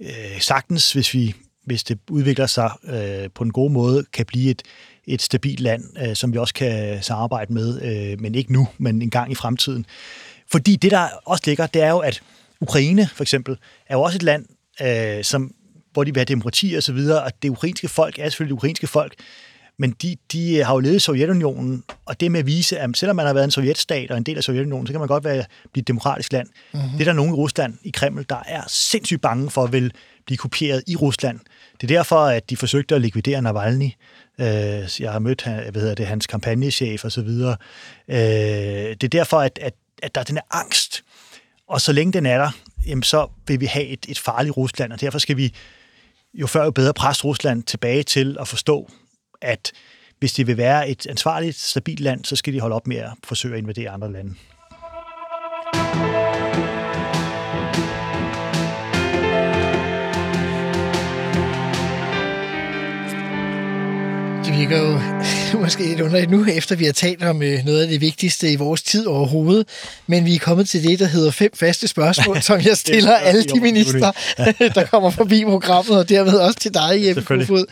øh, 0.00 0.40
sagtens, 0.40 0.92
hvis 0.92 1.14
vi 1.14 1.34
hvis 1.68 1.84
det 1.84 1.98
udvikler 2.10 2.46
sig 2.46 2.70
øh, 2.84 3.30
på 3.34 3.44
en 3.44 3.52
god 3.52 3.70
måde, 3.70 4.04
kan 4.12 4.26
blive 4.26 4.50
et, 4.50 4.62
et 5.06 5.22
stabilt 5.22 5.60
land, 5.60 5.84
øh, 6.02 6.16
som 6.16 6.32
vi 6.32 6.38
også 6.38 6.54
kan 6.54 7.02
samarbejde 7.02 7.52
med, 7.52 7.82
øh, 7.82 8.20
men 8.20 8.34
ikke 8.34 8.52
nu, 8.52 8.68
men 8.78 9.02
en 9.02 9.10
gang 9.10 9.32
i 9.32 9.34
fremtiden. 9.34 9.86
Fordi 10.50 10.76
det, 10.76 10.90
der 10.90 11.08
også 11.24 11.42
ligger, 11.46 11.66
det 11.66 11.82
er 11.82 11.90
jo, 11.90 11.98
at 11.98 12.22
Ukraine 12.60 13.08
for 13.14 13.24
eksempel 13.24 13.56
er 13.86 13.94
jo 13.94 14.02
også 14.02 14.16
et 14.16 14.22
land, 14.22 14.46
øh, 14.82 15.24
som, 15.24 15.54
hvor 15.92 16.04
de 16.04 16.14
vil 16.14 16.20
have 16.20 16.24
demokrati 16.24 16.74
og 16.74 16.82
så 16.82 16.92
videre, 16.92 17.22
og 17.22 17.32
det 17.42 17.48
ukrainske 17.48 17.88
folk 17.88 18.18
er 18.18 18.28
selvfølgelig 18.28 18.54
det 18.54 18.58
ukrainske 18.58 18.86
folk, 18.86 19.14
men 19.78 19.90
de, 19.90 20.16
de 20.32 20.64
har 20.64 20.74
jo 20.74 20.80
levet 20.80 21.02
Sovjetunionen, 21.02 21.84
og 22.06 22.20
det 22.20 22.32
med 22.32 22.40
at 22.40 22.46
vise, 22.46 22.78
at 22.78 22.90
selvom 22.96 23.16
man 23.16 23.26
har 23.26 23.32
været 23.32 23.44
en 23.44 23.50
sovjetstat 23.50 24.10
og 24.10 24.16
en 24.16 24.22
del 24.22 24.36
af 24.36 24.44
Sovjetunionen, 24.44 24.86
så 24.86 24.92
kan 24.92 25.00
man 25.00 25.08
godt 25.08 25.24
være, 25.24 25.44
blive 25.72 25.80
et 25.82 25.88
demokratisk 25.88 26.32
land. 26.32 26.48
Mm-hmm. 26.74 26.90
Det 26.90 27.00
er 27.00 27.04
der 27.04 27.12
nogen 27.12 27.30
i 27.30 27.34
Rusland, 27.34 27.74
i 27.82 27.90
Kreml, 27.90 28.26
der 28.28 28.42
er 28.46 28.62
sindssygt 28.68 29.20
bange 29.20 29.50
for 29.50 29.64
at 29.64 29.72
vil 29.72 29.92
blive 30.28 30.38
kopieret 30.38 30.82
i 30.86 30.96
Rusland. 30.96 31.40
Det 31.80 31.90
er 31.90 31.96
derfor, 31.96 32.16
at 32.16 32.50
de 32.50 32.56
forsøgte 32.56 32.94
at 32.94 33.00
likvidere 33.00 33.42
Navalny. 33.42 33.90
Øh, 34.40 35.00
jeg 35.00 35.12
har 35.12 35.18
mødt 35.18 35.42
hvad 35.44 35.72
hedder 35.72 35.94
det, 35.94 36.06
hans 36.06 36.26
kampagnechef 36.26 37.04
og 37.04 37.12
så 37.12 37.22
videre. 37.22 37.56
Øh, 38.08 38.16
det 38.16 39.04
er 39.04 39.08
derfor, 39.08 39.40
at, 39.40 39.58
at, 39.62 39.74
at 40.02 40.14
der 40.14 40.20
er 40.20 40.24
den 40.24 40.36
her 40.36 40.42
angst. 40.50 41.04
Og 41.68 41.80
så 41.80 41.92
længe 41.92 42.12
den 42.12 42.26
er 42.26 42.38
der, 42.38 42.50
jamen 42.86 43.02
så 43.02 43.28
vil 43.46 43.60
vi 43.60 43.66
have 43.66 43.86
et, 43.86 44.06
et 44.08 44.18
farligt 44.18 44.56
Rusland, 44.56 44.92
og 44.92 45.00
derfor 45.00 45.18
skal 45.18 45.36
vi 45.36 45.54
jo 46.34 46.46
før 46.46 46.64
jo 46.64 46.70
bedre 46.70 46.94
presse 46.94 47.24
Rusland 47.24 47.62
tilbage 47.62 48.02
til 48.02 48.36
at 48.40 48.48
forstå, 48.48 48.90
at 49.42 49.72
hvis 50.18 50.32
de 50.32 50.46
vil 50.46 50.56
være 50.56 50.88
et 50.88 51.06
ansvarligt, 51.06 51.56
stabilt 51.56 52.00
land, 52.00 52.24
så 52.24 52.36
skal 52.36 52.52
de 52.52 52.60
holde 52.60 52.76
op 52.76 52.86
med 52.86 52.96
at 52.96 53.10
forsøge 53.24 53.54
at 53.54 53.58
invadere 53.58 53.90
andre 53.90 54.12
lande. 54.12 54.34
Virker 64.58 64.78
jo 64.78 65.00
måske 65.64 65.82
lidt 65.82 66.00
underligt 66.00 66.30
nu, 66.30 66.46
efter 66.46 66.76
vi 66.76 66.84
har 66.84 66.92
talt 66.92 67.22
om 67.22 67.42
øh, 67.42 67.64
noget 67.64 67.82
af 67.82 67.88
det 67.88 68.00
vigtigste 68.00 68.52
i 68.52 68.56
vores 68.56 68.82
tid 68.82 69.06
overhovedet. 69.06 69.68
Men 70.06 70.24
vi 70.24 70.34
er 70.34 70.38
kommet 70.38 70.68
til 70.68 70.82
det, 70.84 70.98
der 70.98 71.06
hedder 71.06 71.30
fem 71.30 71.50
faste 71.54 71.88
spørgsmål, 71.88 72.42
som 72.50 72.60
jeg 72.60 72.76
stiller 72.76 73.16
alle 73.16 73.44
de 73.44 73.60
minister, 73.60 74.12
der 74.74 74.84
kommer 74.90 75.10
forbi 75.10 75.44
programmet, 75.44 75.98
og 75.98 76.08
dermed 76.08 76.32
også 76.32 76.58
til 76.58 76.74
dig, 76.74 77.06
Jeppe 77.06 77.22
Kofod. 77.22 77.64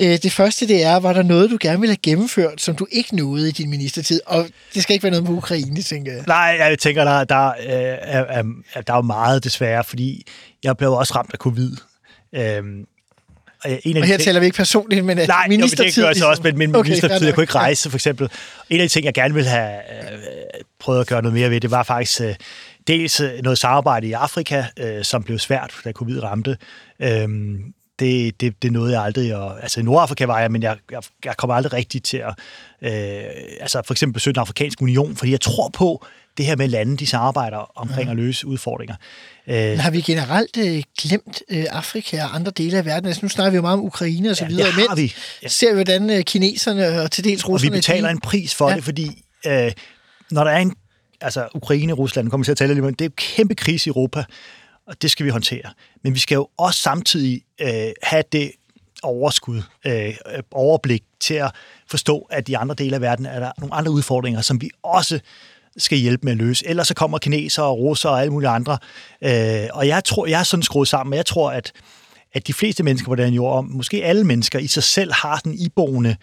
Øh, 0.00 0.18
det 0.22 0.32
første, 0.32 0.68
det 0.68 0.84
er, 0.84 0.96
var 0.96 1.12
der 1.12 1.22
noget, 1.22 1.50
du 1.50 1.58
gerne 1.60 1.80
ville 1.80 1.90
have 1.90 2.02
gennemført, 2.02 2.60
som 2.60 2.74
du 2.74 2.86
ikke 2.90 3.16
nåede 3.16 3.48
i 3.48 3.52
din 3.52 3.70
ministertid? 3.70 4.20
Og 4.26 4.46
det 4.74 4.82
skal 4.82 4.94
ikke 4.94 5.02
være 5.02 5.10
noget 5.10 5.28
med 5.28 5.36
Ukraine, 5.36 5.82
tænker 5.82 6.12
jeg. 6.12 6.24
Nej, 6.26 6.56
jeg 6.60 6.78
tænker, 6.78 7.04
der, 7.04 7.24
der, 7.24 7.48
er, 7.48 7.96
er, 8.00 8.42
er, 8.74 8.80
der 8.80 8.92
er 8.92 8.96
jo 8.96 9.02
meget 9.02 9.44
desværre, 9.44 9.84
fordi 9.84 10.26
jeg 10.64 10.76
blev 10.76 10.92
også 10.92 11.14
ramt 11.14 11.30
af 11.32 11.38
covid. 11.38 11.76
Øhm, 12.34 12.86
en 13.84 13.96
af 13.96 14.00
og 14.00 14.06
her 14.06 14.16
ting, 14.16 14.24
taler 14.24 14.40
vi 14.40 14.46
ikke 14.46 14.56
personligt, 14.56 15.04
men 15.04 15.16
nej, 15.16 15.48
ministertid. 15.48 16.02
Nej, 16.02 16.12
det 16.12 16.20
gør 16.20 16.26
jeg 16.26 16.30
også, 16.30 16.42
men 16.42 16.58
min 16.58 16.76
okay, 16.76 16.88
ministertid, 16.88 17.26
jeg 17.26 17.34
kunne 17.34 17.44
ikke 17.44 17.54
rejse, 17.54 17.90
for 17.90 17.96
eksempel. 17.96 18.28
En 18.70 18.80
af 18.80 18.88
de 18.88 18.92
ting, 18.92 19.04
jeg 19.04 19.14
gerne 19.14 19.34
ville 19.34 19.48
have 19.48 19.72
øh, 19.72 20.18
prøvet 20.78 21.00
at 21.00 21.06
gøre 21.06 21.22
noget 21.22 21.34
mere 21.34 21.50
ved, 21.50 21.60
det 21.60 21.70
var 21.70 21.82
faktisk 21.82 22.20
øh, 22.20 22.34
dels 22.86 23.22
noget 23.42 23.58
samarbejde 23.58 24.06
i 24.06 24.12
Afrika, 24.12 24.64
øh, 24.78 25.04
som 25.04 25.22
blev 25.22 25.38
svært, 25.38 25.74
da 25.84 25.92
covid 25.92 26.22
ramte. 26.22 26.56
Øhm, 27.00 27.58
det, 27.98 28.40
det, 28.40 28.62
det 28.62 28.72
nåede 28.72 28.92
jeg 28.92 29.02
aldrig. 29.02 29.36
Og, 29.36 29.62
altså 29.62 29.80
i 29.80 29.82
Nordafrika 29.82 30.26
var 30.26 30.40
jeg, 30.40 30.50
men 30.50 30.62
jeg, 30.62 30.76
jeg, 30.90 31.02
jeg 31.24 31.36
kom 31.36 31.50
aldrig 31.50 31.72
rigtigt 31.72 32.04
til 32.04 32.16
at 32.16 32.34
øh, 32.82 33.30
altså 33.60 33.82
for 33.86 33.94
eksempel 33.94 34.14
besøge 34.14 34.34
den 34.34 34.40
afrikanske 34.40 34.82
union, 34.82 35.16
fordi 35.16 35.30
jeg 35.32 35.40
tror 35.40 35.68
på, 35.68 36.06
det 36.36 36.46
her 36.46 36.56
med 36.56 36.68
lande, 36.68 36.96
de 36.96 37.06
samarbejder 37.06 37.78
omkring 37.78 38.04
ja. 38.04 38.10
at 38.10 38.16
løse 38.16 38.46
udfordringer. 38.46 38.94
Men 39.46 39.78
har 39.78 39.90
vi 39.90 40.00
generelt 40.00 40.56
øh, 40.56 40.82
glemt 41.00 41.42
øh, 41.48 41.64
Afrika 41.70 42.22
og 42.22 42.34
andre 42.34 42.52
dele 42.56 42.78
af 42.78 42.84
verden? 42.84 43.06
Altså, 43.06 43.22
nu 43.22 43.28
snakker 43.28 43.50
vi 43.50 43.56
jo 43.56 43.62
meget 43.62 43.78
om 43.78 43.84
Ukraine 43.84 44.30
og 44.30 44.36
så 44.36 44.44
ja, 44.44 44.48
videre, 44.48 44.68
men 44.76 44.96
vi. 44.96 45.14
Ja. 45.42 45.48
ser 45.48 45.68
vi, 45.68 45.74
hvordan 45.74 46.10
øh, 46.10 46.22
kineserne 46.24 47.00
og 47.02 47.10
til 47.10 47.24
dels 47.24 47.48
russerne... 47.48 47.70
Og 47.70 47.74
vi 47.74 47.78
betaler 47.78 48.08
de... 48.08 48.12
en 48.12 48.20
pris 48.20 48.54
for 48.54 48.70
ja. 48.70 48.76
det, 48.76 48.84
fordi 48.84 49.22
øh, 49.46 49.72
når 50.30 50.44
der 50.44 50.50
er 50.50 50.58
en... 50.58 50.74
Altså, 51.20 51.48
Ukraine 51.54 51.92
og 51.92 51.98
Rusland, 51.98 52.30
kommer 52.30 52.44
til 52.44 52.50
at 52.50 52.58
tale 52.58 52.74
lidt 52.74 52.84
om, 52.84 52.94
det 52.94 53.04
er 53.04 53.08
jo 53.08 53.14
kæmpe 53.16 53.54
krise 53.54 53.88
i 53.88 53.90
Europa, 53.90 54.24
og 54.86 55.02
det 55.02 55.10
skal 55.10 55.26
vi 55.26 55.30
håndtere. 55.30 55.70
Men 56.04 56.14
vi 56.14 56.18
skal 56.18 56.34
jo 56.34 56.48
også 56.56 56.80
samtidig 56.80 57.42
øh, 57.60 57.92
have 58.02 58.22
det 58.32 58.52
overskud, 59.02 59.62
øh, 59.86 60.14
overblik 60.52 61.02
til 61.20 61.34
at 61.34 61.50
forstå, 61.90 62.26
at 62.30 62.48
i 62.48 62.52
andre 62.52 62.74
dele 62.74 62.94
af 62.94 63.00
verden 63.00 63.26
er 63.26 63.40
der 63.40 63.52
nogle 63.58 63.74
andre 63.74 63.92
udfordringer, 63.92 64.40
som 64.40 64.60
vi 64.60 64.70
også 64.82 65.20
skal 65.78 65.98
hjælpe 65.98 66.24
med 66.24 66.32
at 66.32 66.38
løse. 66.38 66.68
Ellers 66.68 66.88
så 66.88 66.94
kommer 66.94 67.18
kinesere 67.18 67.66
og 67.66 67.78
russere 67.78 68.12
og 68.12 68.20
alle 68.20 68.32
mulige 68.32 68.48
andre. 68.48 68.78
Øh, 69.24 69.68
og 69.72 69.88
jeg 69.88 70.04
tror, 70.04 70.26
jeg 70.26 70.40
er 70.40 70.44
sådan 70.44 70.62
skruet 70.62 70.88
sammen, 70.88 71.10
men 71.10 71.16
jeg 71.16 71.26
tror, 71.26 71.50
at, 71.50 71.72
at 72.32 72.46
de 72.46 72.52
fleste 72.52 72.82
mennesker 72.82 73.08
på 73.08 73.14
den 73.14 73.34
jord, 73.34 73.64
måske 73.64 74.04
alle 74.04 74.24
mennesker 74.24 74.58
i 74.58 74.66
sig 74.66 74.82
selv, 74.82 75.12
har 75.12 75.36
sådan 75.36 75.54
iboende 75.54 76.16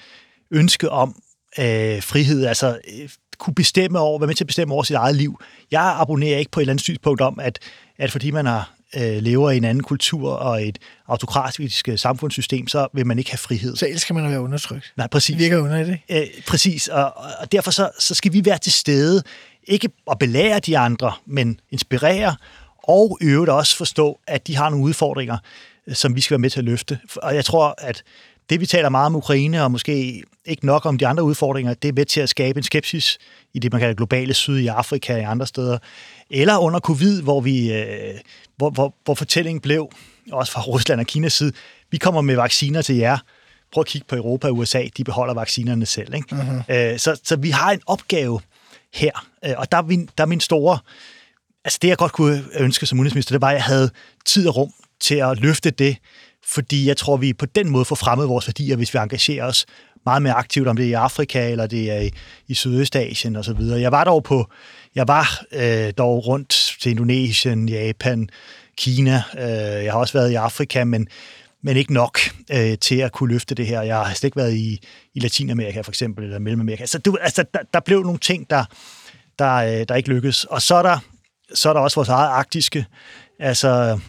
ønske 0.51 0.89
om 0.89 1.16
øh, 1.60 2.04
frihed, 2.04 2.45
altså 2.45 2.80
øh, 2.93 3.10
kunne 3.38 3.56
bestemme 3.56 3.99
over, 3.99 4.20
være 4.20 4.28
med 4.28 4.36
til 4.36 4.43
at 4.43 4.47
bestemme 4.47 4.74
over 4.74 4.84
sit 4.84 4.95
eget 4.95 5.16
liv. 5.16 5.39
Jeg 5.72 5.95
abonnerer 5.99 6.38
ikke 6.38 6.51
på 6.51 6.60
et 6.60 6.62
eller 6.62 6.74
andet 6.74 6.84
synspunkt 6.84 7.22
om, 7.22 7.39
at, 7.39 7.60
at 7.97 8.12
fordi 8.12 8.32
man 8.32 8.45
har 8.45 8.74
øh, 8.96 9.18
lever 9.18 9.52
i 9.52 9.58
en 9.58 9.64
anden 9.64 9.84
kultur 9.84 10.32
og 10.32 10.68
et 10.68 10.80
autokratisk 11.08 11.89
øh, 11.89 12.00
samfundssystem, 12.00 12.68
så 12.68 12.88
vil 12.94 13.08
man 13.08 13.20
ikke 13.20 13.32
have 13.32 13.38
frihed. 13.38 13.76
Så 13.76 13.88
elsker 13.88 14.14
man 14.14 14.26
at 14.26 14.32
være 14.32 14.41
undertrykt. 14.41 14.94
Nej, 14.98 15.08
præcis. 15.08 15.34
Det 15.34 15.44
virker 15.44 15.58
under 15.58 15.80
i 15.80 15.86
det. 15.86 16.00
Øh, 16.10 16.28
præcis, 16.48 16.88
og, 16.88 17.18
og 17.18 17.52
derfor 17.52 17.72
så, 17.72 17.89
så 18.00 18.16
skal 18.16 18.34
vi 18.34 18.46
være 18.46 18.58
til 18.58 18.72
stede, 18.72 19.24
ikke 19.68 19.89
at 20.12 20.20
belære 20.20 20.60
de 20.60 20.78
andre, 20.78 21.12
men 21.26 21.60
inspirere, 21.72 22.36
og 22.84 23.18
øvrigt 23.22 23.52
også 23.52 23.78
forstå, 23.78 24.20
at 24.28 24.48
de 24.48 24.56
har 24.56 24.70
nogle 24.70 24.86
udfordringer, 24.86 25.38
øh, 25.88 25.96
som 25.96 26.16
vi 26.16 26.22
skal 26.22 26.34
være 26.36 26.39
med 26.39 26.50
til 26.50 26.60
at 26.60 26.66
løfte. 26.66 27.00
Og 27.16 27.36
jeg 27.36 27.46
tror, 27.46 27.76
at 27.78 28.04
det 28.50 28.60
vi 28.60 28.66
taler 28.66 28.89
meget 28.89 29.06
om 29.06 29.16
Ukraine, 29.16 29.64
og 29.64 29.72
måske 29.72 30.24
ikke 30.46 30.66
nok 30.66 30.86
om 30.86 30.98
de 30.98 31.08
andre 31.08 31.24
udfordringer, 31.24 31.74
det 31.74 31.89
er 31.89 31.94
med 31.94 32.06
til 32.06 32.22
at 32.22 32.30
skabe 32.30 32.58
en 32.58 32.64
skepsis 32.64 33.18
i 33.54 33.60
det, 33.60 33.72
man 33.72 33.82
kalder 33.82 33.96
globale 33.96 34.34
syd 34.34 34.58
i 34.58 34.68
Afrika 34.68 35.26
og 35.26 35.32
andre 35.32 35.48
steder. 35.48 35.78
Eller 36.30 36.58
under 36.58 36.80
covid, 36.80 37.22
hvor, 37.22 37.41
vi, 37.41 37.74
øh, 37.74 38.14
hvor, 38.58 38.70
hvor, 38.70 38.96
hvor 39.04 39.14
fortællingen 39.14 39.62
blev, 39.62 39.89
også 40.32 40.52
fra 40.52 40.62
Rusland 40.62 41.00
og 41.00 41.06
Kinas 41.06 41.34
side, 41.34 41.52
vi 41.91 41.98
kommer 41.98 42.22
med 42.22 42.36
vacciner 42.36 42.82
til 42.82 42.96
jer. 42.96 43.18
Prøv 43.74 43.82
at 43.82 43.88
kigge 43.88 44.08
på 44.08 44.16
Europa 44.16 44.48
og 44.48 44.58
USA, 44.58 44.84
de 44.98 45.04
beholder 45.04 45.34
vaccinerne 45.34 45.86
selv. 45.86 46.14
Ikke? 46.14 46.36
Uh-huh. 46.36 46.74
Øh, 46.74 47.00
så, 47.00 47.20
så 47.24 47.36
vi 47.36 47.50
har 47.50 47.72
en 47.72 47.82
opgave 47.86 48.39
her, 48.94 49.28
øh, 49.46 49.54
og 49.58 49.72
der 49.72 49.78
er, 49.78 49.82
min, 49.82 50.10
der 50.18 50.24
er 50.24 50.28
min 50.28 50.39
store... 50.39 50.78
Altså 51.66 51.80
det, 51.82 51.88
jeg 51.88 51.98
godt 51.98 52.12
kunne 52.12 52.44
ønske 52.60 52.86
som 52.86 53.00
udenrigsminister, 53.00 53.36
det 53.36 53.41
var, 53.41 53.48
at 53.50 53.54
jeg 53.54 53.64
havde 53.64 53.89
tid 54.26 54.48
og 54.48 54.56
rum 54.56 54.72
til 55.00 55.16
at 55.16 55.39
løfte 55.39 55.70
det, 55.70 55.98
fordi 56.48 56.88
jeg 56.88 56.98
tror, 56.98 57.18
vi 57.18 57.34
på 57.34 57.46
den 57.46 57.70
måde 57.70 57.86
får 57.86 57.96
fremmet 57.96 58.30
vores 58.30 58.48
værdier, 58.48 58.76
hvis 58.76 58.94
vi 58.94 59.00
engagerer 59.00 59.46
os 59.46 59.66
meget 60.06 60.22
mere 60.22 60.34
aktivt, 60.34 60.68
om 60.68 60.76
det 60.76 60.86
er 60.86 60.89
i 60.89 60.94
Afrika, 60.94 61.52
eller 61.52 61.68
det 61.68 61.91
er 61.91 62.00
i, 62.00 62.12
i 62.48 62.54
Sydøstasien 62.54 63.36
osv. 63.36 63.62
Jeg 63.62 63.91
var 63.91 64.04
dog 64.04 64.24
på, 64.24 64.48
jeg 64.96 65.08
var 65.08 65.44
øh, 65.52 65.94
dog 65.98 66.28
rundt 66.28 66.76
til 66.82 66.89
Indonesien, 66.89 67.70
Japan, 67.70 68.30
Kina. 68.78 69.24
Øh, 69.38 69.84
jeg 69.84 69.91
har 69.91 70.00
også 70.00 70.14
været 70.14 70.32
i 70.32 70.36
Afrika, 70.36 70.84
men, 70.84 71.08
men 71.64 71.78
ikke 71.78 71.94
nok 71.94 72.20
øh, 72.52 72.78
til 72.78 72.96
at 72.96 73.12
kunne 73.12 73.34
løfte 73.34 73.56
det 73.56 73.68
her. 73.68 73.82
Jeg 73.82 73.98
har 73.98 74.14
slet 74.14 74.24
ikke 74.24 74.38
været 74.38 74.54
i, 74.54 74.80
i 75.14 75.20
Latinamerika 75.20 75.82
for 75.82 75.91
eksempel, 75.91 76.24
eller 76.24 76.39
Mellemamerika. 76.39 76.86
Så 76.86 76.98
du, 76.98 77.18
altså, 77.22 77.46
der, 77.54 77.60
der 77.74 77.80
blev 77.80 78.04
nogle 78.04 78.20
ting, 78.20 78.50
der, 78.50 78.66
der, 79.39 79.54
øh, 79.54 79.86
der 79.89 79.96
ikke 79.96 80.10
lykkedes. 80.10 80.44
Og 80.44 80.62
så 80.62 80.76
er 80.76 80.82
der, 80.82 80.98
så 81.54 81.70
er 81.70 81.74
der 81.74 81.80
også 81.80 81.96
vores 81.96 82.10
eget 82.10 82.30
arktiske. 82.30 82.86
Altså, 83.39 84.00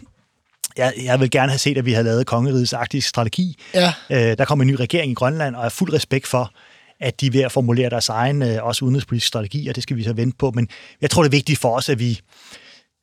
jeg, 0.77 0.93
jeg 1.03 1.19
vil 1.19 1.31
gerne 1.31 1.51
have 1.51 1.59
set, 1.59 1.77
at 1.77 1.85
vi 1.85 1.91
havde 1.91 2.05
lavet 2.05 2.27
kongerigets 2.27 2.73
arktiske 2.73 3.09
strategi. 3.09 3.59
Ja. 3.73 3.93
Øh, 4.09 4.37
der 4.37 4.45
kom 4.45 4.61
en 4.61 4.67
ny 4.67 4.73
regering 4.73 5.11
i 5.11 5.15
Grønland, 5.15 5.55
og 5.55 5.59
jeg 5.59 5.65
har 5.65 5.69
fuld 5.69 5.93
respekt 5.93 6.27
for, 6.27 6.51
at 6.99 7.21
de 7.21 7.27
er 7.27 7.31
ved 7.31 7.41
at 7.41 7.51
formulere 7.51 7.89
deres 7.89 8.09
egen 8.09 8.41
øh, 8.41 8.63
også 8.63 8.85
udenrigspolitiske 8.85 9.27
strategi, 9.27 9.67
og 9.67 9.75
det 9.75 9.83
skal 9.83 9.97
vi 9.97 10.03
så 10.03 10.13
vente 10.13 10.37
på. 10.37 10.51
Men 10.51 10.67
jeg 11.01 11.09
tror, 11.09 11.23
det 11.23 11.29
er 11.29 11.37
vigtigt 11.37 11.59
for 11.59 11.75
os, 11.75 11.89
at 11.89 11.99
vi 11.99 12.19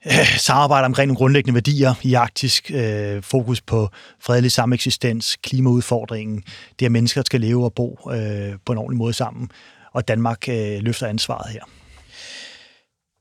øh, 0.06 0.38
samarbejder 0.38 0.86
omkring 0.86 1.06
nogle 1.06 1.18
grundlæggende 1.18 1.54
værdier 1.54 1.94
i 2.02 2.14
arktisk. 2.14 2.70
Øh, 2.74 3.22
fokus 3.22 3.60
på 3.60 3.88
fredelig 4.20 4.52
sameksistens, 4.52 5.36
klimaudfordringen, 5.42 6.42
det 6.78 6.86
at 6.86 6.92
mennesker 6.92 7.22
skal 7.26 7.40
leve 7.40 7.64
og 7.64 7.72
bo 7.74 7.98
øh, 8.12 8.52
på 8.66 8.72
en 8.72 8.78
ordentlig 8.78 8.98
måde 8.98 9.12
sammen, 9.12 9.50
og 9.92 10.08
Danmark 10.08 10.48
øh, 10.48 10.78
løfter 10.80 11.06
ansvaret 11.06 11.52
her. 11.52 11.62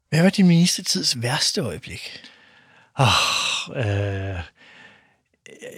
Hvad 0.09 0.23
var 0.23 0.29
din 0.29 0.47
ministertids 0.47 1.21
værste 1.21 1.61
øjeblik? 1.61 2.21
Oh, 2.99 3.07
øh, 3.75 4.39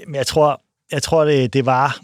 men 0.08 0.16
jeg 0.16 0.28
tror, 0.28 0.62
jeg 0.92 1.04
tror 1.04 1.26
det, 1.26 1.54
det 1.54 1.66
var 1.66 2.00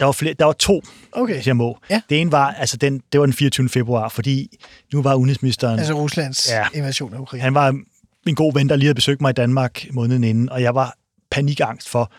der 0.00 0.04
var, 0.04 0.12
flere, 0.12 0.34
der 0.34 0.44
var 0.44 0.52
to, 0.52 0.82
okay. 1.12 1.34
hvis 1.34 1.46
jeg 1.46 1.56
må. 1.56 1.78
Ja. 1.90 2.00
Det 2.10 2.20
ene 2.20 2.32
var, 2.32 2.52
altså 2.52 2.76
den, 2.76 3.02
det 3.12 3.20
var 3.20 3.26
den 3.26 3.32
24. 3.32 3.68
februar, 3.68 4.08
fordi 4.08 4.58
nu 4.92 5.02
var 5.02 5.14
udenrigsministeren... 5.14 5.78
Altså 5.78 5.94
Ruslands 5.94 6.50
ja, 6.50 6.66
invasion 6.74 7.14
af 7.14 7.18
Ukraine. 7.18 7.42
Han 7.42 7.54
var 7.54 7.80
en 8.26 8.34
god 8.34 8.54
ven, 8.54 8.68
der 8.68 8.76
lige 8.76 8.86
havde 8.86 8.94
besøgt 8.94 9.20
mig 9.20 9.30
i 9.30 9.32
Danmark 9.32 9.86
måneden 9.90 10.24
inden, 10.24 10.50
og 10.50 10.62
jeg 10.62 10.74
var 10.74 10.96
panikangst 11.30 11.88
for, 11.88 12.12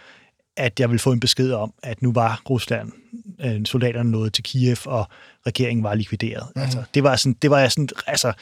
at 0.58 0.80
jeg 0.80 0.90
ville 0.90 1.00
få 1.00 1.12
en 1.12 1.20
besked 1.20 1.52
om, 1.52 1.74
at 1.84 2.02
nu 2.02 2.12
var 2.12 2.42
Rusland, 2.50 2.92
øh, 3.40 3.66
soldaterne 3.66 4.12
nået 4.12 4.34
til 4.34 4.44
Kiev, 4.44 4.78
og 4.86 5.08
regeringen 5.48 5.84
var 5.84 5.96
likvideret. 5.96 6.48
Mm. 6.56 6.62
Altså, 6.62 6.84
det 6.94 7.04
var 7.04 7.16
sådan, 7.16 7.36
det 7.42 7.50
var 7.50 7.60
jeg 7.60 7.72
sådan, 7.72 7.90
altså, 8.08 8.34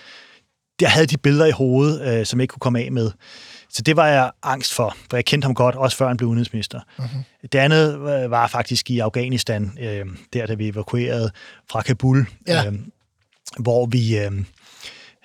jeg 0.82 0.92
havde 0.92 1.06
de 1.06 1.18
billeder 1.18 1.46
i 1.46 1.52
hovedet, 1.52 2.20
øh, 2.20 2.26
som 2.26 2.40
jeg 2.40 2.44
ikke 2.44 2.52
kunne 2.52 2.60
komme 2.60 2.80
af 2.80 2.92
med. 2.92 3.12
Så 3.70 3.82
det 3.82 3.96
var 3.96 4.08
jeg 4.08 4.32
angst 4.44 4.74
for, 4.74 4.98
for 5.10 5.18
jeg 5.18 5.26
kendte 5.26 5.46
ham 5.46 5.56
godt, 5.56 5.76
også 5.76 5.98
før 5.98 6.08
han 6.08 6.18
blev 6.18 6.30
udenrigsminister. 6.30 6.80
Uh-huh. 7.00 7.48
Det 7.52 7.56
andet 7.56 7.94
øh, 7.96 8.32
var 8.32 8.48
faktisk 8.48 8.92
i 8.92 9.00
Afghanistan, 9.00 9.78
øh, 9.80 10.06
der 10.34 10.46
da 10.46 10.54
vi 10.54 10.68
evakuerede 10.68 11.32
fra 11.72 11.82
Kabul, 11.82 12.26
ja. 12.48 12.66
øh, 12.66 12.74
hvor 13.60 13.86
vi... 13.86 14.18
Øh, 14.18 14.32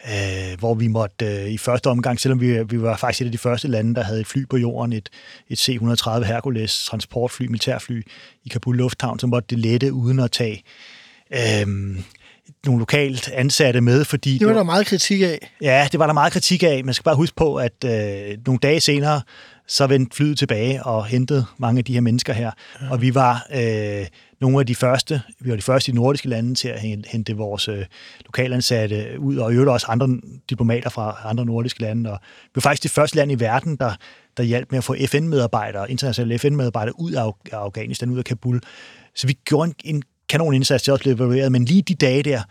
øh, 0.08 0.58
hvor 0.58 0.74
vi 0.74 0.88
måtte 0.88 1.26
øh, 1.26 1.50
i 1.50 1.58
første 1.58 1.86
omgang, 1.90 2.20
selvom 2.20 2.40
vi, 2.40 2.62
vi 2.62 2.82
var 2.82 2.96
faktisk 2.96 3.22
et 3.22 3.26
af 3.26 3.32
de 3.32 3.38
første 3.38 3.68
lande, 3.68 3.94
der 3.94 4.02
havde 4.02 4.20
et 4.20 4.26
fly 4.26 4.46
på 4.50 4.56
jorden, 4.56 4.92
et, 4.92 5.08
et 5.48 5.58
C-130 5.58 6.24
Hercules 6.24 6.84
transportfly, 6.84 7.46
militærfly 7.46 8.02
i 8.44 8.48
Kabul 8.48 8.76
Lufthavn, 8.76 9.18
så 9.18 9.26
måtte 9.26 9.46
det 9.50 9.58
lette 9.58 9.92
uden 9.92 10.18
at 10.18 10.30
tage 10.30 10.62
øh, 11.32 11.66
nogle 12.66 12.78
lokalt 12.78 13.28
ansatte 13.28 13.80
med, 13.80 14.04
fordi... 14.04 14.38
Det 14.38 14.46
var 14.46 14.52
der 14.52 14.62
meget 14.62 14.86
kritik 14.86 15.22
af. 15.22 15.50
Ja, 15.62 15.88
det 15.92 16.00
var 16.00 16.06
der 16.06 16.12
meget 16.12 16.32
kritik 16.32 16.62
af. 16.62 16.84
Man 16.84 16.94
skal 16.94 17.04
bare 17.04 17.16
huske 17.16 17.36
på, 17.36 17.56
at 17.56 17.84
øh, 17.84 18.38
nogle 18.46 18.58
dage 18.62 18.80
senere, 18.80 19.22
så 19.68 19.86
vendte 19.86 20.16
flyet 20.16 20.38
tilbage 20.38 20.82
og 20.82 21.06
hentede 21.06 21.44
mange 21.58 21.78
af 21.78 21.84
de 21.84 21.92
her 21.92 22.00
mennesker 22.00 22.32
her. 22.32 22.50
Ja. 22.82 22.90
Og 22.90 23.02
vi 23.02 23.14
var 23.14 23.46
øh, 23.54 24.06
nogle 24.40 24.60
af 24.60 24.66
de 24.66 24.74
første, 24.74 25.22
vi 25.40 25.50
var 25.50 25.56
de 25.56 25.62
første 25.62 25.92
i 25.92 25.94
nordiske 25.94 26.28
lande 26.28 26.54
til 26.54 26.68
at 26.68 26.80
hente 26.80 27.36
vores 27.36 27.68
øh, 27.68 27.84
lokalansatte 28.26 29.06
ud, 29.18 29.36
og 29.36 29.52
i 29.52 29.54
øvrigt 29.54 29.70
også 29.70 29.86
andre 29.88 30.08
diplomater 30.50 30.90
fra 30.90 31.20
andre 31.24 31.44
nordiske 31.46 31.80
lande. 31.80 32.12
Og 32.12 32.18
vi 32.22 32.50
var 32.54 32.60
faktisk 32.60 32.82
det 32.82 32.90
første 32.90 33.16
land 33.16 33.32
i 33.32 33.34
verden, 33.34 33.76
der, 33.76 33.92
der 34.36 34.42
hjalp 34.42 34.70
med 34.70 34.78
at 34.78 34.84
få 34.84 34.96
FN-medarbejdere, 35.06 35.90
internationale 35.90 36.38
FN-medarbejdere 36.38 37.00
ud 37.00 37.12
af 37.12 37.32
Afghanistan, 37.52 38.10
ud 38.10 38.18
af 38.18 38.24
Kabul. 38.24 38.60
Så 39.14 39.26
vi 39.26 39.32
gjorde 39.32 39.72
en, 39.84 39.94
en 39.94 40.02
kanon 40.30 40.54
indsats, 40.54 40.84
det 40.84 40.92
også 40.92 41.02
blev 41.02 41.14
evalueret, 41.14 41.52
men 41.52 41.64
lige 41.64 41.82
de 41.82 41.94
dage 41.94 42.22
der, 42.22 42.42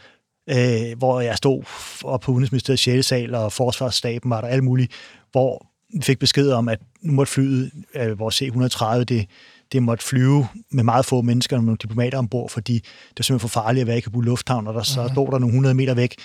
øh, 0.49 0.97
hvor 0.97 1.21
jeg 1.21 1.37
stod 1.37 1.63
op 2.03 2.21
på 2.21 2.31
Udenrigsministeriets 2.31 2.83
6. 2.83 3.05
sal, 3.05 3.35
og 3.35 3.53
forsvarsstaben 3.53 4.29
var 4.29 4.41
der 4.41 4.47
alt 4.47 4.63
muligt, 4.63 4.91
hvor 5.31 5.65
vi 5.93 6.01
fik 6.01 6.19
besked 6.19 6.51
om, 6.51 6.69
at 6.69 6.79
nu 7.01 7.13
måtte 7.13 7.31
flyet, 7.31 7.71
øh, 7.95 8.19
vores 8.19 8.41
C-130, 8.41 9.03
det, 9.03 9.25
det 9.71 9.83
måtte 9.83 10.03
flyve 10.03 10.47
med 10.71 10.83
meget 10.83 11.05
få 11.05 11.21
mennesker 11.21 11.57
og 11.57 11.63
nogle 11.63 11.77
diplomater 11.81 12.17
ombord, 12.17 12.49
fordi 12.49 12.73
det 12.73 13.19
var 13.19 13.23
simpelthen 13.23 13.49
for 13.49 13.61
farligt 13.61 13.81
at 13.81 13.87
være 13.87 13.97
i 13.97 14.01
Kabul 14.01 14.25
Lufthavn, 14.25 14.67
og 14.67 14.73
der, 14.73 14.83
så 14.83 15.01
mhm. 15.01 15.13
stod 15.13 15.25
der 15.25 15.39
nogle 15.39 15.53
100 15.53 15.75
meter 15.75 15.93
væk, 15.93 16.15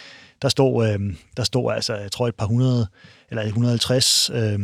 der 0.43 0.49
stod, 0.49 0.89
øh, 0.89 0.99
der 1.37 1.45
stod 1.45 1.73
altså, 1.73 1.95
jeg 1.95 2.13
tror 2.13 2.29
et 2.29 2.35
par 2.35 2.47
hundrede, 2.47 2.87
eller 3.31 3.43
150 3.43 4.31
øh, 4.35 4.59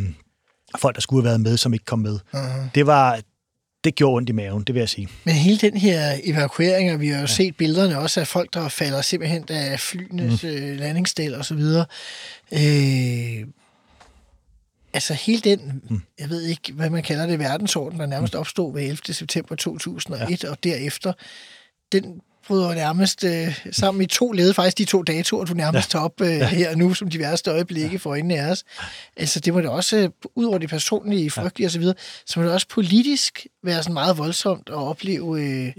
folk, 0.79 0.95
der 0.95 1.01
skulle 1.01 1.23
have 1.23 1.29
været 1.29 1.41
med, 1.41 1.57
som 1.57 1.73
ikke 1.73 1.85
kom 1.85 1.99
med. 1.99 2.19
Uh-huh. 2.35 2.71
Det 2.75 2.87
var, 2.87 3.21
det 3.85 3.95
gjorde 3.95 4.17
ondt 4.17 4.29
i 4.29 4.33
maven, 4.33 4.63
det 4.63 4.75
vil 4.75 4.81
jeg 4.81 4.89
sige. 4.89 5.09
Men 5.25 5.35
hele 5.35 5.59
den 5.59 5.77
her 5.77 6.19
evakuering, 6.25 6.93
og 6.93 7.01
vi 7.01 7.09
har 7.09 7.17
jo 7.17 7.21
ja. 7.21 7.27
set 7.27 7.57
billederne 7.57 7.99
også 7.99 8.21
af 8.21 8.27
folk, 8.27 8.55
der 8.55 8.69
falder 8.69 9.03
simpelthen 9.03 9.45
af 9.49 9.81
flyenes 9.81 10.43
mm. 10.43 10.49
Øh, 10.49 10.79
landingsstel 10.79 11.35
og 11.35 11.45
så 11.45 11.55
videre. 11.55 11.87
Øh, 12.53 13.47
altså 14.93 15.15
hele 15.15 15.41
den, 15.41 15.83
mm. 15.91 16.03
jeg 16.19 16.31
ved 16.31 16.43
ikke, 16.43 16.73
hvad 16.73 16.91
man 16.91 17.03
kalder 17.03 17.27
det, 17.27 17.39
verdensorden, 17.39 18.01
der 18.01 18.07
nærmest 18.07 18.35
opstod 18.35 18.73
ved 18.73 18.83
11. 18.83 19.15
september 19.15 19.55
2001 19.55 20.45
ja. 20.45 20.51
og 20.51 20.65
derefter, 20.65 21.13
den 21.93 22.21
bryder 22.51 22.75
nærmest 22.75 23.25
øh, 23.25 23.61
sammen 23.73 24.03
i 24.03 24.07
to 24.07 24.33
led, 24.33 24.55
faktisk 24.55 24.79
de 24.79 24.85
to 24.85 25.03
datoer, 25.03 25.45
du 25.45 25.55
nærmest 25.55 25.95
ja. 25.95 25.99
tager 25.99 26.05
op 26.05 26.21
øh, 26.21 26.29
ja. 26.29 26.47
her 26.47 26.77
nu, 26.77 26.95
som 26.95 27.09
de 27.09 27.19
værste 27.19 27.51
øjeblikke 27.51 27.99
for 27.99 28.11
øjnene 28.11 28.39
af 28.39 28.51
os. 28.51 28.65
Altså, 29.17 29.41
det 29.41 29.55
må 29.55 29.61
det 29.61 29.69
også, 29.69 29.97
øh, 29.97 30.09
ud 30.35 30.45
over 30.45 30.59
det 30.59 30.71
personlige, 30.71 31.31
frygtelige 31.31 31.71
ja. 31.75 31.79
osv., 31.79 31.99
så 32.27 32.41
må 32.41 32.47
det 32.47 32.53
også 32.53 32.69
politisk 32.69 33.47
være 33.63 33.83
sådan 33.83 33.95
meget 33.95 34.19
voldsomt 34.19 34.69
at 34.69 34.75
opleve... 34.75 35.43
Øh... 35.43 35.73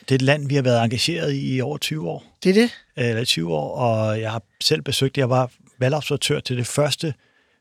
Det 0.00 0.10
er 0.10 0.14
et 0.14 0.22
land, 0.22 0.48
vi 0.48 0.54
har 0.54 0.62
været 0.62 0.84
engageret 0.84 1.32
i 1.32 1.56
i 1.56 1.60
over 1.60 1.78
20 1.78 2.08
år. 2.08 2.24
Det 2.42 2.50
er 2.50 2.54
det? 2.54 2.70
Eller 2.96 3.24
20 3.24 3.54
år, 3.54 3.76
og 3.76 4.20
jeg 4.20 4.32
har 4.32 4.42
selv 4.60 4.82
besøgt, 4.82 5.18
jeg 5.18 5.30
var 5.30 5.50
valgobservatør 5.80 6.40
til 6.40 6.56
det 6.56 6.66
første 6.66 7.14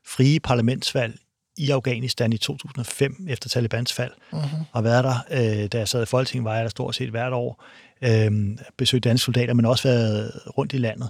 frie 0.08 0.39
parlamentsvalg 0.39 1.16
i 1.58 1.70
Afghanistan 1.70 2.34
i 2.34 2.38
2005 2.38 3.28
efter 3.30 3.49
Talibans 3.49 3.93
fald, 3.93 4.12
uh-huh. 4.34 4.58
og 4.72 4.84
været 4.84 5.03
der, 5.03 5.16
øh, 5.32 5.68
da 5.68 5.78
jeg 5.78 5.88
sad 5.88 6.03
i 6.03 6.05
Folketinget, 6.05 6.45
var 6.45 6.55
jeg 6.55 6.64
der 6.64 6.70
stort 6.70 6.95
set 6.95 7.10
hvert 7.10 7.34
år, 7.34 7.64
øh, 8.02 8.58
besøgt 8.78 9.04
danske 9.04 9.26
soldater, 9.26 9.54
men 9.54 9.66
også 9.66 9.88
været 9.88 10.32
rundt 10.58 10.74
i 10.74 10.78
landet. 10.78 11.10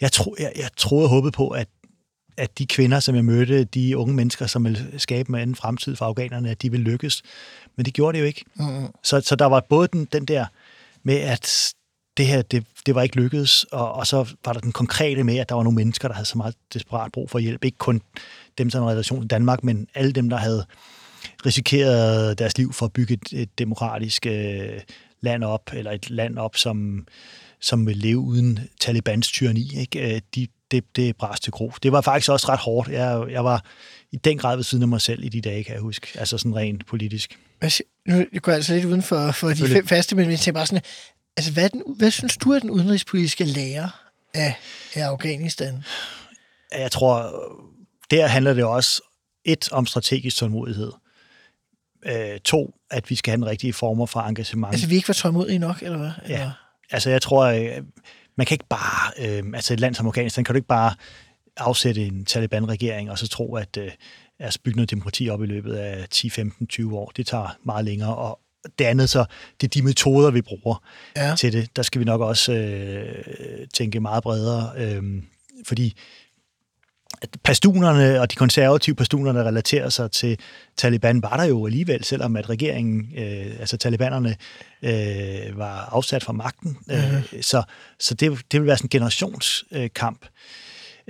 Jeg, 0.00 0.12
tro, 0.12 0.36
jeg, 0.38 0.52
jeg 0.56 0.68
troede 0.76 1.04
og 1.04 1.10
håbede 1.10 1.32
på, 1.32 1.48
at, 1.48 1.68
at 2.36 2.58
de 2.58 2.66
kvinder, 2.66 3.00
som 3.00 3.14
jeg 3.14 3.24
mødte, 3.24 3.64
de 3.64 3.96
unge 3.96 4.14
mennesker, 4.14 4.46
som 4.46 4.64
vil 4.64 4.86
skabe 4.98 5.28
en 5.28 5.34
anden 5.34 5.56
fremtid 5.56 5.96
for 5.96 6.04
afghanerne, 6.04 6.50
at 6.50 6.62
de 6.62 6.70
vil 6.70 6.80
lykkes. 6.80 7.22
Men 7.76 7.86
det 7.86 7.94
gjorde 7.94 8.16
det 8.16 8.22
jo 8.22 8.26
ikke. 8.26 8.44
Uh-huh. 8.60 9.00
Så, 9.02 9.20
så 9.20 9.36
der 9.36 9.46
var 9.46 9.60
både 9.68 9.88
den, 9.92 10.04
den 10.04 10.24
der 10.24 10.46
med, 11.02 11.16
at 11.16 11.74
det 12.16 12.26
her, 12.26 12.42
det, 12.42 12.64
det 12.86 12.94
var 12.94 13.02
ikke 13.02 13.16
lykkedes, 13.16 13.64
og, 13.64 13.92
og 13.92 14.06
så 14.06 14.34
var 14.44 14.52
der 14.52 14.60
den 14.60 14.72
konkrete 14.72 15.24
med, 15.24 15.38
at 15.38 15.48
der 15.48 15.54
var 15.54 15.62
nogle 15.62 15.76
mennesker, 15.76 16.08
der 16.08 16.14
havde 16.14 16.26
så 16.26 16.38
meget 16.38 16.54
desperat 16.74 17.12
brug 17.12 17.30
for 17.30 17.38
hjælp. 17.38 17.64
Ikke 17.64 17.78
kun 17.78 18.02
dem, 18.58 18.70
som 18.70 18.82
har 18.82 18.90
relation 18.90 19.20
til 19.20 19.30
Danmark, 19.30 19.64
men 19.64 19.88
alle 19.94 20.12
dem, 20.12 20.30
der 20.30 20.36
havde 20.36 20.66
risikeret 21.46 22.38
deres 22.38 22.58
liv 22.58 22.72
for 22.72 22.86
at 22.86 22.92
bygge 22.92 23.14
et, 23.14 23.42
et 23.42 23.58
demokratisk 23.58 24.26
øh, 24.26 24.80
land 25.20 25.44
op, 25.44 25.70
eller 25.72 25.90
et 25.90 26.10
land 26.10 26.38
op, 26.38 26.56
som, 26.56 27.06
som 27.60 27.86
vil 27.86 27.96
leve 27.96 28.18
uden 28.18 28.60
Talibans 28.80 29.28
tyranni. 29.28 29.78
Ikke? 29.78 30.14
Øh, 30.14 30.20
de, 30.34 30.46
det, 30.70 30.96
det 30.96 31.16
brast 31.16 31.42
til 31.42 31.52
gro. 31.52 31.72
Det 31.82 31.92
var 31.92 32.00
faktisk 32.00 32.30
også 32.30 32.48
ret 32.48 32.58
hårdt. 32.58 32.88
Jeg, 32.88 33.24
jeg 33.30 33.44
var 33.44 33.64
i 34.12 34.16
den 34.16 34.38
grad 34.38 34.56
ved 34.56 34.64
siden 34.64 34.82
af 34.82 34.88
mig 34.88 35.00
selv 35.00 35.24
i 35.24 35.28
de 35.28 35.40
dage, 35.40 35.64
kan 35.64 35.74
jeg 35.74 35.82
huske. 35.82 36.06
Altså 36.14 36.38
sådan 36.38 36.56
rent 36.56 36.86
politisk. 36.86 37.38
Nu 38.06 38.24
går 38.40 38.52
jeg 38.52 38.56
altså 38.56 38.74
lidt 38.74 38.84
uden 38.84 39.02
for, 39.02 39.32
for 39.32 39.48
de 39.48 39.68
fem 39.68 39.86
faste, 39.86 40.16
men 40.16 40.28
vi 40.28 40.36
tænker 40.36 40.58
bare 40.58 40.66
sådan, 40.66 40.82
altså 41.36 41.52
hvad, 41.52 41.70
den, 41.70 41.82
hvad 41.96 42.10
synes 42.10 42.36
du 42.36 42.52
er 42.52 42.58
den 42.58 42.70
udenrigspolitiske 42.70 43.44
lærer 43.44 43.88
af, 44.34 44.54
af 44.94 45.02
Afghanistan? 45.02 45.84
Jeg 46.72 46.92
tror, 46.92 47.32
der 48.10 48.26
handler 48.26 48.54
det 48.54 48.64
også 48.64 49.02
et 49.44 49.72
om 49.72 49.86
strategisk 49.86 50.36
tålmodighed. 50.36 50.92
Øh, 52.08 52.40
to, 52.40 52.74
at 52.90 53.10
vi 53.10 53.14
skal 53.14 53.30
have 53.30 53.36
den 53.36 53.46
rigtige 53.46 53.72
former 53.72 54.06
for 54.06 54.20
engagement. 54.20 54.72
Altså 54.74 54.88
vi 54.88 54.94
ikke 54.94 55.08
var 55.08 55.14
tålmodige 55.14 55.58
nok, 55.58 55.82
eller 55.82 55.98
hvad? 55.98 56.10
Ja. 56.28 56.50
Altså, 56.90 57.10
jeg 57.10 57.22
tror, 57.22 57.44
øh, 57.44 57.82
man 58.36 58.46
kan 58.46 58.54
ikke 58.54 58.66
bare, 58.68 59.12
øh, 59.18 59.42
altså 59.54 59.72
et 59.72 59.80
land 59.80 59.94
som 59.94 60.06
Afghanistan, 60.06 60.44
kan 60.44 60.52
du 60.54 60.56
ikke 60.56 60.68
bare 60.68 60.94
afsætte 61.56 62.06
en 62.06 62.24
Taliban-regering, 62.24 63.10
og 63.10 63.18
så 63.18 63.28
tro, 63.28 63.54
at 63.54 63.76
øh, 63.76 63.90
altså 64.38 64.58
bygge 64.64 64.76
noget 64.76 64.90
demokrati 64.90 65.28
op 65.28 65.42
i 65.42 65.46
løbet 65.46 65.74
af 65.74 66.06
10, 66.10 66.30
15, 66.30 66.66
20 66.66 66.98
år. 66.98 67.12
Det 67.16 67.26
tager 67.26 67.56
meget 67.64 67.84
længere, 67.84 68.16
og 68.16 68.40
det 68.78 68.84
andet 68.84 69.10
så, 69.10 69.24
det 69.60 69.66
er 69.66 69.70
de 69.70 69.82
metoder, 69.82 70.30
vi 70.30 70.42
bruger 70.42 70.82
Ja. 71.16 71.34
til 71.38 71.52
det. 71.52 71.76
Der 71.76 71.82
skal 71.82 71.98
vi 71.98 72.04
nok 72.04 72.20
også 72.20 72.52
øh, 72.52 73.66
tænke 73.74 74.00
meget 74.00 74.22
bredere, 74.22 74.70
øh, 74.76 75.02
fordi 75.66 75.96
pastunerne 77.44 78.20
og 78.20 78.30
de 78.30 78.36
konservative 78.36 78.96
pastuner, 78.96 79.32
der 79.32 79.44
relaterer 79.44 79.88
sig 79.88 80.10
til 80.10 80.38
Taliban, 80.76 81.22
var 81.22 81.36
der 81.36 81.44
jo 81.44 81.66
alligevel, 81.66 82.04
selvom 82.04 82.36
at 82.36 82.48
regeringen, 82.50 83.12
øh, 83.18 83.46
altså 83.60 83.76
talibanerne, 83.76 84.36
øh, 84.82 85.58
var 85.58 85.88
afsat 85.92 86.24
fra 86.24 86.32
magten. 86.32 86.78
Øh, 86.90 87.22
så 87.42 87.62
så 88.00 88.14
det, 88.14 88.38
det 88.52 88.60
vil 88.60 88.66
være 88.66 88.76
sådan 88.76 88.86
en 88.86 88.90
generationskamp. 88.90 90.26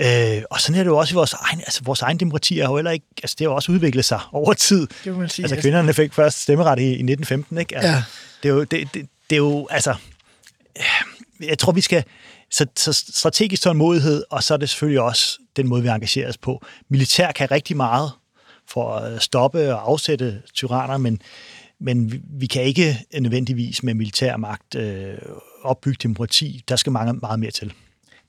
Øh, 0.01 0.43
og 0.51 0.61
sådan 0.61 0.79
er 0.81 0.83
det 0.85 0.91
jo 0.91 0.97
også 0.97 1.15
i 1.15 1.17
vores 1.17 1.33
egen, 1.33 1.61
altså 1.61 1.81
vores 1.85 2.03
egen 2.03 2.21
demokrati 2.21 2.59
er 2.59 2.65
jo 2.69 2.77
heller 2.77 2.91
ikke, 2.91 3.07
altså 3.23 3.37
det 3.39 3.45
har 3.45 3.51
jo 3.51 3.55
også 3.55 3.73
udviklet 3.73 4.05
sig 4.05 4.21
over 4.33 4.53
tid. 4.53 4.87
Det 5.05 5.13
må 5.13 5.19
man 5.19 5.29
sige. 5.29 5.45
Altså 5.45 5.57
kvinderne 5.61 5.95
fik 5.95 6.13
først 6.15 6.43
stemmeret 6.43 6.79
i, 6.79 6.83
i 6.83 6.89
1915, 6.89 7.59
ikke? 7.59 7.77
Altså, 7.77 7.91
Ja. 7.91 8.03
det, 8.43 8.49
er 8.49 8.53
jo, 8.55 8.61
det, 8.65 8.71
det, 8.95 9.07
det 9.31 9.37
er 9.37 9.37
jo, 9.37 9.67
altså, 9.71 9.95
jeg 11.41 11.59
tror, 11.59 11.73
vi 11.73 11.81
skal, 11.81 12.05
så, 12.51 12.67
så 12.77 12.93
strategisk 12.93 13.63
tålmodighed, 13.63 14.25
og 14.31 14.43
så 14.43 14.55
er 14.55 14.59
det 14.59 14.69
selvfølgelig 14.71 15.01
også 15.01 15.39
den 15.57 15.69
måde, 15.69 15.83
vi 15.83 15.89
engagerer 15.89 16.29
os 16.29 16.39
på. 16.39 16.65
Militær 16.89 17.33
kan 17.33 17.51
rigtig 17.51 17.77
meget 17.77 18.11
for 18.69 18.95
at 18.95 19.23
stoppe 19.23 19.75
og 19.75 19.91
afsætte 19.91 20.43
tyranner, 20.55 20.97
men, 20.97 21.21
men 21.81 22.13
vi, 22.13 22.21
vi 22.31 22.47
kan 22.47 22.63
ikke 22.63 23.05
nødvendigvis 23.21 23.83
med 23.83 23.95
militær 23.95 24.37
magt 24.37 24.75
øh, 24.75 25.15
opbygge 25.63 25.99
demokrati. 26.03 26.63
Der 26.69 26.77
skal 26.77 26.93
mange, 26.93 27.13
meget 27.13 27.41
mere 27.41 27.51
til. 27.51 27.73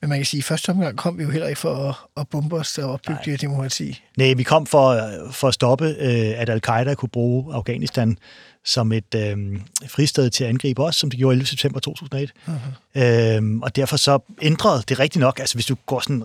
Men 0.00 0.08
man 0.10 0.18
kan 0.18 0.26
sige, 0.26 0.38
at 0.38 0.44
i 0.44 0.48
første 0.48 0.70
omgang 0.70 0.96
kom 0.96 1.18
vi 1.18 1.22
jo 1.22 1.30
heller 1.30 1.48
ikke 1.48 1.60
for 1.60 1.74
at, 1.74 1.94
at 2.16 2.28
bombe 2.28 2.56
os 2.56 2.78
at 2.78 2.84
opbygge 2.84 3.20
det 3.24 3.40
demokrati. 3.40 4.02
Nej, 4.16 4.32
vi 4.32 4.42
kom 4.42 4.66
for, 4.66 5.00
for 5.32 5.48
at 5.48 5.54
stoppe, 5.54 5.84
øh, 5.84 6.40
at 6.40 6.50
al-Qaida 6.50 6.94
kunne 6.94 7.08
bruge 7.08 7.54
Afghanistan 7.54 8.18
som 8.68 8.92
et 8.92 9.14
øh, 9.14 9.36
fristed 9.88 10.30
til 10.30 10.44
at 10.44 10.50
angribe 10.50 10.82
os, 10.82 10.96
som 10.96 11.10
det 11.10 11.18
gjorde 11.18 11.32
11. 11.32 11.46
september 11.46 11.80
2001. 11.80 12.32
Uh-huh. 12.46 13.00
Øh, 13.00 13.58
og 13.62 13.76
derfor 13.76 13.96
så 13.96 14.18
ændrede 14.42 14.82
det 14.88 14.98
rigtigt 14.98 15.20
nok. 15.20 15.38
Altså 15.38 15.54
hvis 15.54 15.66
du 15.66 15.76
går 15.86 16.00
sådan, 16.00 16.22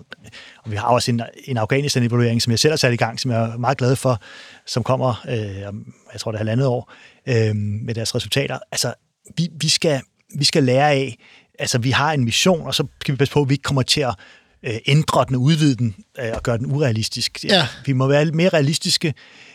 og 0.64 0.70
vi 0.70 0.76
har 0.76 0.86
også 0.86 1.10
en, 1.10 1.22
en 1.44 1.56
Afghanistan-evaluering, 1.56 2.42
som 2.42 2.50
jeg 2.50 2.58
selv 2.58 2.72
har 2.72 2.76
sat 2.76 2.92
i 2.92 2.96
gang, 2.96 3.20
som 3.20 3.30
jeg 3.30 3.42
er 3.42 3.56
meget 3.56 3.78
glad 3.78 3.96
for, 3.96 4.20
som 4.66 4.82
kommer, 4.82 5.24
øh, 5.28 5.68
om, 5.68 5.94
jeg 6.12 6.20
tror 6.20 6.30
det 6.30 6.36
er 6.36 6.40
halvandet 6.40 6.66
år, 6.66 6.92
øh, 7.26 7.56
med 7.56 7.94
deres 7.94 8.14
resultater. 8.14 8.58
Altså 8.72 8.94
vi, 9.36 9.48
vi, 9.60 9.68
skal, 9.68 10.00
vi 10.38 10.44
skal 10.44 10.64
lære 10.64 10.90
af, 10.90 11.16
altså 11.58 11.78
vi 11.78 11.90
har 11.90 12.12
en 12.12 12.24
mission, 12.24 12.66
og 12.66 12.74
så 12.74 12.86
skal 13.00 13.12
vi 13.12 13.16
passe 13.16 13.34
på, 13.34 13.40
at 13.40 13.48
vi 13.48 13.54
ikke 13.54 13.62
kommer 13.62 13.82
til 13.82 14.00
at 14.00 14.14
øh, 14.66 14.76
ændre 14.86 15.24
den, 15.28 15.36
udvide 15.36 15.76
den 15.76 15.94
øh, 16.20 16.30
og 16.34 16.42
gøre 16.42 16.58
den 16.58 16.66
urealistisk. 16.66 17.44
Ja. 17.44 17.66
Vi 17.86 17.92
må 17.92 18.06
være 18.06 18.24
mere 18.24 18.48
realistiske, 18.48 19.14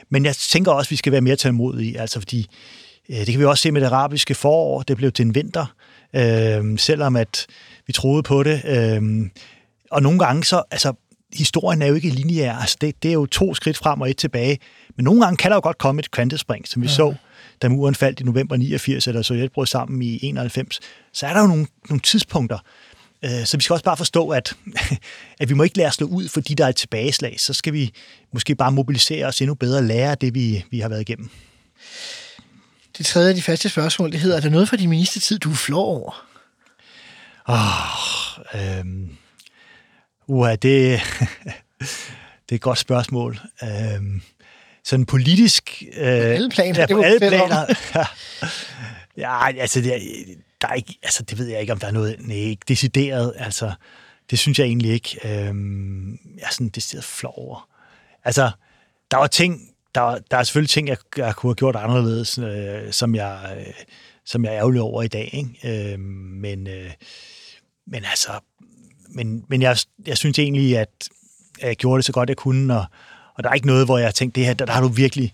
men 0.10 0.26
jeg 0.26 0.36
tænker 0.36 0.72
også, 0.72 0.88
at 0.88 0.92
vi 0.92 0.96
skal 0.96 1.12
være 1.12 1.22
mere 1.22 1.36
tålmodige, 1.36 2.00
altså 2.00 2.20
fordi 2.20 2.48
øh, 3.10 3.18
det 3.18 3.28
kan 3.28 3.40
vi 3.40 3.46
også 3.46 3.62
se 3.62 3.72
med 3.72 3.82
det 3.82 3.88
arabiske 3.88 4.36
forår, 4.36 4.82
det 4.82 4.98
blev 4.98 5.12
til 5.12 5.26
en 5.26 5.36
vinter, 5.36 5.66
øh, 6.16 6.80
selvom 6.80 7.16
at 7.16 7.48
vi 7.88 7.94
troede 7.94 8.24
på 8.24 8.44
det. 8.44 8.62
Øh, 8.66 9.30
og 9.92 10.04
nogle 10.04 10.20
gange 10.20 10.44
så, 10.44 10.64
altså 10.72 10.94
historien 11.34 11.82
er 11.82 11.88
jo 11.88 11.94
ikke 11.94 12.10
lineær, 12.10 12.54
altså 12.54 12.78
det, 12.82 13.04
det 13.04 13.10
er 13.10 13.14
jo 13.14 13.26
to 13.26 13.54
skridt 13.54 13.78
frem 13.78 14.02
og 14.02 14.10
et 14.10 14.18
tilbage, 14.18 14.60
men 14.98 15.04
nogle 15.04 15.22
gange 15.22 15.38
kan 15.38 15.52
der 15.52 15.58
jo 15.58 15.62
godt 15.64 15.78
komme 15.78 16.00
et 16.00 16.12
kvantespring, 16.12 16.68
som 16.68 16.82
vi 16.82 16.88
ja. 16.88 16.94
så, 16.94 17.16
da 17.62 17.70
muren 17.70 17.96
faldt 17.96 18.20
i 18.20 18.24
november 18.24 18.58
89, 18.58 19.08
eller 19.08 19.22
Sovjet 19.22 19.52
brød 19.52 19.66
sammen 19.66 20.02
i 20.02 20.20
91, 20.22 20.80
så 21.14 21.28
er 21.28 21.34
der 21.34 21.42
jo 21.42 21.48
nogle, 21.48 21.68
nogle 21.90 22.02
tidspunkter, 22.02 22.58
Så 23.24 23.58
vi 23.58 23.64
skal 23.64 23.74
også 23.74 23.84
bare 23.84 23.98
forstå, 23.98 24.30
at, 24.30 24.54
at 25.40 25.50
vi 25.50 25.54
må 25.54 25.64
ikke 25.64 25.78
lade 25.78 25.88
os 25.88 25.96
slå 25.96 26.08
ud, 26.08 26.28
fordi 26.28 26.54
der 26.54 26.66
er 26.66 26.70
et 26.70 26.76
tilbageslag. 26.76 27.40
Så 27.40 27.54
skal 27.54 27.74
vi 27.74 27.94
måske 28.34 28.56
bare 28.56 28.72
mobilisere 28.72 29.26
os 29.26 29.42
endnu 29.42 29.54
bedre 29.54 29.78
og 29.78 29.84
lære 29.84 30.16
det, 30.16 30.36
vi, 30.36 30.66
vi 30.72 30.80
har 30.80 30.90
været 30.90 31.02
igennem. 31.02 31.30
Det 32.98 33.06
tredje 33.06 33.30
af 33.30 33.36
de 33.36 33.42
faste 33.42 33.70
spørgsmål, 33.70 34.12
det 34.12 34.20
hedder, 34.20 34.38
er 34.38 34.42
der 34.42 34.50
noget 34.50 34.70
fra 34.70 34.78
din 34.78 34.90
ministertid, 34.90 35.40
du 35.40 35.52
er 35.52 35.56
flov 35.56 35.86
over? 35.86 36.26
Oh, 37.46 38.80
øhm, 38.80 39.10
uha, 40.28 40.56
det, 40.56 40.62
det 41.80 42.52
er 42.52 42.56
et 42.56 42.62
godt 42.62 42.80
spørgsmål. 42.80 43.40
Øhm, 43.64 44.22
sådan 44.84 45.06
politisk... 45.06 45.84
Øh, 45.94 46.04
på 46.04 46.10
alle 46.10 46.50
planer, 46.50 46.80
Ja, 46.80 46.86
det 46.86 46.96
på 46.96 47.02
alle 47.02 47.20
planer. 47.20 47.66
ja, 49.24 49.62
altså, 49.62 49.82
det 49.82 49.94
der 50.62 50.68
er 50.68 50.74
ikke, 50.74 51.00
altså, 51.04 51.24
det 51.24 51.38
ved 51.38 51.48
jeg 51.48 51.62
ikke, 51.62 51.74
om 51.74 51.80
der 51.80 51.88
er 51.88 51.92
noget 51.92 52.16
nej, 52.20 52.36
ikke 52.36 52.66
decideret. 52.68 53.34
Altså, 53.38 53.72
det 54.30 54.40
synes 54.40 54.60
jeg 54.60 54.66
egentlig 54.66 54.92
ikke. 54.92 55.20
Øhm, 55.24 56.12
jeg 56.12 56.44
er 56.44 56.52
sådan 56.52 56.70
decideret 56.70 57.04
flov 57.04 57.34
over. 57.38 57.70
Altså, 58.24 58.52
der 59.12 59.18
var 59.18 59.28
ting, 59.28 59.70
der, 59.96 60.18
der 60.32 60.38
er 60.38 60.44
selvfølgelig 60.44 60.70
ting, 60.70 60.88
jeg, 60.88 60.98
jeg 61.18 61.36
kunne 61.36 61.50
have 61.50 61.56
gjort 61.56 61.76
anderledes, 61.76 62.38
øh, 62.38 62.92
som, 62.92 63.16
jeg, 63.16 63.58
øh, 63.58 63.74
som 64.26 64.46
jeg 64.46 64.54
er 64.54 64.58
ærgerlig 64.58 64.82
over 64.82 65.04
i 65.04 65.08
dag. 65.08 65.30
Ikke? 65.34 65.94
Øh, 65.94 66.00
men, 66.00 66.68
øh, 66.68 66.92
men 67.88 68.06
altså, 68.06 68.32
men, 69.10 69.46
men 69.48 69.62
jeg, 69.62 69.78
jeg 70.06 70.18
synes 70.18 70.40
egentlig, 70.40 70.78
at 70.78 70.90
jeg 71.62 71.76
gjorde 71.76 71.98
det 71.98 72.06
så 72.06 72.12
godt, 72.12 72.30
jeg 72.30 72.38
kunne, 72.38 72.80
og, 72.80 72.86
og 73.36 73.44
der 73.44 73.50
er 73.50 73.54
ikke 73.54 73.68
noget, 73.68 73.86
hvor 73.86 73.98
jeg 73.98 74.16
tænkte, 74.16 74.40
det 74.40 74.48
her, 74.48 74.54
der, 74.54 74.66
der 74.66 74.74
har 74.74 74.82
du 74.82 74.88
virkelig, 74.88 75.34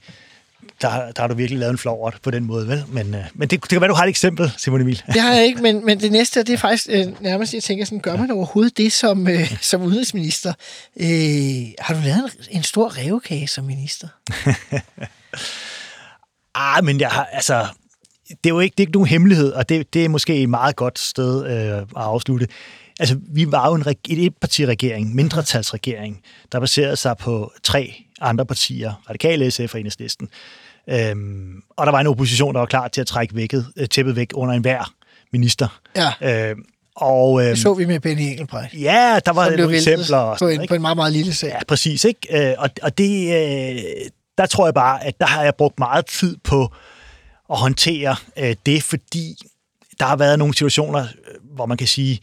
der, 0.81 0.89
har- 0.89 1.11
der 1.11 1.21
har 1.21 1.27
du 1.27 1.35
virkelig 1.35 1.59
lavet 1.59 1.71
en 1.71 1.77
flov 1.77 2.11
på 2.23 2.31
den 2.31 2.43
måde, 2.43 2.67
vel? 2.67 2.83
Men, 2.87 3.15
øh, 3.15 3.21
men 3.33 3.47
det, 3.47 3.61
det 3.61 3.69
kan 3.69 3.81
være, 3.81 3.89
du 3.89 3.93
har 3.95 4.03
et 4.03 4.09
eksempel, 4.09 4.51
Simon 4.57 4.81
Emil. 4.81 5.03
Det 5.13 5.21
har 5.21 5.33
jeg 5.33 5.45
ikke, 5.45 5.61
men, 5.61 5.85
men 5.85 5.99
det 5.99 6.11
næste, 6.11 6.43
det 6.43 6.53
er 6.53 6.57
faktisk 6.57 6.87
øh, 6.89 7.21
nærmest, 7.21 7.53
jeg 7.53 7.63
tænker 7.63 7.85
sådan, 7.85 7.99
gør 7.99 8.15
man 8.17 8.31
overhovedet 8.31 8.77
det 8.77 8.91
som, 8.93 9.27
øh, 9.27 9.57
som 9.61 9.81
udenrigsminister? 9.81 10.53
Øh, 10.99 11.07
har 11.79 11.93
du 11.93 11.99
lavet 12.03 12.23
en, 12.49 12.57
en 12.57 12.63
stor 12.63 12.97
revkage 12.97 13.47
som 13.47 13.63
minister? 13.65 14.07
Ah, 16.55 16.83
men 16.83 16.99
jeg 16.99 17.09
har, 17.09 17.25
altså, 17.25 17.67
det 18.29 18.35
er 18.45 18.49
jo 18.49 18.59
ikke, 18.59 18.73
det 18.73 18.79
er 18.79 18.87
ikke 18.87 18.93
nogen 18.93 19.07
hemmelighed, 19.07 19.51
og 19.51 19.69
det, 19.69 19.93
det 19.93 20.05
er 20.05 20.09
måske 20.09 20.35
et 20.35 20.49
meget 20.49 20.75
godt 20.75 20.99
sted 20.99 21.45
øh, 21.45 21.77
at 21.77 21.85
afslutte. 21.95 22.47
Altså, 22.99 23.17
vi 23.33 23.51
var 23.51 23.67
jo 23.69 23.73
en 23.75 23.87
reg- 23.87 24.01
et 24.09 24.25
etpartiregering, 24.25 25.15
mindretalsregering, 25.15 26.21
der 26.51 26.59
baserede 26.59 26.95
sig 26.95 27.17
på 27.17 27.51
tre 27.63 27.93
andre 28.21 28.45
partier, 28.45 28.93
Radikale, 29.09 29.51
SF 29.51 29.73
og 29.73 29.79
Enhedslisten. 29.79 30.27
Øhm, 30.89 31.61
og 31.77 31.85
der 31.85 31.91
var 31.91 31.99
en 31.99 32.07
opposition, 32.07 32.53
der 32.53 32.59
var 32.59 32.65
klar 32.67 32.87
til 32.87 33.01
at 33.01 33.07
trække 33.07 33.35
vækket, 33.35 33.65
øh, 33.77 33.87
tæppet 33.87 34.15
væk 34.15 34.31
under 34.33 34.55
enhver 34.55 34.93
minister. 35.33 35.79
Ja, 35.95 36.49
Øhm, 36.49 36.61
og 36.95 37.41
øhm, 37.41 37.49
det 37.49 37.59
så 37.59 37.73
vi 37.73 37.85
med 37.85 37.99
Benny 37.99 38.21
Engelbrecht. 38.21 38.73
ja, 38.73 39.19
der 39.25 39.31
var 39.33 39.49
nogle 39.57 39.75
eksempler. 39.75 40.35
På 40.39 40.47
en, 40.47 40.61
ikke? 40.61 40.71
på 40.71 40.75
en 40.75 40.81
meget, 40.81 40.97
meget 40.97 41.13
lille 41.13 41.33
sag. 41.33 41.47
Ja, 41.49 41.59
præcis. 41.67 42.03
Ikke? 42.03 42.49
Øh, 42.49 42.55
Og, 42.57 42.69
og 42.81 42.97
det, 42.97 43.27
øh, 43.27 43.81
der 44.37 44.45
tror 44.45 44.65
jeg 44.67 44.73
bare, 44.73 45.03
at 45.05 45.19
der 45.19 45.25
har 45.25 45.43
jeg 45.43 45.53
brugt 45.57 45.79
meget 45.79 46.05
tid 46.05 46.37
på 46.43 46.71
at 47.51 47.57
håndtere 47.57 48.15
øh, 48.37 48.55
det, 48.65 48.83
fordi 48.83 49.37
der 49.99 50.05
har 50.05 50.15
været 50.15 50.39
nogle 50.39 50.53
situationer, 50.53 50.99
øh, 51.01 51.55
hvor 51.55 51.65
man 51.65 51.77
kan 51.77 51.87
sige, 51.87 52.19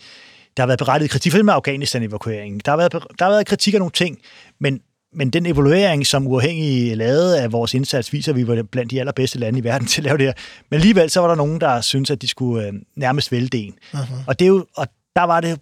der 0.57 0.63
har 0.63 0.67
været 0.67 0.79
berettiget 0.79 1.11
kritik, 1.11 1.33
for 1.33 1.43
med 1.43 1.55
Afghanistan-evakueringen. 1.55 2.61
Der 2.65 2.73
har 2.73 2.77
været, 2.77 2.93
der 2.93 3.25
har 3.25 3.31
været 3.31 3.47
kritik 3.47 3.75
af 3.75 3.81
nogle 3.81 3.93
ting, 3.93 4.19
men, 4.59 4.81
men 5.13 5.31
den 5.31 5.47
evaluering, 5.47 6.07
som 6.07 6.27
uafhængig 6.27 6.97
lavede 6.97 7.41
af 7.41 7.53
vores 7.53 7.75
indsats, 7.75 8.13
viser, 8.13 8.33
at 8.33 8.37
vi 8.37 8.47
var 8.47 8.63
blandt 8.63 8.91
de 8.91 9.01
allerbedste 9.01 9.39
lande 9.39 9.59
i 9.59 9.65
verden 9.65 9.87
til 9.93 10.01
at 10.01 10.05
lave 10.05 10.19
det 10.19 10.27
her. 10.27 10.33
Men 10.71 10.77
alligevel 10.77 11.11
så 11.11 11.21
var 11.21 11.29
der 11.29 11.35
nogen, 11.35 11.61
der 11.61 11.81
syntes, 11.81 12.11
at 12.11 12.23
de 12.23 12.29
skulle 12.29 12.67
øh, 12.67 12.73
nærmest 12.97 13.33
vælge 13.33 13.59
en. 13.59 13.75
Uh-huh. 13.93 14.15
Og, 14.27 14.39
det 14.39 14.45
er 14.45 14.49
jo, 14.49 14.67
og 14.77 14.87
der 15.17 15.23
var 15.23 15.41
det 15.41 15.61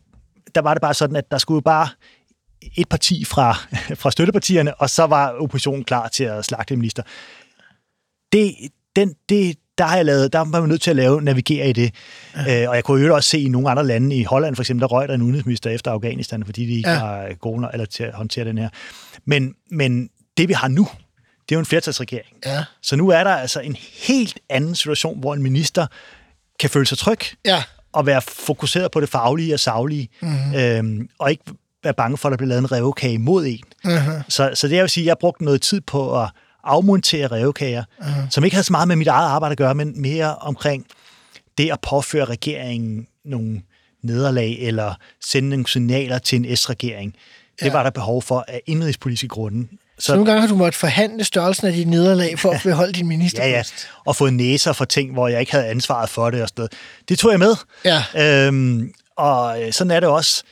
der 0.55 0.61
var 0.61 0.75
det 0.75 0.81
bare 0.81 0.95
sådan, 0.95 1.17
at 1.17 1.31
der 1.31 1.39
skulle 1.39 1.57
jo 1.57 1.61
bare 1.61 1.89
et 2.77 2.89
parti 2.89 3.25
fra, 3.25 3.53
fra 4.01 4.11
støttepartierne, 4.11 4.75
og 4.75 4.91
så 4.91 5.07
var 5.07 5.31
oppositionen 5.31 5.85
klar 5.85 6.09
til 6.09 6.25
at 6.25 6.45
slagte 6.45 6.77
minister. 6.77 7.03
Det, 8.33 8.55
den, 9.01 9.15
det, 9.29 9.57
der 9.79 9.85
har 9.85 9.97
jeg 9.97 10.05
lavet, 10.05 10.33
der 10.33 10.39
var 10.39 10.61
man 10.61 10.69
nødt 10.69 10.83
til 10.83 10.91
at 10.91 10.97
lave, 10.97 11.23
navigere 11.23 11.69
i 11.69 11.73
det. 11.73 11.95
Ja. 12.37 12.63
Øh, 12.63 12.69
og 12.69 12.75
jeg 12.75 12.85
kunne 12.85 13.07
jo 13.07 13.15
også 13.15 13.29
se 13.29 13.41
i 13.41 13.49
nogle 13.49 13.71
andre 13.71 13.87
lande, 13.87 14.17
i 14.17 14.23
Holland 14.25 14.57
for 14.57 14.63
eksempel, 14.63 14.81
der 14.81 14.87
røg 14.87 15.09
der 15.09 15.15
en 15.15 15.23
udenrigsminister 15.23 15.71
efter 15.71 15.91
Afghanistan, 15.91 16.45
fordi 16.45 16.67
de 16.67 16.73
ikke 16.73 16.91
ja. 16.91 17.03
var 17.03 17.35
gode 17.35 17.69
eller 17.73 17.87
til 17.87 18.03
at 18.03 18.15
håndtere 18.15 18.45
den 18.45 18.59
her. 18.59 18.69
Men, 19.25 19.55
men 19.71 20.11
det 20.37 20.49
vi 20.49 20.53
har 20.53 20.69
nu, 20.69 20.89
det 21.49 21.55
er 21.55 21.57
jo 21.57 21.61
en 21.61 21.67
flertalsregering. 21.67 22.37
Ja. 22.47 22.65
Så 22.83 22.97
nu 22.97 23.09
er 23.09 23.25
der 23.25 23.31
altså 23.31 23.61
en 23.61 23.77
helt 24.07 24.39
anden 24.49 24.75
situation, 24.75 25.21
hvor 25.21 25.35
en 25.35 25.43
minister 25.43 25.87
kan 26.61 26.71
føle 26.71 26.87
sig 26.87 26.99
tryg 26.99 27.19
Ja. 27.45 27.63
og 27.93 28.07
være 28.07 28.23
fokuseret 28.23 28.91
på 28.91 29.01
det 29.01 29.09
faglige 29.09 29.55
og 29.55 29.61
saglige, 29.61 30.09
mm-hmm. 30.23 30.55
øhm, 30.55 31.09
og 31.19 31.31
ikke 31.31 31.45
være 31.85 31.95
bange 31.95 32.17
for, 32.17 32.29
at 32.29 32.31
der 32.31 32.37
bliver 32.37 32.49
lavet 32.49 32.63
en 32.63 32.73
revkage 32.73 33.19
mod 33.19 33.47
en. 33.47 33.65
Mm-hmm. 33.85 34.23
Så, 34.29 34.51
så 34.55 34.69
det 34.69 34.75
jeg 34.77 34.83
vil 34.83 34.91
sige, 34.91 35.05
jeg 35.05 35.11
har 35.11 35.19
brugt 35.21 35.41
noget 35.41 35.63
tid 35.63 35.81
på 35.81 36.23
at 36.23 36.29
afmontere 36.65 37.27
revkager, 37.27 37.85
mm-hmm. 37.99 38.31
som 38.31 38.45
ikke 38.45 38.55
havde 38.57 38.65
så 38.67 38.73
meget 38.73 38.89
med 38.89 38.97
mit 38.97 39.07
eget 39.09 39.29
arbejde 39.29 39.53
at 39.53 39.59
gøre, 39.59 39.75
men 39.75 40.01
mere 40.03 40.35
omkring 40.37 40.87
det 41.59 41.71
at 41.73 41.81
påføre 41.81 42.25
regeringen 42.25 43.07
nogle 43.25 43.63
nederlag 44.03 44.57
eller 44.61 44.95
sende 45.25 45.49
nogle 45.49 45.67
signaler 45.69 46.19
til 46.19 46.37
en 46.47 46.57
S-regering. 46.57 47.15
Det 47.61 47.67
Ja. 47.67 47.73
var 47.73 47.83
der 47.83 47.91
behov 47.91 48.23
for 48.23 48.45
af 48.49 48.61
indrigspolitiske 48.67 49.29
grunde. 49.29 49.69
Så 49.99 50.13
nogle 50.15 50.27
gange 50.27 50.41
har 50.41 50.49
du 50.49 50.55
måttet 50.57 50.75
forhandle 50.75 51.25
størrelsen 51.25 51.67
af 51.67 51.73
dit 51.73 51.89
nederlag 51.89 52.39
for 52.39 52.51
at 52.51 52.61
beholde 52.65 52.93
din 52.93 53.07
ministerpost. 53.07 53.47
Ja, 53.51 53.57
ja. 53.57 53.63
Og 54.07 54.17
fået 54.17 54.33
næser 54.35 54.73
for 54.73 54.85
ting, 54.85 55.13
hvor 55.13 55.29
jeg 55.29 55.41
ikke 55.41 55.53
havde 55.53 55.67
ansvaret 55.67 56.09
for 56.11 56.31
det 56.31 56.43
og 56.43 56.49
sådan 56.49 56.61
noget. 56.61 56.73
Det 57.09 57.19
tog 57.19 57.31
jeg 57.31 57.39
med. 57.39 57.55
Ja. 57.85 58.47
Øhm, 58.47 58.93
og 59.17 59.63
øh, 59.63 59.73
sådan 59.73 59.91
er 59.91 60.01
det 60.01 60.09
også. 60.09 60.43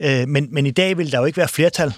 Øh, 0.00 0.28
men, 0.28 0.48
men 0.50 0.66
i 0.66 0.70
dag 0.70 0.98
vil 0.98 1.12
der 1.12 1.18
jo 1.18 1.24
ikke 1.24 1.36
være 1.36 1.48
flertal 1.48 1.94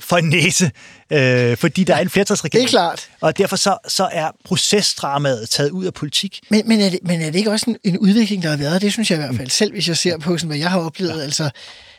for 0.00 0.16
en 0.16 0.28
næse, 0.28 0.70
øh, 1.10 1.56
fordi 1.56 1.84
der 1.84 1.94
er 1.94 2.00
en 2.00 2.10
flertalsregering. 2.10 2.68
Det 2.68 2.74
er 2.74 2.78
klart. 2.78 3.08
Og 3.20 3.38
derfor 3.38 3.56
så, 3.56 3.78
så 3.88 4.08
er 4.12 4.30
procesdramaet 4.44 5.48
taget 5.48 5.70
ud 5.70 5.84
af 5.84 5.94
politik. 5.94 6.40
Men, 6.50 6.68
men, 6.68 6.80
er 6.80 6.90
det, 6.90 6.98
men 7.02 7.20
er 7.20 7.30
det 7.30 7.38
ikke 7.38 7.50
også 7.50 7.70
en, 7.70 7.76
en 7.84 7.98
udvikling, 7.98 8.42
der 8.42 8.50
har 8.50 8.56
været? 8.56 8.82
Det 8.82 8.92
synes 8.92 9.10
jeg 9.10 9.18
i 9.18 9.22
hvert 9.22 9.36
fald 9.36 9.50
selv, 9.50 9.72
hvis 9.72 9.88
jeg 9.88 9.96
ser 9.96 10.18
på, 10.18 10.38
sådan, 10.38 10.48
hvad 10.48 10.58
jeg 10.58 10.70
har 10.70 10.80
oplevet. 10.80 11.18
Ja. 11.18 11.22
Altså, 11.22 11.50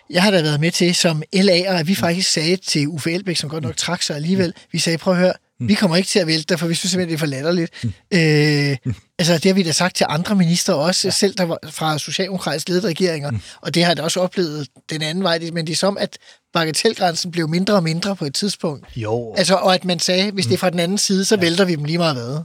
jeg 0.10 0.24
har 0.24 0.32
da 0.32 0.42
været 0.42 0.60
med 0.60 0.72
til 0.72 0.96
som 0.96 1.24
LA'er, 1.36 1.72
at 1.72 1.88
vi 1.88 1.96
faktisk 1.96 2.30
sagde 2.30 2.56
til 2.56 2.88
Uffe 2.88 3.12
Elbæk, 3.12 3.38
som 3.38 3.50
godt 3.50 3.64
nok 3.64 3.78
trak 3.78 4.02
sig 4.02 4.16
alligevel, 4.16 4.54
vi 4.72 4.80
sagde, 4.80 4.98
prøv 4.98 5.14
at 5.14 5.20
høre, 5.20 5.34
vi 5.60 5.74
kommer 5.74 5.98
ikke 5.98 6.08
til 6.08 6.20
at 6.20 6.28
vælte 6.28 6.46
dig, 6.50 6.60
for 6.60 6.68
vi 6.68 6.74
synes 6.74 6.92
simpelthen, 6.92 7.10
det 7.10 7.16
er 7.16 7.20
for 7.20 7.26
latterligt. 7.26 7.72
Øh, 7.84 8.94
altså, 9.20 9.34
det 9.34 9.46
har 9.46 9.54
vi 9.54 9.64
da 9.64 9.72
sagt 9.72 9.96
til 9.96 10.06
andre 10.10 10.36
minister 10.36 10.74
også, 10.74 11.08
ja. 11.08 11.12
selv 11.12 11.34
der 11.34 11.44
var 11.44 11.60
fra 11.70 11.98
socialdemokratisk 11.98 12.70
ledede 12.70 12.88
regeringer, 12.88 13.32
og 13.62 13.74
det 13.74 13.84
har 13.84 13.90
jeg 13.90 13.98
da 13.98 14.04
også 14.04 14.20
oplevet 14.20 14.68
den 14.90 15.02
anden 15.02 15.24
vej, 15.24 15.40
men 15.54 15.68
det 15.68 15.74
er 15.74 15.78
som, 15.78 15.98
at 15.98 16.18
bagatelgrænsen 16.54 17.32
blev 17.32 17.48
mindre 17.50 17.74
og 17.74 17.84
mindre 17.84 18.16
på 18.16 18.26
et 18.26 18.34
tidspunkt. 18.34 18.88
Jo. 18.96 19.34
Altså, 19.38 19.56
og 19.56 19.74
at 19.74 19.86
man 19.86 20.00
sagde, 20.00 20.32
hvis 20.32 20.46
det 20.46 20.54
er 20.54 20.58
fra 20.58 20.70
den 20.70 20.80
anden 20.80 20.98
side, 20.98 21.26
så 21.26 21.38
vælter 21.38 21.66
vi 21.66 21.76
dem 21.76 21.84
lige 21.84 21.98
meget 21.98 22.16
hvad. 22.16 22.40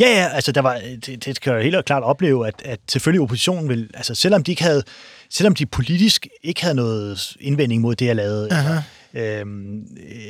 Ja, 0.00 0.08
ja, 0.08 0.28
altså 0.28 0.52
der 0.52 0.60
var, 0.60 0.80
det, 1.06 1.24
det 1.24 1.40
kan 1.40 1.54
jeg 1.54 1.62
helt 1.62 1.84
klart 1.84 2.02
opleve, 2.02 2.46
at, 2.46 2.54
at 2.64 2.80
selvfølgelig 2.88 3.20
oppositionen 3.20 3.68
vil, 3.68 3.90
altså 3.94 4.14
selvom 4.14 4.44
de 4.44 4.52
ikke 4.52 4.62
havde, 4.62 4.82
selvom 5.30 5.54
de 5.54 5.66
politisk 5.66 6.26
ikke 6.42 6.62
havde 6.62 6.74
noget 6.74 7.36
indvending 7.40 7.82
mod 7.82 7.94
det, 7.94 8.06
jeg 8.06 8.16
lavede, 8.16 8.44
eller, 8.44 8.82
øhm, 9.14 9.82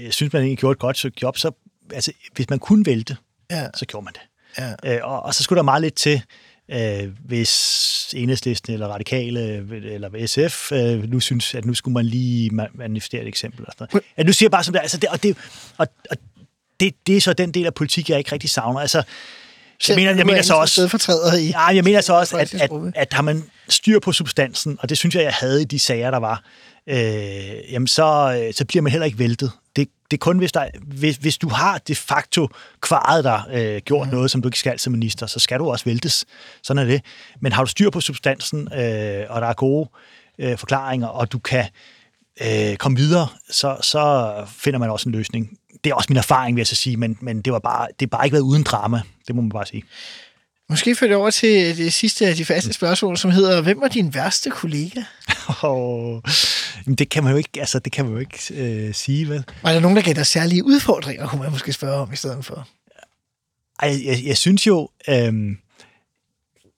jeg 0.05 0.13
synes, 0.13 0.33
man 0.33 0.43
egentlig 0.43 0.59
gjorde 0.59 0.73
et 0.73 0.79
godt 0.79 1.23
job, 1.23 1.39
så 1.39 1.51
altså, 1.95 2.13
hvis 2.35 2.51
man 2.51 2.59
kunne 2.59 2.87
vælte, 2.87 3.17
Ja. 3.51 3.67
så 3.75 3.87
gjorde 3.87 4.05
man 4.05 4.13
det. 4.15 4.21
Ja. 4.85 4.95
Øh, 4.95 5.01
og, 5.03 5.23
og 5.23 5.35
så 5.35 5.43
skulle 5.43 5.57
der 5.57 5.63
meget 5.63 5.83
lidt 5.83 5.95
til, 5.95 6.23
øh, 6.71 7.09
hvis 7.27 8.15
enhedslisten 8.17 8.73
eller 8.73 8.89
radikale 8.89 9.41
eller 9.93 10.27
SF 10.27 10.73
øh, 10.73 11.11
nu 11.11 11.21
synes, 11.21 11.55
at 11.55 11.65
nu 11.65 11.75
skulle 11.75 11.93
man 11.95 12.05
lige 12.07 12.51
ma- 12.53 12.71
manifestere 12.79 13.23
et 13.23 13.29
eksempel. 13.29 13.67
Og 13.67 13.73
sådan 13.73 13.89
noget. 13.93 14.05
At 14.17 14.27
nu 14.27 14.33
siger 14.33 14.47
jeg 14.47 14.51
bare 14.51 14.65
som 14.65 14.73
det 14.73 14.79
er, 14.79 14.83
altså 14.83 14.97
det, 14.99 15.09
og, 15.09 15.23
det, 15.23 15.37
og, 15.79 15.87
og 16.11 16.17
det, 16.81 16.95
det 17.07 17.17
er 17.17 17.21
så 17.21 17.33
den 17.33 17.53
del 17.53 17.67
af 17.67 17.75
politik, 17.75 18.11
jeg 18.11 18.19
ikke 18.19 18.33
rigtig 18.33 18.51
savner. 18.51 18.81
Altså, 18.81 19.03
jeg 19.89 19.97
mener, 19.97 20.15
jeg 20.15 20.27
mener 20.27 20.43
så 20.43 20.55
også, 20.55 21.37
i, 21.41 21.47
Ja, 21.47 21.61
jeg 21.61 21.85
mener 21.85 22.01
så 22.01 22.13
også, 22.13 22.37
at, 22.37 22.55
at, 22.55 22.71
at 22.95 23.13
har 23.13 23.23
man 23.23 23.45
styr 23.69 23.99
på 24.01 24.13
substansen, 24.13 24.79
og 24.81 24.89
det 24.89 24.99
synes 24.99 25.15
jeg, 25.15 25.23
jeg 25.25 25.33
havde 25.33 25.63
i 25.63 25.65
de 25.65 25.79
sager, 25.79 26.11
der 26.11 26.19
var, 26.19 26.45
øh, 26.87 27.73
jamen 27.73 27.87
så, 27.87 28.41
øh, 28.47 28.55
så 28.55 28.65
bliver 28.65 28.83
man 28.83 28.93
heller 28.93 29.07
ikke 29.07 29.19
væltet. 29.19 29.51
Det, 29.77 29.89
det 30.11 30.17
er 30.17 30.19
kun, 30.19 30.39
hvis, 30.39 30.53
der, 30.53 30.67
hvis, 30.83 31.17
hvis 31.17 31.39
du 31.39 31.49
har 31.49 31.79
de 31.79 31.95
facto 31.95 32.49
kvaret 32.81 33.25
dig 33.25 33.43
øh, 33.53 33.81
gjort 33.85 34.07
mm. 34.07 34.15
noget, 34.15 34.31
som 34.31 34.43
du 34.43 34.49
ikke 34.49 34.59
skal 34.59 34.79
som 34.79 34.93
minister, 34.93 35.27
så 35.27 35.39
skal 35.39 35.59
du 35.59 35.71
også 35.71 35.85
væltes. 35.85 36.25
Sådan 36.63 36.83
er 36.83 36.91
det. 36.91 37.05
Men 37.41 37.53
har 37.53 37.65
du 37.65 37.71
styr 37.71 37.91
på 37.91 38.01
substansen, 38.01 38.61
øh, 38.61 39.27
og 39.29 39.41
der 39.41 39.49
er 39.49 39.53
gode 39.53 39.91
øh, 40.39 40.59
forklaringer, 40.59 41.07
og 41.07 41.33
du 41.33 41.39
kan 41.39 41.65
øh, 42.43 42.77
komme 42.77 42.99
videre, 42.99 43.29
så, 43.51 43.77
så 43.83 44.33
finder 44.49 44.79
man 44.79 44.91
også 44.91 45.09
en 45.09 45.15
løsning. 45.15 45.59
Det 45.85 45.91
er 45.91 45.95
også 45.95 46.07
min 46.11 46.17
erfaring, 46.17 46.57
vil 46.57 46.61
jeg 46.61 46.67
så 46.67 46.75
sige, 46.75 46.97
men, 46.97 47.19
men 47.21 47.43
det, 47.43 47.53
var 47.53 47.59
bare, 47.59 47.87
det 48.01 48.01
har 48.01 48.17
bare 48.17 48.27
ikke 48.27 48.33
været 48.33 48.43
uden 48.43 48.63
drama. 48.63 49.03
Det 49.27 49.35
må 49.35 49.43
man 49.43 49.51
bare 49.51 49.67
sige. 49.67 49.83
Måske 50.73 50.95
fører 50.95 51.09
det 51.09 51.17
over 51.17 51.31
til 51.31 51.77
det 51.77 51.93
sidste 51.93 52.27
af 52.27 52.37
de 52.37 52.45
faste 52.45 52.73
spørgsmål, 52.73 53.17
som 53.17 53.31
hedder, 53.31 53.61
hvem 53.61 53.81
var 53.81 53.89
din 53.89 54.15
værste 54.15 54.51
kollega? 54.51 55.03
Oh, 55.63 56.21
men 56.87 56.95
det 56.95 57.09
kan 57.09 57.25
man 57.25 57.33
jo 57.33 57.39
ikke, 57.39 57.51
altså, 57.59 57.79
det 57.79 57.93
kan 57.93 58.05
man 58.05 58.15
jo 58.15 58.21
ikke 58.21 58.39
øh, 58.51 58.95
sige, 58.95 59.29
vel? 59.29 59.45
Var 59.63 59.73
der 59.73 59.81
nogen, 59.81 59.97
der 59.97 60.03
gav 60.03 60.15
dig 60.15 60.27
særlige 60.27 60.65
udfordringer, 60.65 61.29
kunne 61.29 61.43
man 61.43 61.51
måske 61.51 61.73
spørge 61.73 61.95
om 61.95 62.13
i 62.13 62.17
stedet 62.17 62.45
for? 62.45 62.69
Ej, 63.83 63.99
jeg, 64.05 64.23
jeg 64.25 64.37
synes 64.37 64.67
jo, 64.67 64.89
øhm, 65.09 65.57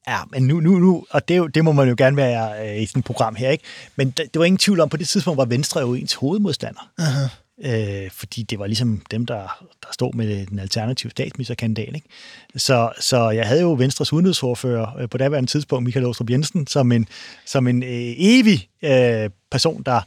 ja, 0.09 0.19
men 0.31 0.47
nu, 0.47 0.61
nu, 0.61 0.79
nu 0.79 1.07
og 1.11 1.29
det, 1.29 1.55
det 1.55 1.65
må 1.65 1.73
man 1.73 1.89
jo 1.89 1.95
gerne 1.99 2.17
være 2.17 2.69
øh, 2.69 2.83
i 2.83 2.87
sådan 2.87 3.01
et 3.01 3.05
program 3.05 3.35
her, 3.35 3.51
ikke? 3.51 3.65
Men 3.97 4.11
der, 4.11 4.23
det 4.23 4.39
var 4.39 4.45
ingen 4.45 4.59
tvivl 4.59 4.81
om, 4.81 4.89
på 4.89 4.97
det 4.97 5.09
tidspunkt 5.09 5.39
var 5.39 5.45
Venstre 5.45 5.81
jo 5.81 5.95
ens 5.95 6.15
hovedmodstander. 6.15 6.91
Aha. 6.99 7.27
Øh, 7.63 8.11
fordi 8.11 8.43
det 8.43 8.59
var 8.59 8.67
ligesom 8.67 9.03
dem, 9.11 9.27
der, 9.27 9.67
der 9.83 9.89
stod 9.93 10.13
med 10.13 10.47
den 10.47 10.59
alternative 10.59 11.11
statsministerkandidat. 11.11 11.95
Ikke? 11.95 12.09
Så, 12.57 12.93
så 13.01 13.31
jeg 13.31 13.47
havde 13.47 13.61
jo 13.61 13.73
Venstres 13.73 14.13
udenrigsordfører 14.13 14.97
øh, 14.99 15.09
på 15.09 15.19
daværende 15.19 15.51
tidspunkt, 15.51 15.85
Michael 15.85 16.07
Åstrup 16.07 16.31
Jensen, 16.31 16.67
som 16.67 16.93
en, 16.93 17.09
som 17.45 17.67
en 17.67 17.83
øh, 17.83 18.15
evig 18.19 18.69
øh, 18.83 19.31
person, 19.51 19.83
der, 19.83 20.01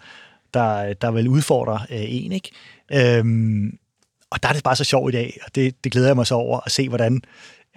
der, 0.54 0.94
der 0.94 1.12
vil 1.12 1.28
udfordre 1.28 1.80
øh, 1.90 2.06
en. 2.08 2.32
Ikke? 2.32 2.52
Øhm, 2.94 3.78
og 4.30 4.44
der 4.44 4.50
er 4.50 4.54
det 4.54 4.64
bare 4.64 4.76
så 4.76 4.84
sjovt 4.84 5.14
i 5.14 5.18
dag, 5.18 5.38
og 5.46 5.56
det, 5.56 5.84
det 5.84 5.92
glæder 5.92 6.08
jeg 6.08 6.16
mig 6.16 6.28
så 6.28 6.36
over 6.36 6.60
at 6.66 6.72
se, 6.72 6.90
hvordan 6.90 7.22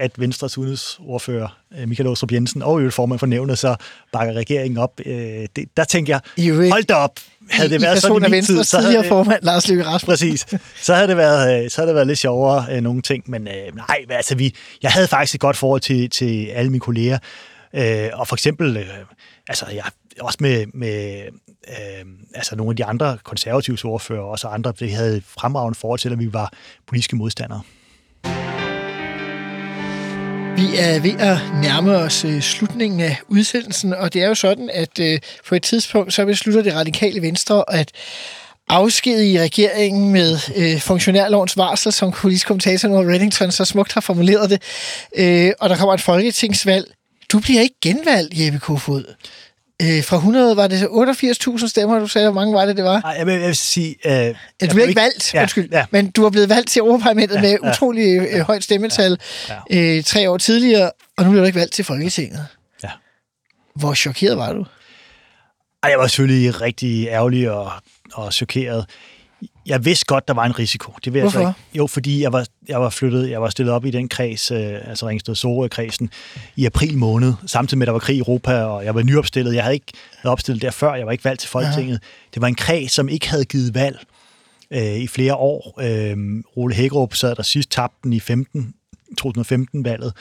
at 0.01 0.21
Venstres 0.21 0.59
udenrigsordfører, 0.59 1.59
øh, 1.79 1.89
Michael 1.89 2.07
Åstrup 2.09 2.33
Jensen, 2.33 2.63
og 2.63 2.85
jo 2.85 2.91
formand 2.91 3.19
for 3.19 3.27
nævnet, 3.27 3.59
så 3.59 3.77
bakker 4.13 4.35
regeringen 4.35 4.79
op. 4.79 5.01
Øh, 5.07 5.15
det, 5.57 5.65
der 5.77 5.85
tænker 5.85 6.13
jeg, 6.15 6.21
I 6.37 6.49
øvrigt- 6.49 6.73
hold 6.73 6.85
da 6.85 6.95
op, 6.95 7.19
havde 7.51 7.71
det 7.71 7.79
I 7.79 7.83
været 7.83 8.03
sådan 8.03 8.21
person 8.21 8.31
i 8.33 8.37
min 8.37 8.45
tid, 8.45 8.65
så 8.65 8.81
havde 8.81 8.97
det, 8.99 9.07
formand, 9.07 9.43
Lars 9.43 9.69
Løkke 9.69 9.85
Rasmussen. 9.85 10.29
Præcis. 10.31 10.47
Så 10.83 10.95
havde 10.95 11.09
det 11.09 11.17
været, 11.17 11.65
øh, 11.65 11.71
så 11.71 11.81
havde 11.81 11.89
det 11.89 11.95
været 11.95 12.07
lidt 12.07 12.19
sjovere 12.19 12.67
øh, 12.71 12.81
nogle 12.81 13.03
ting, 13.03 13.25
men 13.31 13.49
øh, 13.49 13.77
nej, 13.77 14.05
altså 14.11 14.35
vi, 14.35 14.55
jeg 14.83 14.91
havde 14.91 15.09
faktisk 15.09 15.35
et 15.35 15.41
godt 15.41 15.57
forhold 15.57 15.81
til, 15.81 16.11
til 16.11 16.47
alle 16.47 16.71
mine 16.71 16.81
kolleger, 16.81 17.19
øh, 17.75 18.09
og 18.13 18.29
for 18.29 18.37
eksempel, 18.37 18.77
øh, 18.77 18.85
altså 19.49 19.67
jeg 19.75 19.85
også 20.21 20.39
med, 20.41 20.67
med 20.75 21.23
øh, 21.69 22.07
altså 22.35 22.57
nogle 22.57 22.71
af 22.73 22.77
de 22.77 22.85
andre 22.85 23.19
konservative 23.25 23.79
ordfører, 23.85 24.21
og 24.21 24.29
også 24.31 24.49
andre, 24.49 24.73
det 24.79 24.93
havde 24.93 25.23
fremragende 25.27 25.79
forhold 25.79 25.99
til, 26.01 26.13
at 26.13 26.19
vi 26.19 26.33
var 26.33 26.53
politiske 26.87 27.17
modstandere. 27.17 27.61
Vi 30.57 30.67
er 30.79 31.01
ved 31.01 31.15
at 31.19 31.39
nærme 31.63 31.97
os 31.97 32.25
øh, 32.25 32.41
slutningen 32.41 33.01
af 33.01 33.17
udsendelsen, 33.29 33.95
og 33.95 34.13
det 34.13 34.23
er 34.23 34.29
jo 34.29 34.35
sådan, 34.35 34.71
at 34.73 34.99
øh, 35.01 35.19
på 35.49 35.55
et 35.55 35.63
tidspunkt, 35.63 36.13
så 36.13 36.27
beslutter 36.27 36.63
det 36.63 36.75
radikale 36.75 37.23
venstre 37.23 37.65
at 37.69 37.93
afskedige 38.69 39.41
regeringen 39.41 40.13
med 40.13 40.39
øh, 40.57 40.81
funktionærlovens 40.81 41.57
varsel, 41.57 41.93
som 41.93 42.13
politisk 42.13 42.47
kommentator 42.47 42.89
Noah 42.89 43.07
Reddington 43.07 43.51
så 43.51 43.65
smukt 43.65 43.93
har 43.93 44.01
formuleret 44.01 44.51
det, 44.51 44.63
øh, 45.17 45.53
og 45.61 45.71
der 45.71 45.77
kommer 45.77 45.95
et 45.95 46.01
folketingsvalg. 46.01 46.93
Du 47.33 47.41
bliver 47.41 47.61
ikke 47.61 47.77
genvalgt, 47.83 48.35
Jeppe 48.41 48.59
Kofod. 48.59 49.15
Øh, 49.81 50.05
fra 50.05 50.17
100 50.17 50.57
var 50.57 50.67
det 50.67 50.83
88.000 50.83 51.69
stemmer, 51.69 51.99
du 51.99 52.07
sagde, 52.07 52.31
hvor 52.31 52.41
mange 52.41 52.55
var 52.55 52.65
det, 52.65 52.77
det 52.77 52.85
var? 52.85 53.01
Ej, 53.01 53.15
jeg 53.19 53.27
vil, 53.27 53.35
jeg 53.35 53.47
vil 53.47 53.57
sige... 53.57 53.97
Øh, 54.07 54.13
jeg 54.13 54.35
Ja, 54.63 54.67
du 54.67 54.75
bliver 54.75 54.89
ikke 54.89 55.01
valgt, 55.01 55.35
ja, 55.35 55.41
undskyld, 55.41 55.69
Ja, 55.73 55.87
men 55.91 56.11
du 56.11 56.25
er 56.25 56.31
blevet 56.31 56.49
valgt 56.49 56.71
til 56.71 56.81
Europaparlamentet 56.81 57.37
Ja, 57.37 57.41
med 57.41 57.59
ja. 57.63 57.71
utrolig 57.71 58.29
øh, 58.33 58.41
højt 58.41 58.65
stemmetal 58.65 59.19
Ja, 59.49 59.57
øh, 59.71 60.05
tre 60.05 60.31
år 60.31 60.39
tidligere, 60.39 60.91
og 61.17 61.25
nu 61.25 61.31
bliver 61.31 61.43
du 61.43 61.47
ikke 61.47 61.59
valgt 61.59 61.73
til 61.73 61.85
Folketinget. 61.85 62.47
Ja. 62.83 62.89
Hvor 63.75 63.95
chokeret 63.95 64.37
var 64.37 64.53
du? 64.53 64.67
Ej, 65.83 65.91
jeg 65.91 65.99
var 65.99 66.07
selvfølgelig 66.07 66.61
rigtig 66.61 67.09
ærgerlig 67.09 67.51
og, 67.51 67.73
og 68.13 68.33
chokeret. 68.33 68.87
Jeg 69.71 69.85
vidste 69.85 70.05
godt, 70.05 70.29
der 70.29 70.35
var 70.35 70.45
en 70.45 70.59
risiko. 70.59 70.93
Det 71.05 71.13
vil 71.13 71.21
jeg 71.21 71.31
Hvorfor? 71.31 71.41
Så 71.41 71.49
ikke. 71.49 71.79
Jo, 71.79 71.87
fordi 71.87 72.23
jeg 72.23 72.33
var, 72.33 72.47
jeg 72.69 72.81
var 72.81 72.91
flyttet, 72.91 73.31
jeg 73.31 73.43
var 73.43 73.49
stillet 73.49 73.75
op 73.75 73.85
i 73.85 73.91
den 73.91 74.09
kreds, 74.09 74.51
øh, 74.51 74.75
altså 74.89 75.09
Ringsted 75.09 75.35
Sorø-kredsen, 75.35 76.11
i 76.57 76.67
april 76.67 76.99
måned, 76.99 77.35
samtidig 77.47 77.79
med, 77.79 77.85
at 77.85 77.87
der 77.87 77.93
var 77.93 77.99
krig 77.99 78.17
i 78.17 78.19
Europa, 78.19 78.63
og 78.63 78.85
jeg 78.85 78.95
var 78.95 79.03
nyopstillet. 79.03 79.55
Jeg 79.55 79.63
havde 79.63 79.75
ikke 79.75 79.93
været 80.23 80.33
opstillet 80.33 80.63
der 80.63 80.71
før, 80.71 80.95
jeg 80.95 81.07
var 81.07 81.13
ikke 81.13 81.25
valgt 81.25 81.41
til 81.41 81.51
Folketinget. 81.51 82.03
Det 82.35 82.43
var 82.43 82.49
en 82.49 82.55
kreds, 82.55 82.93
som 82.93 83.09
ikke 83.09 83.31
havde 83.31 83.45
givet 83.45 83.75
valg 83.75 83.99
øh, 84.71 84.97
i 84.97 85.07
flere 85.07 85.35
år. 85.35 85.75
Øh, 85.81 86.17
Role 86.57 86.75
Hækkerup 86.75 87.15
sad 87.15 87.35
der 87.35 87.43
sidst, 87.43 87.71
tabte 87.71 87.99
den 88.05 88.13
i 88.13 88.21
15, 88.21 88.75
2015-valget, 89.21 90.13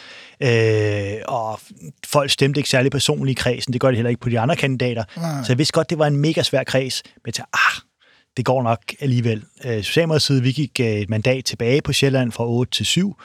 øh, 0.43 1.22
og 1.28 1.60
folk 2.06 2.32
stemte 2.32 2.60
ikke 2.60 2.70
særlig 2.70 2.91
personligt 2.91 3.39
i 3.39 3.41
kredsen, 3.41 3.74
det 3.74 3.82
gør 3.82 3.89
de 3.89 3.95
heller 3.95 4.10
ikke 4.10 4.22
på 4.22 4.30
de 4.30 4.39
andre 4.39 4.56
kandidater, 4.56 5.04
Nej. 5.18 5.43
så 5.43 5.52
jeg 5.52 5.58
vidste 5.58 5.72
godt, 5.72 5.89
det 5.89 6.00
var 6.00 6.08
en 6.08 6.18
mega 6.18 6.43
svær 6.43 6.64
kreds, 6.64 7.02
men 7.06 7.22
jeg 7.26 7.34
tænkte, 7.34 7.50
ah, 7.54 7.89
det 8.38 8.46
går 8.46 8.64
nok 8.64 8.80
alligevel. 9.00 9.44
Øh, 9.66 9.84
Socialdemokratiet, 9.84 10.44
vi 10.44 10.52
gik 10.52 10.80
øh, 10.80 10.88
et 10.88 11.10
mandat 11.10 11.46
tilbage 11.46 11.82
på 11.82 11.94
Sjælland 11.94 12.32
fra 12.32 12.48
8 12.48 12.72
til 12.72 12.86
7, 12.86 13.16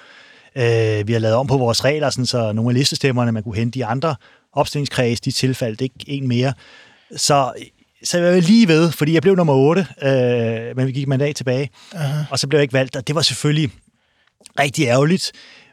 Øh, 0.56 1.08
vi 1.08 1.12
har 1.12 1.18
lavet 1.18 1.36
om 1.36 1.46
på 1.46 1.56
vores 1.56 1.84
regler, 1.84 2.10
sådan, 2.10 2.26
så 2.26 2.52
nogle 2.52 2.70
af 2.70 2.74
listestemmerne, 2.74 3.32
man 3.32 3.42
kunne 3.42 3.56
hente 3.56 3.78
i 3.78 3.82
andre 3.82 4.16
opstillingskreds, 4.52 5.20
de 5.20 5.30
tilfaldt 5.30 5.80
ikke 5.80 5.94
en 6.06 6.28
mere. 6.28 6.52
Så, 7.16 7.52
så 8.04 8.18
jeg 8.18 8.34
var 8.34 8.40
lige 8.40 8.68
ved, 8.68 8.92
fordi 8.92 9.14
jeg 9.14 9.22
blev 9.22 9.36
nummer 9.36 9.54
8, 9.54 9.86
øh, 10.02 10.76
men 10.76 10.86
vi 10.86 10.92
gik 10.92 11.08
mandat 11.08 11.36
tilbage, 11.36 11.70
Aha. 11.94 12.24
og 12.30 12.38
så 12.38 12.46
blev 12.48 12.58
jeg 12.58 12.62
ikke 12.62 12.72
valgt, 12.72 12.96
og 12.96 13.06
det 13.06 13.14
var 13.14 13.22
selvfølgelig 13.22 13.70
rigtig 14.58 14.86
ærgerligt. 14.86 15.32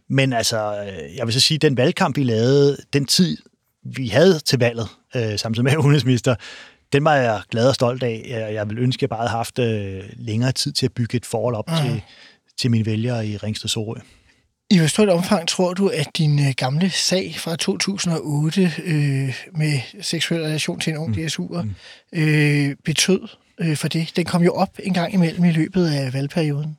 Men 0.09 0.33
altså, 0.33 0.75
øh, 0.81 1.15
jeg 1.17 1.25
vil 1.25 1.33
så 1.33 1.39
sige, 1.39 1.57
den 1.57 1.77
valgkamp, 1.77 2.17
vi 2.17 2.23
lavede, 2.23 2.77
den 2.93 3.05
tid, 3.05 3.37
vi 3.83 4.07
havde 4.07 4.39
til 4.39 4.59
valget, 4.59 4.87
øh, 5.15 5.39
samtidig 5.39 5.63
med 5.63 5.77
udenrigsminister, 5.77 6.35
den 6.93 7.05
var 7.05 7.15
jeg 7.15 7.41
glad 7.51 7.67
og 7.67 7.75
stolt 7.75 8.03
af. 8.03 8.49
Jeg 8.53 8.69
vil 8.69 8.79
ønske, 8.79 8.99
at 8.99 9.01
jeg 9.01 9.09
bare 9.09 9.19
havde 9.19 9.29
haft 9.29 9.59
øh, 9.59 10.03
længere 10.15 10.51
tid 10.51 10.71
til 10.71 10.85
at 10.85 10.93
bygge 10.93 11.17
et 11.17 11.25
forhold 11.25 11.55
op 11.55 11.63
Aha. 11.67 11.87
til, 11.87 12.01
til 12.59 12.71
mine 12.71 12.85
vælgere 12.85 13.27
i 13.27 13.37
Ringsted 13.37 13.69
Sorø. 13.69 13.95
I 14.69 14.77
hvor 14.77 14.87
stort 14.87 15.09
omfang 15.09 15.47
tror 15.47 15.73
du, 15.73 15.87
at 15.87 16.07
din 16.17 16.39
øh, 16.39 16.53
gamle 16.57 16.89
sag 16.89 17.35
fra 17.37 17.55
2008 17.55 18.71
øh, 18.83 19.35
med 19.55 20.01
seksuel 20.01 20.41
relation 20.41 20.79
til 20.79 20.91
en 20.91 20.97
ung 20.97 21.09
mm. 21.09 21.25
DSU'er 21.25 21.61
mm. 21.61 21.75
øh, 22.13 22.75
betød 22.85 23.27
øh, 23.59 23.77
for 23.77 23.87
det? 23.87 24.11
Den 24.15 24.25
kom 24.25 24.43
jo 24.43 24.53
op 24.53 24.69
en 24.83 24.93
gang 24.93 25.13
imellem 25.13 25.45
i 25.45 25.51
løbet 25.51 25.87
af 25.87 26.13
valgperioden. 26.13 26.77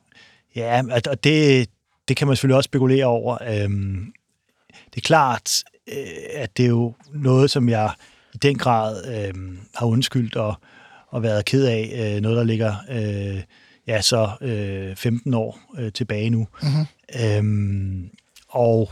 Ja, 0.55 0.81
og 1.09 1.23
det, 1.23 1.69
det 2.07 2.17
kan 2.17 2.27
man 2.27 2.35
selvfølgelig 2.35 2.57
også 2.57 2.67
spekulere 2.67 3.05
over. 3.05 3.37
Øhm, 3.47 4.13
det 4.69 4.97
er 4.97 5.01
klart, 5.01 5.63
øh, 5.87 5.95
at 6.33 6.57
det 6.57 6.65
er 6.65 6.69
jo 6.69 6.93
noget, 7.13 7.51
som 7.51 7.69
jeg 7.69 7.91
i 8.33 8.37
den 8.37 8.57
grad 8.57 9.05
øh, 9.07 9.33
har 9.75 9.85
undskyldt 9.85 10.35
og, 10.35 10.55
og 11.07 11.23
været 11.23 11.45
ked 11.45 11.65
af. 11.65 12.13
Øh, 12.15 12.21
noget, 12.21 12.37
der 12.37 12.43
ligger 12.43 12.75
øh, 12.89 13.41
ja, 13.87 14.01
så 14.01 14.29
øh, 14.41 14.95
15 14.95 15.33
år 15.33 15.59
øh, 15.77 15.91
tilbage 15.91 16.29
nu. 16.29 16.47
Mm-hmm. 16.61 16.85
Øhm, 17.21 18.09
og 18.49 18.91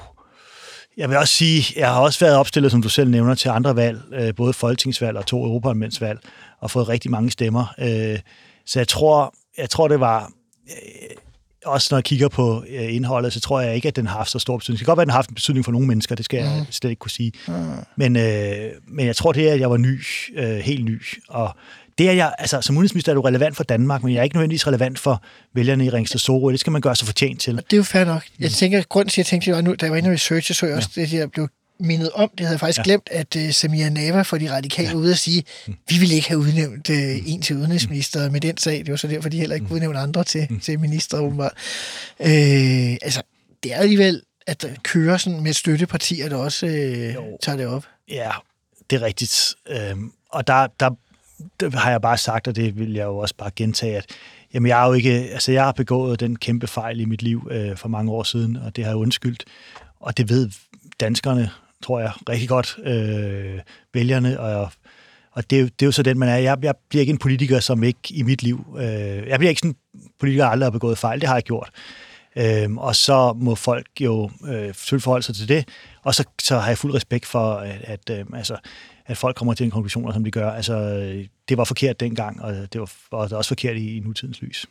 jeg 0.97 1.09
vil 1.09 1.17
også 1.17 1.33
sige, 1.33 1.79
jeg 1.79 1.87
har 1.93 2.01
også 2.01 2.19
været 2.19 2.37
opstillet, 2.37 2.71
som 2.71 2.81
du 2.81 2.89
selv 2.89 3.09
nævner, 3.09 3.35
til 3.35 3.49
andre 3.49 3.75
valg, 3.75 4.01
øh, 4.13 4.35
både 4.35 4.53
folketingsvalg 4.53 5.17
og 5.17 5.25
to 5.25 5.43
europaparlamentsvalg, 5.43 6.19
og 6.59 6.71
fået 6.71 6.89
rigtig 6.89 7.11
mange 7.11 7.31
stemmer. 7.31 7.73
Øh, 7.79 8.19
så 8.65 8.79
jeg 8.79 8.87
tror, 8.87 9.33
jeg 9.57 9.69
tror, 9.69 9.87
det 9.87 9.99
var... 9.99 10.31
Også 11.66 11.88
når 11.91 11.97
jeg 11.97 12.03
kigger 12.03 12.28
på 12.28 12.64
øh, 12.70 12.95
indholdet, 12.95 13.34
så 13.34 13.39
tror 13.39 13.62
jeg 13.62 13.76
ikke, 13.76 13.88
at 13.88 13.95
den 13.95 14.07
har 14.07 14.18
haft 14.18 14.32
så 14.32 14.39
stor 14.39 14.57
betydning. 14.57 14.80
Det 14.80 14.86
kan 14.86 14.91
godt 14.91 14.97
være, 14.97 15.03
at 15.03 15.07
den 15.07 15.12
har 15.12 15.18
haft 15.18 15.30
en 15.30 15.36
betydning 15.36 15.66
for 15.66 15.72
nogle 15.72 15.88
mennesker, 15.88 16.16
det 16.16 16.26
skal 16.26 16.43
mm. 16.43 16.49
jeg 16.49 16.66
slet 16.70 16.89
ikke 16.89 16.99
kunne 16.99 17.12
sige. 17.12 17.32
Mm. 17.47 17.53
Men, 17.95 18.16
øh, 18.16 18.72
men 18.88 19.05
jeg 19.05 19.16
tror, 19.16 19.32
det 19.32 19.49
er, 19.49 19.53
at 19.53 19.59
jeg 19.59 19.70
var 19.70 19.78
ny, 19.78 20.01
øh, 20.36 20.57
helt 20.57 20.86
ny, 20.86 21.01
og 21.30 21.55
det 21.97 22.09
er 22.09 22.14
jeg, 22.14 22.34
altså 22.38 22.62
som 22.62 22.78
udenrigsminister 22.78 23.12
er 23.12 23.14
du 23.14 23.22
relevant 23.22 23.55
for 23.57 23.64
Danmark, 23.64 24.03
men 24.03 24.14
jeg 24.14 24.20
er 24.20 24.24
ikke 24.24 24.36
nødvendigvis 24.36 24.68
relevant 24.68 24.99
for 24.99 25.24
vælgerne 25.55 25.86
i 25.86 25.89
Ringsted 25.89 26.20
Sorø. 26.20 26.51
Det 26.51 26.59
skal 26.59 26.72
man 26.72 26.82
gøre 26.82 26.95
sig 26.95 27.07
fortjent 27.07 27.41
til. 27.41 27.55
Det 27.55 27.74
er 27.74 27.78
jo 27.78 27.84
fair 27.84 28.05
nok. 28.05 28.24
Jeg 28.39 28.51
tænker, 28.51 28.80
at 28.80 28.89
grunden 28.89 29.09
til, 29.09 29.22
at 29.22 29.26
jeg 29.26 29.26
tænkte, 29.26 29.55
at 29.55 29.64
nu, 29.64 29.76
da 29.76 29.86
jeg 29.86 29.91
var 29.91 29.97
inde 29.97 30.09
og 30.09 30.14
researche, 30.14 30.55
så 30.55 30.66
jeg 30.66 30.76
også 30.76 30.89
ja. 30.97 31.01
det, 31.01 31.14
jeg 31.14 31.32
blev 31.32 31.47
mindet 31.82 32.11
om, 32.11 32.29
det 32.29 32.39
havde 32.39 32.53
jeg 32.53 32.59
faktisk 32.59 32.77
ja. 32.77 32.84
glemt, 32.84 33.09
at 33.11 33.36
uh, 33.36 33.51
Samia 33.51 33.89
Nava 33.89 34.21
fra 34.21 34.38
de 34.38 34.51
radikale 34.51 34.89
ja. 34.89 34.95
ude 34.95 35.11
at 35.11 35.17
sige, 35.17 35.43
mm. 35.67 35.75
vi 35.89 35.97
vil 35.97 36.11
ikke 36.11 36.27
have 36.27 36.39
udnævnt 36.39 36.89
uh, 36.89 37.32
en 37.32 37.41
til 37.41 37.55
udenrigsminister 37.55 38.29
med 38.29 38.41
den 38.41 38.57
sag. 38.57 38.77
Det 38.77 38.91
var 38.91 38.95
så 38.95 39.07
derfor, 39.07 39.29
de 39.29 39.39
heller 39.39 39.55
ikke 39.55 39.67
mm. 39.67 39.73
udnævnt 39.73 39.97
andre 39.97 40.23
til, 40.23 40.59
til 40.61 40.79
minister, 40.79 41.19
åbenbart. 41.19 41.53
Uh, 42.19 42.27
altså, 43.01 43.21
det 43.63 43.73
er 43.73 43.77
alligevel, 43.77 44.21
at 44.47 44.61
der 44.61 44.69
kører 44.84 45.17
sådan 45.17 45.41
med 45.41 45.53
støttepartier, 45.53 46.29
der 46.29 46.36
også 46.36 46.65
uh, 46.65 47.25
tager 47.41 47.57
det 47.57 47.67
op. 47.67 47.86
Ja, 48.09 48.32
det 48.89 48.95
er 48.95 49.01
rigtigt. 49.01 49.55
Øhm, 49.69 50.11
og 50.29 50.47
der, 50.47 50.67
der 50.79 50.89
det 51.59 51.73
har 51.73 51.91
jeg 51.91 52.01
bare 52.01 52.17
sagt, 52.17 52.47
og 52.47 52.55
det 52.55 52.79
vil 52.79 52.93
jeg 52.93 53.03
jo 53.03 53.17
også 53.17 53.36
bare 53.38 53.51
gentage, 53.55 53.97
at 53.97 54.05
jamen, 54.53 54.69
jeg, 54.69 54.84
er 54.84 54.88
jo 54.88 54.93
ikke, 54.93 55.11
altså, 55.11 55.51
jeg 55.51 55.63
har 55.63 55.71
begået 55.71 56.19
den 56.19 56.36
kæmpe 56.36 56.67
fejl 56.67 56.99
i 56.99 57.05
mit 57.05 57.21
liv 57.21 57.47
øh, 57.51 57.77
for 57.77 57.89
mange 57.89 58.11
år 58.11 58.23
siden, 58.23 58.55
og 58.55 58.75
det 58.75 58.84
har 58.84 58.91
jeg 58.91 58.97
undskyldt. 58.97 59.43
Og 59.99 60.17
det 60.17 60.29
ved 60.29 60.49
danskerne, 60.99 61.51
tror 61.82 61.99
jeg, 61.99 62.11
rigtig 62.29 62.49
godt, 62.49 62.77
øh, 62.84 63.59
vælgerne, 63.93 64.39
og, 64.39 64.71
og 65.32 65.49
det, 65.49 65.55
er 65.55 65.61
jo, 65.61 65.65
det 65.65 65.82
er 65.82 65.86
jo 65.86 65.91
så 65.91 66.03
den, 66.03 66.19
man 66.19 66.29
er. 66.29 66.36
Jeg, 66.36 66.57
jeg 66.61 66.75
bliver 66.89 67.01
ikke 67.01 67.11
en 67.11 67.17
politiker, 67.17 67.59
som 67.59 67.84
ikke 67.84 67.99
i 68.09 68.23
mit 68.23 68.43
liv... 68.43 68.77
Øh, 68.79 69.27
jeg 69.27 69.39
bliver 69.39 69.49
ikke 69.49 69.59
sådan 69.59 69.75
en 69.93 70.01
politiker, 70.19 70.43
der 70.43 70.51
aldrig 70.51 70.65
har 70.65 70.71
begået 70.71 70.97
fejl. 70.97 71.21
Det 71.21 71.27
har 71.27 71.36
jeg 71.36 71.43
gjort. 71.43 71.69
Øhm, 72.36 72.77
og 72.77 72.95
så 72.95 73.34
må 73.34 73.55
folk 73.55 73.88
jo 73.99 74.32
øh, 74.47 74.65
selvfølgelig 74.65 75.03
forholde 75.03 75.25
sig 75.25 75.36
til 75.36 75.49
det, 75.49 75.67
og 76.03 76.15
så, 76.15 76.23
så 76.41 76.59
har 76.59 76.67
jeg 76.67 76.77
fuld 76.77 76.93
respekt 76.93 77.25
for, 77.25 77.53
at, 77.53 77.82
at 77.84 78.09
øh, 78.19 78.25
altså, 78.34 78.57
at 79.05 79.17
folk 79.17 79.36
kommer 79.36 79.53
til 79.53 79.63
en 79.63 79.71
konklusion, 79.71 80.13
som 80.13 80.23
de 80.23 80.32
gør. 80.32 80.51
Altså, 80.51 80.73
øh, 80.73 81.27
det 81.49 81.57
var 81.57 81.63
forkert 81.63 81.99
dengang, 81.99 82.41
og 82.41 82.53
det 82.73 82.82
var, 82.82 82.91
og 83.11 83.23
det 83.23 83.32
var 83.32 83.38
også 83.38 83.47
forkert 83.47 83.77
i, 83.77 83.97
i 83.97 83.99
nutidens 83.99 84.41
lys. 84.41 84.65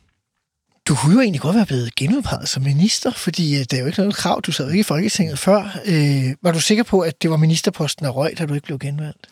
Du 0.91 0.95
kunne 0.95 1.15
jo 1.15 1.21
egentlig 1.21 1.41
godt 1.41 1.57
være 1.57 1.67
blevet 1.67 1.95
genudpeget 1.95 2.49
som 2.49 2.63
minister, 2.63 3.13
fordi 3.13 3.55
øh, 3.55 3.61
det 3.61 3.73
er 3.73 3.81
jo 3.81 3.87
ikke 3.87 3.99
noget 3.99 4.15
krav. 4.15 4.41
Du 4.41 4.53
sad 4.53 4.65
jo 4.65 4.71
ikke 4.71 4.81
i 4.81 4.83
Folketinget 4.83 5.39
før. 5.39 5.79
Øh, 5.87 6.35
var 6.43 6.53
du 6.53 6.61
sikker 6.61 6.85
på, 6.85 7.01
at 7.01 7.23
det 7.23 7.31
var 7.31 7.37
ministerposten 7.37 8.07
af 8.07 8.17
røg, 8.17 8.39
da 8.39 8.47
du 8.47 8.55
ikke 8.55 8.65
blev 8.65 8.79
genvalgt? 8.79 9.27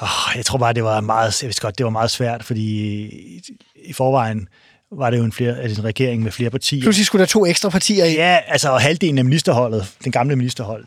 Oh, 0.00 0.36
jeg 0.36 0.44
tror 0.44 0.58
bare, 0.58 0.72
det 0.72 0.84
var 0.84 1.00
meget, 1.00 1.42
jeg 1.42 1.48
vidste 1.48 1.62
godt, 1.62 1.78
det 1.78 1.84
var 1.84 1.90
meget 1.90 2.10
svært, 2.10 2.44
fordi 2.44 2.60
i, 2.60 3.42
i 3.84 3.92
forvejen 3.92 4.48
var 4.92 5.10
det 5.10 5.18
jo 5.18 5.24
en, 5.24 5.32
flere, 5.32 5.58
altså 5.58 5.80
en 5.80 5.84
regering 5.84 6.22
med 6.22 6.32
flere 6.32 6.50
partier. 6.50 6.82
Pludselig 6.82 7.06
skulle 7.06 7.20
der 7.20 7.26
to 7.26 7.46
ekstra 7.46 7.68
partier 7.68 8.04
i. 8.04 8.12
Ja, 8.12 8.38
altså 8.46 8.76
halvdelen 8.76 9.18
af 9.18 9.24
ministerholdet, 9.24 9.94
den 10.04 10.12
gamle 10.12 10.36
ministerhold, 10.36 10.84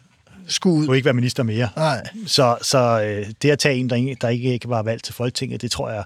skulle 0.47 0.75
ud. 0.75 0.85
Kunne 0.85 0.97
ikke 0.97 1.05
være 1.05 1.13
minister 1.13 1.43
mere. 1.43 1.69
Nej. 1.75 2.07
Så, 2.27 2.57
så 2.61 3.01
øh, 3.01 3.25
det 3.41 3.51
at 3.51 3.59
tage 3.59 3.75
en, 3.75 3.89
der 3.89 3.95
ikke, 3.95 4.17
der 4.21 4.29
ikke 4.29 4.69
var 4.69 4.83
valgt 4.83 5.03
til 5.03 5.13
Folketinget, 5.13 5.61
det 5.61 5.71
tror 5.71 5.89
jeg 5.89 6.03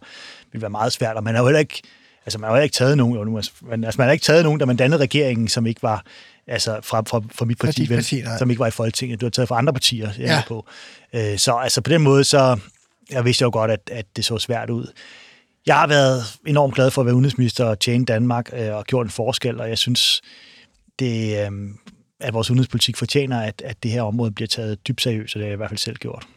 vil 0.52 0.62
være 0.62 0.70
meget 0.70 0.94
svært. 0.94 1.16
Og 1.16 1.24
man 1.24 1.36
har 1.36 1.42
jo 1.42 1.48
heller 1.48 1.60
ikke, 1.60 1.82
altså 2.26 2.40
man 2.40 2.50
har 2.50 2.60
ikke 2.60 2.74
taget 2.74 2.98
nogen, 2.98 3.16
jo 3.16 3.24
nu, 3.24 3.38
altså, 3.38 3.52
man, 3.62 3.84
altså 3.84 4.02
man 4.02 4.08
har 4.08 4.12
ikke 4.14 4.24
taget 4.24 4.44
nogen, 4.44 4.60
der 4.60 4.66
man 4.66 4.76
dannede 4.76 5.02
regeringen, 5.02 5.48
som 5.48 5.66
ikke 5.66 5.84
var 5.84 6.06
altså 6.48 6.80
fra, 6.84 7.02
fra, 7.08 7.22
fra 7.32 7.46
mit 7.46 7.58
parti, 7.58 7.90
vel, 7.90 7.98
parti 7.98 8.24
som 8.38 8.50
ikke 8.50 8.60
var 8.60 8.68
i 8.68 8.72
Folketinget. 8.72 9.22
Du 9.22 9.26
har 9.26 9.32
taget 9.32 9.48
fra 9.48 9.58
andre 9.58 9.74
partier, 9.74 10.10
jeg 10.18 10.28
ja. 10.28 10.42
på. 10.48 10.68
Øh, 11.14 11.38
så 11.38 11.54
altså 11.54 11.82
på 11.82 11.90
den 11.90 12.02
måde, 12.02 12.24
så 12.24 12.60
jeg 13.12 13.26
vidste 13.26 13.44
jo 13.44 13.50
godt, 13.54 13.72
at, 13.72 13.90
at 13.92 14.06
det 14.16 14.26
så 14.26 14.38
svært 14.38 14.70
ud. 14.70 14.88
Jeg 15.66 15.76
har 15.76 15.88
været 15.88 16.24
enormt 16.48 16.76
glad 16.76 16.92
for 16.92 17.02
at 17.02 17.06
være 17.06 17.16
udenrigsminister 17.16 17.66
og 17.66 17.80
tjene 17.80 18.06
Danmark 18.06 18.50
øh, 18.54 18.76
og 18.76 18.86
gjort 18.86 19.06
en 19.06 19.12
forskel, 19.12 19.62
og 19.62 19.70
jeg 19.70 19.78
synes, 19.78 20.22
det, 21.00 21.46
øh, 21.46 21.52
at 22.20 22.34
vores 22.34 22.50
udenrigspolitik 22.50 22.98
fortjener, 22.98 23.42
at, 23.42 23.62
at 23.66 23.84
det 23.84 23.92
her 23.92 24.02
område 24.02 24.32
bliver 24.32 24.48
taget 24.48 24.88
dybt 24.88 25.02
seriøst, 25.02 25.36
og 25.36 25.40
det 25.40 25.46
har 25.46 25.50
jeg 25.50 25.56
i 25.56 25.58
hvert 25.58 25.70
fald 25.70 25.78
selv 25.78 25.96
gjort. 25.96 26.28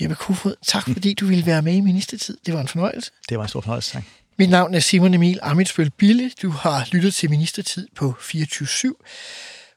Jeppe 0.00 0.14
Kofod, 0.14 0.54
tak 0.66 0.82
fordi 0.82 1.14
du 1.14 1.26
ville 1.26 1.46
være 1.46 1.62
med 1.62 1.74
i 1.74 1.80
ministertid. 1.80 2.36
Det 2.46 2.54
var 2.54 2.60
en 2.60 2.68
fornøjelse. 2.68 3.10
Det 3.28 3.38
var 3.38 3.44
en 3.44 3.48
stor 3.48 3.60
fornøjelse, 3.60 3.92
tak. 3.92 4.04
Mit 4.38 4.50
navn 4.50 4.74
er 4.74 4.80
Simon 4.80 5.14
Emil 5.14 5.38
Amitsbøl 5.42 5.90
Bille. 5.90 6.30
Du 6.42 6.50
har 6.50 6.88
lyttet 6.92 7.14
til 7.14 7.30
Ministertid 7.30 7.88
på 7.94 8.14
24 8.20 8.94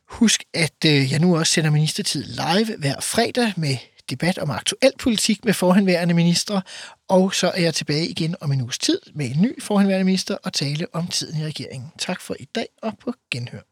Husk, 0.09 0.43
at 0.53 0.85
øh, 0.85 1.11
jeg 1.11 1.19
nu 1.19 1.37
også 1.37 1.53
sender 1.53 1.69
Ministertid 1.69 2.23
live 2.23 2.77
hver 2.77 2.99
fredag 3.01 3.53
med 3.57 3.77
debat 4.09 4.37
om 4.37 4.49
aktuel 4.49 4.91
politik 4.99 5.45
med 5.45 5.53
forhenværende 5.53 6.13
ministre, 6.13 6.61
og 7.07 7.33
så 7.33 7.47
er 7.47 7.61
jeg 7.61 7.73
tilbage 7.73 8.07
igen 8.07 8.35
om 8.41 8.51
en 8.51 8.61
uges 8.61 8.77
tid 8.77 8.99
med 9.13 9.25
en 9.25 9.41
ny 9.41 9.63
forhenværende 9.63 10.05
minister 10.05 10.37
og 10.43 10.53
tale 10.53 10.87
om 10.93 11.07
tiden 11.07 11.41
i 11.41 11.45
regeringen. 11.45 11.91
Tak 11.99 12.21
for 12.21 12.35
i 12.39 12.45
dag 12.55 12.67
og 12.81 12.97
på 12.99 13.13
genhør. 13.31 13.66